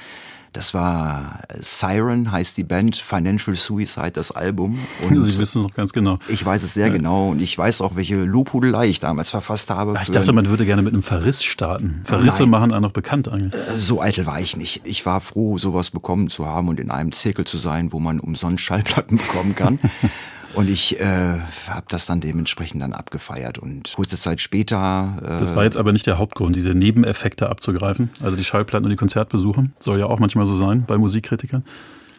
Das 0.53 0.73
war 0.73 1.39
Siren, 1.59 2.31
heißt 2.31 2.57
die 2.57 2.63
Band, 2.63 2.95
Financial 2.97 3.55
Suicide, 3.55 4.11
das 4.11 4.31
Album. 4.31 4.79
Und 5.09 5.21
Sie 5.21 5.37
wissen 5.37 5.59
es 5.59 5.67
noch 5.67 5.73
ganz 5.73 5.93
genau. 5.93 6.17
Ich 6.27 6.43
weiß 6.45 6.63
es 6.63 6.73
sehr 6.73 6.87
ja. 6.87 6.93
genau 6.93 7.29
und 7.29 7.41
ich 7.41 7.57
weiß 7.57 7.81
auch, 7.81 7.95
welche 7.95 8.23
Lobhudelei 8.23 8.87
ich 8.87 8.99
damals 8.99 9.29
verfasst 9.29 9.69
habe. 9.69 9.97
Ich 10.01 10.11
dachte, 10.11 10.33
man 10.33 10.47
würde 10.47 10.65
gerne 10.65 10.81
mit 10.81 10.93
einem 10.93 11.03
Verriss 11.03 11.43
starten. 11.43 12.01
Verrisse 12.03 12.43
Nein. 12.43 12.51
machen 12.51 12.73
einen 12.73 12.81
noch 12.81 12.91
bekannt 12.91 13.27
eigentlich. 13.27 13.53
Äh, 13.53 13.77
so 13.77 14.01
eitel 14.01 14.25
war 14.25 14.39
ich 14.39 14.57
nicht. 14.57 14.81
Ich 14.85 15.05
war 15.05 15.21
froh, 15.21 15.57
sowas 15.57 15.91
bekommen 15.91 16.29
zu 16.29 16.45
haben 16.45 16.67
und 16.67 16.79
in 16.79 16.91
einem 16.91 17.11
Zirkel 17.11 17.45
zu 17.45 17.57
sein, 17.57 17.91
wo 17.91 17.99
man 17.99 18.19
umsonst 18.19 18.63
Schallplatten 18.63 19.17
bekommen 19.29 19.55
kann. 19.55 19.79
Und 20.53 20.69
ich 20.69 20.99
äh, 20.99 21.39
habe 21.67 21.85
das 21.89 22.05
dann 22.05 22.21
dementsprechend 22.21 22.81
dann 22.81 22.93
abgefeiert. 22.93 23.57
Und 23.57 23.93
kurze 23.95 24.17
Zeit 24.17 24.41
später. 24.41 25.17
Äh, 25.21 25.39
das 25.39 25.55
war 25.55 25.63
jetzt 25.63 25.77
aber 25.77 25.91
nicht 25.91 26.07
der 26.07 26.17
Hauptgrund, 26.17 26.55
diese 26.55 26.71
Nebeneffekte 26.71 27.49
abzugreifen. 27.49 28.09
Also 28.21 28.35
die 28.35 28.43
Schallplatten 28.43 28.85
und 28.85 28.89
die 28.89 28.97
Konzertbesuche. 28.97 29.69
Soll 29.79 29.99
ja 29.99 30.07
auch 30.07 30.19
manchmal 30.19 30.45
so 30.45 30.55
sein 30.55 30.85
bei 30.87 30.97
Musikkritikern. 30.97 31.63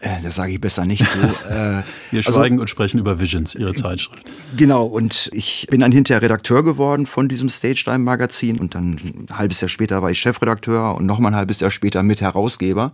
Äh, 0.00 0.22
das 0.22 0.36
sage 0.36 0.52
ich 0.52 0.60
besser 0.60 0.84
nicht 0.84 1.06
so. 1.06 1.18
Äh, 1.50 1.82
Wir 2.10 2.18
also 2.26 2.32
schweigen 2.32 2.60
und 2.60 2.70
sprechen 2.70 2.98
über 2.98 3.20
Visions, 3.20 3.54
Ihre 3.54 3.74
Zeitschrift. 3.74 4.22
Genau, 4.56 4.84
und 4.84 5.30
ich 5.32 5.66
bin 5.70 5.80
dann 5.80 5.90
hinterher 5.90 6.22
Redakteur 6.22 6.62
geworden 6.62 7.06
von 7.06 7.28
diesem 7.28 7.48
Stage 7.48 7.82
Time 7.84 7.98
Magazin 7.98 8.58
und 8.58 8.74
dann 8.74 8.92
ein 8.92 9.26
halbes 9.36 9.60
Jahr 9.60 9.68
später 9.68 10.00
war 10.00 10.10
ich 10.10 10.18
Chefredakteur 10.18 10.96
und 10.96 11.06
nochmal 11.06 11.32
ein 11.32 11.36
halbes 11.36 11.60
Jahr 11.60 11.70
später 11.70 12.02
mit 12.02 12.20
Herausgeber, 12.20 12.92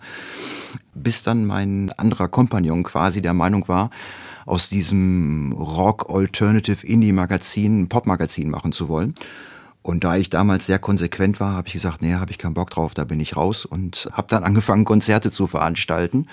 bis 0.94 1.22
dann 1.22 1.44
mein 1.44 1.92
anderer 1.96 2.28
Kompagnon 2.28 2.82
quasi 2.82 3.20
der 3.20 3.34
Meinung 3.34 3.68
war, 3.68 3.90
aus 4.46 4.68
diesem 4.68 5.52
Rock 5.52 6.06
Alternative 6.08 6.86
Indie 6.86 7.12
Magazin 7.12 7.88
Popmagazin 7.88 8.48
machen 8.48 8.72
zu 8.72 8.88
wollen. 8.88 9.14
Und 9.82 10.02
da 10.02 10.16
ich 10.16 10.30
damals 10.30 10.66
sehr 10.66 10.80
konsequent 10.80 11.38
war, 11.38 11.52
habe 11.52 11.68
ich 11.68 11.74
gesagt, 11.74 12.02
nee, 12.02 12.14
habe 12.14 12.30
ich 12.32 12.38
keinen 12.38 12.54
Bock 12.54 12.70
drauf, 12.70 12.94
da 12.94 13.04
bin 13.04 13.20
ich 13.20 13.36
raus 13.36 13.64
und 13.64 14.08
habe 14.12 14.26
dann 14.28 14.42
angefangen 14.42 14.84
Konzerte 14.84 15.30
zu 15.30 15.46
veranstalten. 15.46 16.26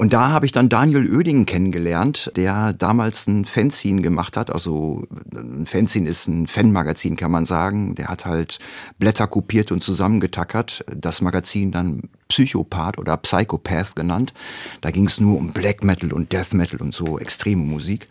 Und 0.00 0.14
da 0.14 0.30
habe 0.30 0.46
ich 0.46 0.52
dann 0.52 0.70
Daniel 0.70 1.14
Oeding 1.14 1.44
kennengelernt, 1.44 2.32
der 2.34 2.72
damals 2.72 3.26
ein 3.26 3.44
Fanzine 3.44 4.00
gemacht 4.00 4.38
hat. 4.38 4.50
Also 4.50 5.06
ein 5.30 5.66
Fanzine 5.66 6.08
ist 6.08 6.26
ein 6.26 6.46
Fanmagazin, 6.46 7.18
kann 7.18 7.30
man 7.30 7.44
sagen. 7.44 7.96
Der 7.96 8.08
hat 8.08 8.24
halt 8.24 8.60
Blätter 8.98 9.26
kopiert 9.26 9.70
und 9.70 9.84
zusammengetackert. 9.84 10.86
Das 10.96 11.20
Magazin 11.20 11.70
dann 11.70 12.04
Psychopath 12.30 12.96
oder 12.96 13.18
Psychopath 13.18 13.94
genannt. 13.94 14.32
Da 14.80 14.90
ging 14.90 15.04
es 15.04 15.20
nur 15.20 15.36
um 15.36 15.52
Black 15.52 15.84
Metal 15.84 16.14
und 16.14 16.32
Death 16.32 16.54
Metal 16.54 16.80
und 16.80 16.94
so 16.94 17.18
extreme 17.18 17.62
Musik. 17.62 18.08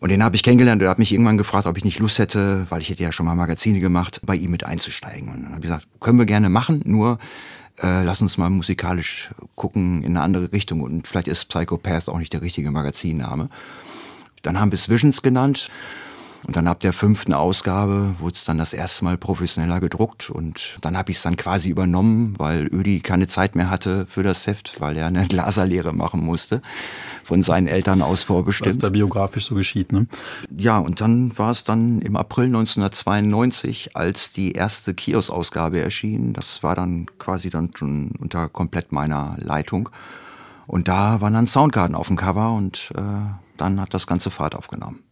Und 0.00 0.08
den 0.08 0.24
habe 0.24 0.34
ich 0.34 0.42
kennengelernt 0.42 0.82
und 0.82 0.86
er 0.86 0.90
hat 0.90 0.98
mich 0.98 1.12
irgendwann 1.12 1.38
gefragt, 1.38 1.66
ob 1.66 1.76
ich 1.76 1.84
nicht 1.84 2.00
Lust 2.00 2.18
hätte, 2.18 2.66
weil 2.70 2.80
ich 2.80 2.88
hätte 2.88 3.04
ja 3.04 3.12
schon 3.12 3.26
mal 3.26 3.36
Magazine 3.36 3.78
gemacht, 3.78 4.20
bei 4.26 4.34
ihm 4.34 4.50
mit 4.50 4.66
einzusteigen. 4.66 5.28
Und 5.28 5.44
dann 5.44 5.52
habe 5.52 5.58
ich 5.58 5.70
gesagt, 5.70 5.86
können 6.00 6.18
wir 6.18 6.26
gerne 6.26 6.48
machen, 6.48 6.82
nur 6.84 7.18
äh, 7.82 8.02
lass 8.02 8.20
uns 8.20 8.38
mal 8.38 8.50
musikalisch 8.50 9.30
gucken 9.54 10.02
in 10.02 10.16
eine 10.16 10.22
andere 10.22 10.52
Richtung 10.52 10.80
und 10.80 11.08
vielleicht 11.08 11.28
ist 11.28 11.46
Psychopath 11.46 12.08
auch 12.08 12.18
nicht 12.18 12.32
der 12.32 12.42
richtige 12.42 12.70
Magazinname. 12.70 13.48
Dann 14.42 14.60
haben 14.60 14.70
wir 14.70 14.76
es 14.76 14.88
Visions 14.88 15.22
genannt. 15.22 15.70
Und 16.46 16.56
dann 16.56 16.66
ab 16.66 16.80
der 16.80 16.92
fünften 16.92 17.32
Ausgabe 17.32 18.16
wurde 18.18 18.34
es 18.34 18.44
dann 18.44 18.58
das 18.58 18.74
erste 18.74 19.06
Mal 19.06 19.16
professioneller 19.16 19.80
gedruckt 19.80 20.28
und 20.28 20.76
dann 20.82 20.94
habe 20.94 21.10
ich 21.10 21.16
es 21.16 21.22
dann 21.22 21.36
quasi 21.36 21.70
übernommen, 21.70 22.34
weil 22.36 22.66
Ödi 22.66 23.00
keine 23.00 23.28
Zeit 23.28 23.56
mehr 23.56 23.70
hatte 23.70 24.06
für 24.06 24.22
das 24.22 24.46
Heft, 24.46 24.78
weil 24.78 24.98
er 24.98 25.06
eine 25.06 25.24
Glaserlehre 25.28 25.94
machen 25.94 26.22
musste 26.22 26.60
von 27.24 27.42
seinen 27.42 27.66
Eltern 27.66 28.02
aus 28.02 28.22
vorbestimmt. 28.22 28.76
Was 28.76 28.78
da 28.78 28.88
biografisch 28.90 29.46
so 29.46 29.54
geschieht, 29.54 29.92
ne? 29.92 30.06
Ja, 30.56 30.78
und 30.78 31.00
dann 31.00 31.36
war 31.38 31.50
es 31.50 31.64
dann 31.64 32.00
im 32.00 32.16
April 32.16 32.46
1992, 32.46 33.96
als 33.96 34.32
die 34.32 34.52
erste 34.52 34.94
Kiosk-Ausgabe 34.94 35.80
erschien. 35.80 36.32
Das 36.32 36.62
war 36.62 36.74
dann 36.74 37.06
quasi 37.18 37.50
dann 37.50 37.70
schon 37.74 38.12
unter 38.18 38.48
komplett 38.48 38.92
meiner 38.92 39.36
Leitung. 39.38 39.88
Und 40.66 40.88
da 40.88 41.20
waren 41.20 41.34
dann 41.34 41.46
Soundgarden 41.46 41.94
auf 41.94 42.08
dem 42.08 42.16
Cover 42.16 42.52
und 42.54 42.90
äh, 42.96 43.00
dann 43.56 43.80
hat 43.80 43.94
das 43.94 44.06
ganze 44.06 44.30
Fahrt 44.30 44.54
aufgenommen. 44.54 45.03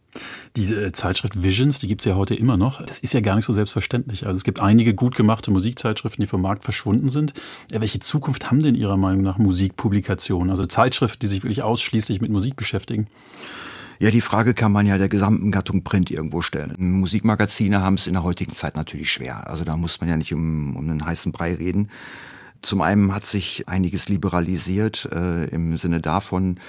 Diese 0.55 0.85
äh, 0.85 0.91
Zeitschrift 0.91 1.43
Visions, 1.43 1.79
die 1.79 1.87
gibt 1.87 2.01
es 2.01 2.05
ja 2.05 2.15
heute 2.15 2.35
immer 2.35 2.57
noch. 2.57 2.85
Das 2.85 2.99
ist 2.99 3.13
ja 3.13 3.21
gar 3.21 3.35
nicht 3.35 3.45
so 3.45 3.53
selbstverständlich. 3.53 4.25
Also 4.25 4.37
es 4.37 4.43
gibt 4.43 4.59
einige 4.59 4.93
gut 4.93 5.15
gemachte 5.15 5.51
Musikzeitschriften, 5.51 6.21
die 6.21 6.27
vom 6.27 6.41
Markt 6.41 6.63
verschwunden 6.63 7.09
sind. 7.09 7.33
Welche 7.69 7.99
Zukunft 7.99 8.49
haben 8.49 8.61
denn 8.61 8.75
Ihrer 8.75 8.97
Meinung 8.97 9.21
nach 9.21 9.37
Musikpublikationen? 9.37 10.49
Also 10.49 10.65
Zeitschriften, 10.65 11.19
die 11.21 11.27
sich 11.27 11.43
wirklich 11.43 11.63
ausschließlich 11.63 12.21
mit 12.21 12.31
Musik 12.31 12.55
beschäftigen? 12.55 13.07
Ja, 13.99 14.11
die 14.11 14.21
Frage 14.21 14.53
kann 14.53 14.71
man 14.71 14.85
ja 14.85 14.97
der 14.97 15.09
gesamten 15.09 15.51
Gattung 15.51 15.83
Print 15.83 16.11
irgendwo 16.11 16.41
stellen. 16.41 16.75
Musikmagazine 16.77 17.81
haben 17.81 17.95
es 17.95 18.07
in 18.07 18.13
der 18.13 18.23
heutigen 18.23 18.53
Zeit 18.53 18.75
natürlich 18.75 19.11
schwer. 19.11 19.49
Also 19.49 19.63
da 19.63 19.77
muss 19.77 20.01
man 20.01 20.09
ja 20.09 20.17
nicht 20.17 20.33
um, 20.33 20.75
um 20.75 20.89
einen 20.89 21.05
heißen 21.05 21.31
Brei 21.31 21.53
reden. 21.55 21.89
Zum 22.61 22.81
einen 22.81 23.13
hat 23.13 23.25
sich 23.25 23.67
einiges 23.67 24.09
liberalisiert 24.09 25.07
äh, 25.11 25.45
im 25.45 25.77
Sinne 25.77 26.01
davon, 26.01 26.59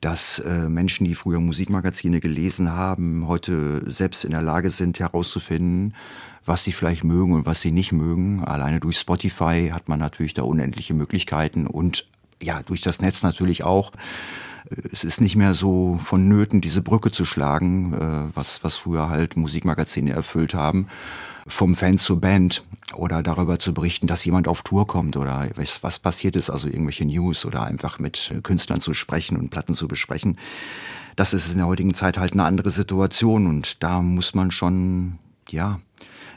dass 0.00 0.38
äh, 0.38 0.68
Menschen, 0.68 1.04
die 1.04 1.14
früher 1.14 1.40
Musikmagazine 1.40 2.20
gelesen 2.20 2.72
haben, 2.72 3.26
heute 3.26 3.82
selbst 3.90 4.24
in 4.24 4.30
der 4.30 4.42
Lage 4.42 4.70
sind 4.70 5.00
herauszufinden, 5.00 5.94
was 6.44 6.64
sie 6.64 6.72
vielleicht 6.72 7.04
mögen 7.04 7.32
und 7.32 7.46
was 7.46 7.60
sie 7.60 7.72
nicht 7.72 7.92
mögen. 7.92 8.44
Alleine 8.44 8.80
durch 8.80 8.98
Spotify 8.98 9.70
hat 9.72 9.88
man 9.88 9.98
natürlich 9.98 10.34
da 10.34 10.42
unendliche 10.42 10.94
Möglichkeiten 10.94 11.66
und 11.66 12.06
ja, 12.40 12.62
durch 12.62 12.80
das 12.80 13.00
Netz 13.00 13.22
natürlich 13.22 13.64
auch. 13.64 13.92
Es 14.92 15.02
ist 15.02 15.20
nicht 15.20 15.34
mehr 15.34 15.54
so 15.54 15.98
vonnöten, 16.00 16.60
diese 16.60 16.82
Brücke 16.82 17.10
zu 17.10 17.24
schlagen, 17.24 17.94
äh, 17.94 18.36
was, 18.36 18.62
was 18.62 18.76
früher 18.76 19.08
halt 19.08 19.36
Musikmagazine 19.36 20.12
erfüllt 20.12 20.54
haben 20.54 20.86
vom 21.48 21.74
Fan 21.74 21.98
zur 21.98 22.20
Band 22.20 22.64
oder 22.94 23.22
darüber 23.22 23.58
zu 23.58 23.74
berichten, 23.74 24.06
dass 24.06 24.24
jemand 24.24 24.48
auf 24.48 24.62
Tour 24.62 24.86
kommt 24.86 25.16
oder 25.16 25.48
was, 25.56 25.82
was 25.82 25.98
passiert 25.98 26.36
ist, 26.36 26.50
also 26.50 26.68
irgendwelche 26.68 27.04
News 27.04 27.44
oder 27.44 27.62
einfach 27.62 27.98
mit 27.98 28.32
Künstlern 28.42 28.80
zu 28.80 28.94
sprechen 28.94 29.36
und 29.36 29.50
Platten 29.50 29.74
zu 29.74 29.88
besprechen. 29.88 30.38
Das 31.16 31.34
ist 31.34 31.50
in 31.50 31.58
der 31.58 31.66
heutigen 31.66 31.94
Zeit 31.94 32.16
halt 32.16 32.32
eine 32.32 32.44
andere 32.44 32.70
Situation 32.70 33.46
und 33.46 33.82
da 33.82 34.00
muss 34.02 34.34
man 34.34 34.50
schon, 34.50 35.18
ja, 35.48 35.80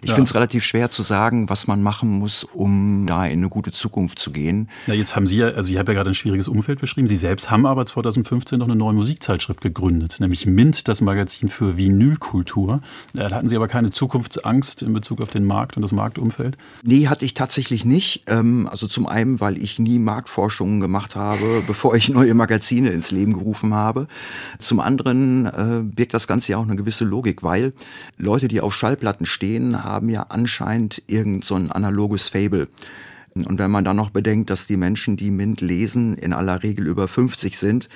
ich 0.02 0.10
ja. 0.10 0.16
finde 0.16 0.28
es 0.28 0.36
relativ 0.36 0.64
schwer 0.64 0.90
zu 0.90 1.04
sagen, 1.04 1.50
was 1.50 1.68
man 1.68 1.84
machen 1.84 2.10
muss, 2.10 2.44
um 2.44 3.06
da 3.06 3.26
in 3.26 3.40
eine 3.40 3.50
gute 3.50 3.72
Zukunft 3.72 4.18
zu 4.18 4.32
gehen. 4.32 4.68
Na, 4.88 4.96
jetzt 4.96 5.16
haben 5.16 5.28
Sie 5.28 5.38
ja, 5.38 5.50
also 5.50 5.72
ich 5.72 5.78
habe 5.78 5.92
ja 5.92 5.98
gerade 5.98 6.10
ein 6.10 6.16
schwieriges 6.16 6.48
Umfeld 6.48 6.80
beschrieben. 6.80 7.08
Sie 7.08 7.16
selbst 7.16 7.52
haben 7.52 7.68
aber 7.68 7.86
2015 7.86 8.58
noch 8.58 8.66
eine 8.66 8.76
neue 8.76 8.94
Musikzeitschrift 8.94 9.62
gegründet, 9.62 10.18
nämlich 10.20 10.48
Mint, 10.48 10.88
das 10.88 11.02
Magazin 11.02 11.50
für 11.50 11.78
Vinylkultur. 11.78 12.82
Da 13.14 13.30
hatten 13.30 13.48
Sie 13.48 13.56
aber 13.56 13.68
keine 13.68 13.92
Zukunftsangst 13.92 14.82
in 14.82 14.92
Bezug 14.94 15.22
auf 15.22 15.30
den 15.30 15.46
Markt 15.46 15.76
und 15.76 15.84
das 15.84 15.92
Marktumfeld? 15.92 16.58
Nee, 16.82 17.08
hatte 17.08 17.26
ich 17.26 17.36
tatsächlich 17.36 17.86
nicht. 17.86 18.24
Ähm, 18.28 18.68
also 18.72 18.88
zum 18.88 19.06
einen, 19.06 19.40
weil 19.40 19.58
ich 19.58 19.78
nie 19.78 20.00
Marktforschungen 20.00 20.80
gemacht 20.80 21.16
habe, 21.16 21.64
bevor 21.68 21.96
ich 21.96 22.10
neue 22.10 22.34
Magazine 22.34 22.90
ins 22.90 23.12
Leben 23.12 23.34
gerufen 23.34 23.76
habe. 23.76 24.08
Zum 24.58 24.80
anderen 24.80 25.46
äh, 25.46 25.84
birgt 25.84 26.16
das 26.16 26.28
Ganze 26.28 26.54
ja 26.54 26.58
auch 26.58 26.64
eine 26.64 26.76
gewisse 26.76 27.06
Logik, 27.06 27.44
weil 27.44 27.74
Leute, 28.18 28.48
die 28.48 28.62
auf 28.62 28.74
Schallplatten 28.74 29.28
stehen, 29.28 29.84
haben 29.84 29.91
ja 30.10 30.26
anscheinend 30.30 31.04
irgend 31.08 31.46
so 31.46 31.56
ein 31.56 31.72
analoges 31.72 32.30
Fable. 32.30 32.68
Und 33.34 33.60
wenn 33.60 33.72
man 33.72 33.86
dann 33.86 33.96
noch 33.96 34.10
bedenkt, 34.10 34.50
dass 34.50 34.68
die 34.68 34.76
Menschen, 34.76 35.16
die 35.16 35.32
MINT 35.32 35.62
lesen, 35.62 36.16
in 36.16 36.34
aller 36.34 36.64
Regel 36.64 36.86
über 36.88 37.08
50 37.08 37.58
sind, 37.58 37.88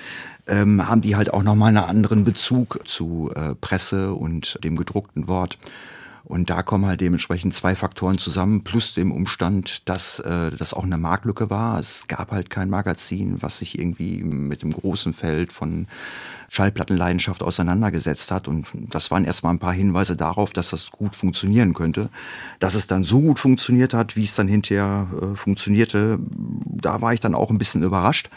ähm, 0.46 0.88
haben 0.88 1.02
die 1.02 1.16
halt 1.16 1.32
auch 1.32 1.42
nochmal 1.42 1.68
einen 1.68 1.84
anderen 1.84 2.24
Bezug 2.24 2.80
zu 2.86 3.30
äh, 3.34 3.54
Presse 3.54 4.14
und 4.14 4.58
dem 4.64 4.76
gedruckten 4.76 5.28
Wort. 5.28 5.58
Und 6.28 6.50
da 6.50 6.64
kommen 6.64 6.86
halt 6.86 7.00
dementsprechend 7.00 7.54
zwei 7.54 7.76
Faktoren 7.76 8.18
zusammen, 8.18 8.64
plus 8.64 8.94
dem 8.94 9.12
Umstand, 9.12 9.88
dass 9.88 10.18
äh, 10.18 10.50
das 10.50 10.74
auch 10.74 10.82
eine 10.82 10.98
Marktlücke 10.98 11.50
war. 11.50 11.78
Es 11.78 12.08
gab 12.08 12.32
halt 12.32 12.50
kein 12.50 12.68
Magazin, 12.68 13.40
was 13.42 13.58
sich 13.58 13.78
irgendwie 13.78 14.24
mit 14.24 14.62
dem 14.62 14.72
großen 14.72 15.12
Feld 15.14 15.52
von 15.52 15.86
Schallplattenleidenschaft 16.48 17.44
auseinandergesetzt 17.44 18.32
hat. 18.32 18.48
Und 18.48 18.66
das 18.90 19.12
waren 19.12 19.24
erstmal 19.24 19.54
ein 19.54 19.60
paar 19.60 19.72
Hinweise 19.72 20.16
darauf, 20.16 20.52
dass 20.52 20.70
das 20.70 20.90
gut 20.90 21.14
funktionieren 21.14 21.74
könnte. 21.74 22.08
Dass 22.58 22.74
es 22.74 22.88
dann 22.88 23.04
so 23.04 23.20
gut 23.20 23.38
funktioniert 23.38 23.94
hat, 23.94 24.16
wie 24.16 24.24
es 24.24 24.34
dann 24.34 24.48
hinterher 24.48 25.06
äh, 25.22 25.36
funktionierte, 25.36 26.18
da 26.28 27.00
war 27.00 27.14
ich 27.14 27.20
dann 27.20 27.36
auch 27.36 27.50
ein 27.50 27.58
bisschen 27.58 27.84
überrascht 27.84 28.30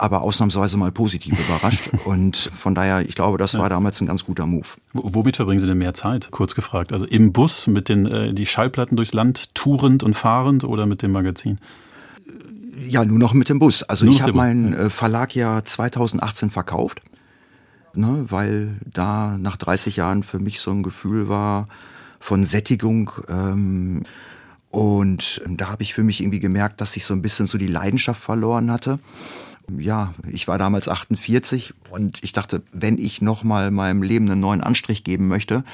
aber 0.00 0.22
ausnahmsweise 0.22 0.76
mal 0.76 0.90
positiv 0.90 1.38
überrascht. 1.48 1.90
Und 2.04 2.36
von 2.36 2.74
daher, 2.74 3.02
ich 3.06 3.14
glaube, 3.14 3.38
das 3.38 3.56
war 3.58 3.68
damals 3.68 4.00
ein 4.00 4.06
ganz 4.06 4.24
guter 4.24 4.46
Move. 4.46 4.66
Womit 4.92 5.36
verbringen 5.36 5.60
Sie 5.60 5.66
denn 5.66 5.78
mehr 5.78 5.94
Zeit? 5.94 6.28
Kurz 6.30 6.54
gefragt. 6.54 6.92
Also 6.92 7.06
im 7.06 7.29
Bus 7.32 7.66
mit 7.66 7.88
den 7.88 8.06
äh, 8.06 8.32
die 8.32 8.46
Schallplatten 8.46 8.96
durchs 8.96 9.12
Land 9.12 9.54
tourend 9.54 10.02
und 10.02 10.14
fahrend 10.14 10.64
oder 10.64 10.86
mit 10.86 11.02
dem 11.02 11.12
Magazin? 11.12 11.58
Ja, 12.86 13.04
nur 13.04 13.18
noch 13.18 13.34
mit 13.34 13.48
dem 13.48 13.58
Bus. 13.58 13.82
Also 13.82 14.06
nur 14.06 14.14
ich 14.14 14.22
habe 14.22 14.32
meinen 14.32 14.72
äh, 14.72 14.90
Verlag 14.90 15.34
ja 15.34 15.64
2018 15.64 16.50
verkauft, 16.50 17.02
ne, 17.94 18.24
weil 18.28 18.76
da 18.92 19.36
nach 19.38 19.56
30 19.56 19.96
Jahren 19.96 20.22
für 20.22 20.38
mich 20.38 20.60
so 20.60 20.70
ein 20.70 20.82
Gefühl 20.82 21.28
war 21.28 21.68
von 22.18 22.44
Sättigung. 22.44 23.10
Ähm, 23.28 24.02
und 24.70 25.42
da 25.48 25.68
habe 25.68 25.82
ich 25.82 25.94
für 25.94 26.04
mich 26.04 26.20
irgendwie 26.20 26.38
gemerkt, 26.38 26.80
dass 26.80 26.96
ich 26.96 27.04
so 27.04 27.12
ein 27.12 27.22
bisschen 27.22 27.46
so 27.46 27.58
die 27.58 27.66
Leidenschaft 27.66 28.20
verloren 28.20 28.70
hatte 28.70 29.00
ja, 29.78 30.14
ich 30.28 30.48
war 30.48 30.58
damals 30.58 30.88
48 30.88 31.74
und 31.90 32.22
ich 32.22 32.32
dachte, 32.32 32.62
wenn 32.72 32.98
ich 32.98 33.22
noch 33.22 33.44
mal 33.44 33.70
meinem 33.70 34.02
Leben 34.02 34.30
einen 34.30 34.40
neuen 34.40 34.60
Anstrich 34.60 35.04
geben 35.04 35.28
möchte, 35.28 35.64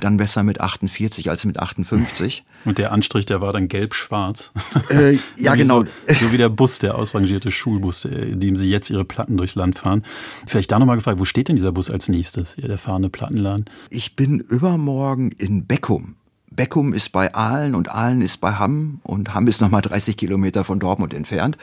dann 0.00 0.16
besser 0.16 0.42
mit 0.42 0.60
48 0.60 1.30
als 1.30 1.44
mit 1.44 1.58
58. 1.58 2.44
Und 2.64 2.78
der 2.78 2.92
Anstrich, 2.92 3.26
der 3.26 3.40
war 3.40 3.52
dann 3.52 3.68
gelb-schwarz. 3.68 4.52
Äh, 4.90 5.18
ja, 5.36 5.54
genau. 5.56 5.84
So, 5.84 6.14
so, 6.14 6.32
wie 6.32 6.36
der 6.36 6.48
Bus, 6.48 6.80
der 6.80 6.96
ausrangierte 6.96 7.50
Schulbus, 7.50 8.04
äh, 8.04 8.08
in 8.08 8.40
dem 8.40 8.56
Sie 8.56 8.68
jetzt 8.68 8.90
Ihre 8.90 9.04
Platten 9.04 9.36
durchs 9.36 9.54
Land 9.54 9.78
fahren. 9.78 10.02
Vielleicht 10.46 10.72
da 10.72 10.78
nochmal 10.78 10.96
gefragt, 10.96 11.20
wo 11.20 11.24
steht 11.24 11.48
denn 11.48 11.56
dieser 11.56 11.72
Bus 11.72 11.90
als 11.90 12.08
nächstes, 12.08 12.56
der 12.56 12.76
fahrende 12.76 13.08
Plattenladen? 13.08 13.66
Ich 13.88 14.16
bin 14.16 14.40
übermorgen 14.40 15.30
in 15.30 15.66
Beckum. 15.66 16.16
Beckum 16.50 16.92
ist 16.92 17.12
bei 17.12 17.34
Aalen 17.34 17.74
und 17.74 17.90
Aalen 17.90 18.22
ist 18.22 18.38
bei 18.38 18.54
Hamm 18.54 19.00
und 19.02 19.34
Hamm 19.34 19.46
ist 19.46 19.60
nochmal 19.60 19.82
30 19.82 20.16
Kilometer 20.16 20.64
von 20.64 20.80
Dortmund 20.80 21.14
entfernt. 21.14 21.58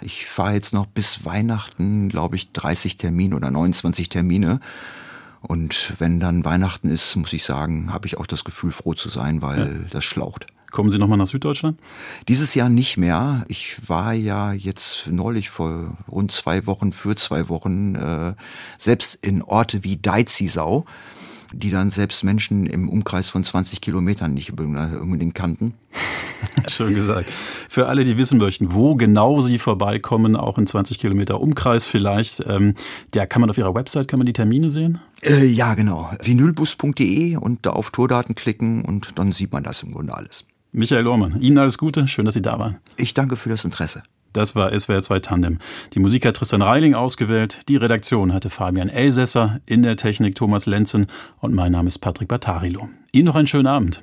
Ich 0.00 0.26
fahre 0.26 0.54
jetzt 0.54 0.72
noch 0.72 0.86
bis 0.86 1.24
Weihnachten, 1.24 2.08
glaube 2.08 2.36
ich, 2.36 2.52
30 2.52 2.96
Termine 2.96 3.36
oder 3.36 3.50
29 3.50 4.08
Termine. 4.08 4.60
Und 5.42 5.92
wenn 5.98 6.18
dann 6.20 6.44
Weihnachten 6.44 6.88
ist, 6.88 7.14
muss 7.16 7.32
ich 7.32 7.44
sagen, 7.44 7.92
habe 7.92 8.06
ich 8.06 8.18
auch 8.18 8.26
das 8.26 8.44
Gefühl, 8.44 8.72
froh 8.72 8.94
zu 8.94 9.08
sein, 9.08 9.42
weil 9.42 9.58
ja. 9.58 9.88
das 9.90 10.04
schlaucht. 10.04 10.46
Kommen 10.72 10.90
Sie 10.90 10.98
nochmal 10.98 11.18
nach 11.18 11.26
Süddeutschland? 11.26 11.78
Dieses 12.28 12.54
Jahr 12.54 12.68
nicht 12.68 12.96
mehr. 12.96 13.44
Ich 13.48 13.88
war 13.88 14.12
ja 14.12 14.52
jetzt 14.52 15.06
neulich 15.06 15.48
vor 15.48 15.96
rund 16.10 16.32
zwei 16.32 16.66
Wochen, 16.66 16.92
für 16.92 17.14
zwei 17.16 17.48
Wochen, 17.48 17.94
äh, 17.94 18.34
selbst 18.76 19.14
in 19.14 19.42
Orte 19.42 19.84
wie 19.84 19.96
Deizisau 19.96 20.84
die 21.52 21.70
dann 21.70 21.90
selbst 21.90 22.24
Menschen 22.24 22.66
im 22.66 22.88
Umkreis 22.88 23.28
von 23.28 23.44
20 23.44 23.80
Kilometern 23.80 24.34
nicht 24.34 24.58
unbedingt 24.58 25.34
kannten. 25.34 25.74
Schön 26.68 26.94
gesagt. 26.94 27.30
Für 27.30 27.86
alle, 27.86 28.04
die 28.04 28.18
wissen 28.18 28.38
möchten, 28.38 28.72
wo 28.72 28.94
genau 28.94 29.40
Sie 29.40 29.58
vorbeikommen, 29.58 30.36
auch 30.36 30.58
in 30.58 30.66
20 30.66 30.98
Kilometer 30.98 31.40
Umkreis 31.40 31.86
vielleicht, 31.86 32.42
ähm, 32.46 32.74
ja, 33.14 33.26
kann 33.26 33.40
man 33.40 33.50
auf 33.50 33.58
Ihrer 33.58 33.74
Website, 33.74 34.08
kann 34.08 34.18
man 34.18 34.26
die 34.26 34.32
Termine 34.32 34.70
sehen? 34.70 35.00
Äh, 35.22 35.46
ja, 35.46 35.74
genau. 35.74 36.10
Vinylbus.de 36.22 37.36
und 37.36 37.64
da 37.66 37.70
auf 37.70 37.90
Tourdaten 37.90 38.34
klicken 38.34 38.84
und 38.84 39.18
dann 39.18 39.32
sieht 39.32 39.52
man 39.52 39.62
das 39.62 39.82
im 39.82 39.92
Grunde 39.92 40.14
alles. 40.14 40.44
Michael 40.72 41.04
Lohmann, 41.04 41.40
Ihnen 41.40 41.58
alles 41.58 41.78
Gute, 41.78 42.06
schön, 42.08 42.24
dass 42.24 42.34
Sie 42.34 42.42
da 42.42 42.58
waren. 42.58 42.76
Ich 42.96 43.14
danke 43.14 43.36
für 43.36 43.48
das 43.48 43.64
Interesse. 43.64 44.02
Das 44.36 44.54
war 44.54 44.78
SWR 44.78 45.02
2 45.02 45.20
Tandem. 45.20 45.58
Die 45.94 45.98
Musik 45.98 46.26
hat 46.26 46.36
Tristan 46.36 46.60
Reiling 46.60 46.94
ausgewählt, 46.94 47.60
die 47.70 47.76
Redaktion 47.76 48.34
hatte 48.34 48.50
Fabian 48.50 48.90
Elsässer, 48.90 49.60
in 49.64 49.82
der 49.82 49.96
Technik 49.96 50.34
Thomas 50.34 50.66
Lenzen 50.66 51.06
und 51.40 51.54
mein 51.54 51.72
Name 51.72 51.88
ist 51.88 52.00
Patrick 52.00 52.28
Battarilo. 52.28 52.90
Ihnen 53.12 53.24
noch 53.24 53.34
einen 53.34 53.46
schönen 53.46 53.66
Abend. 53.66 54.02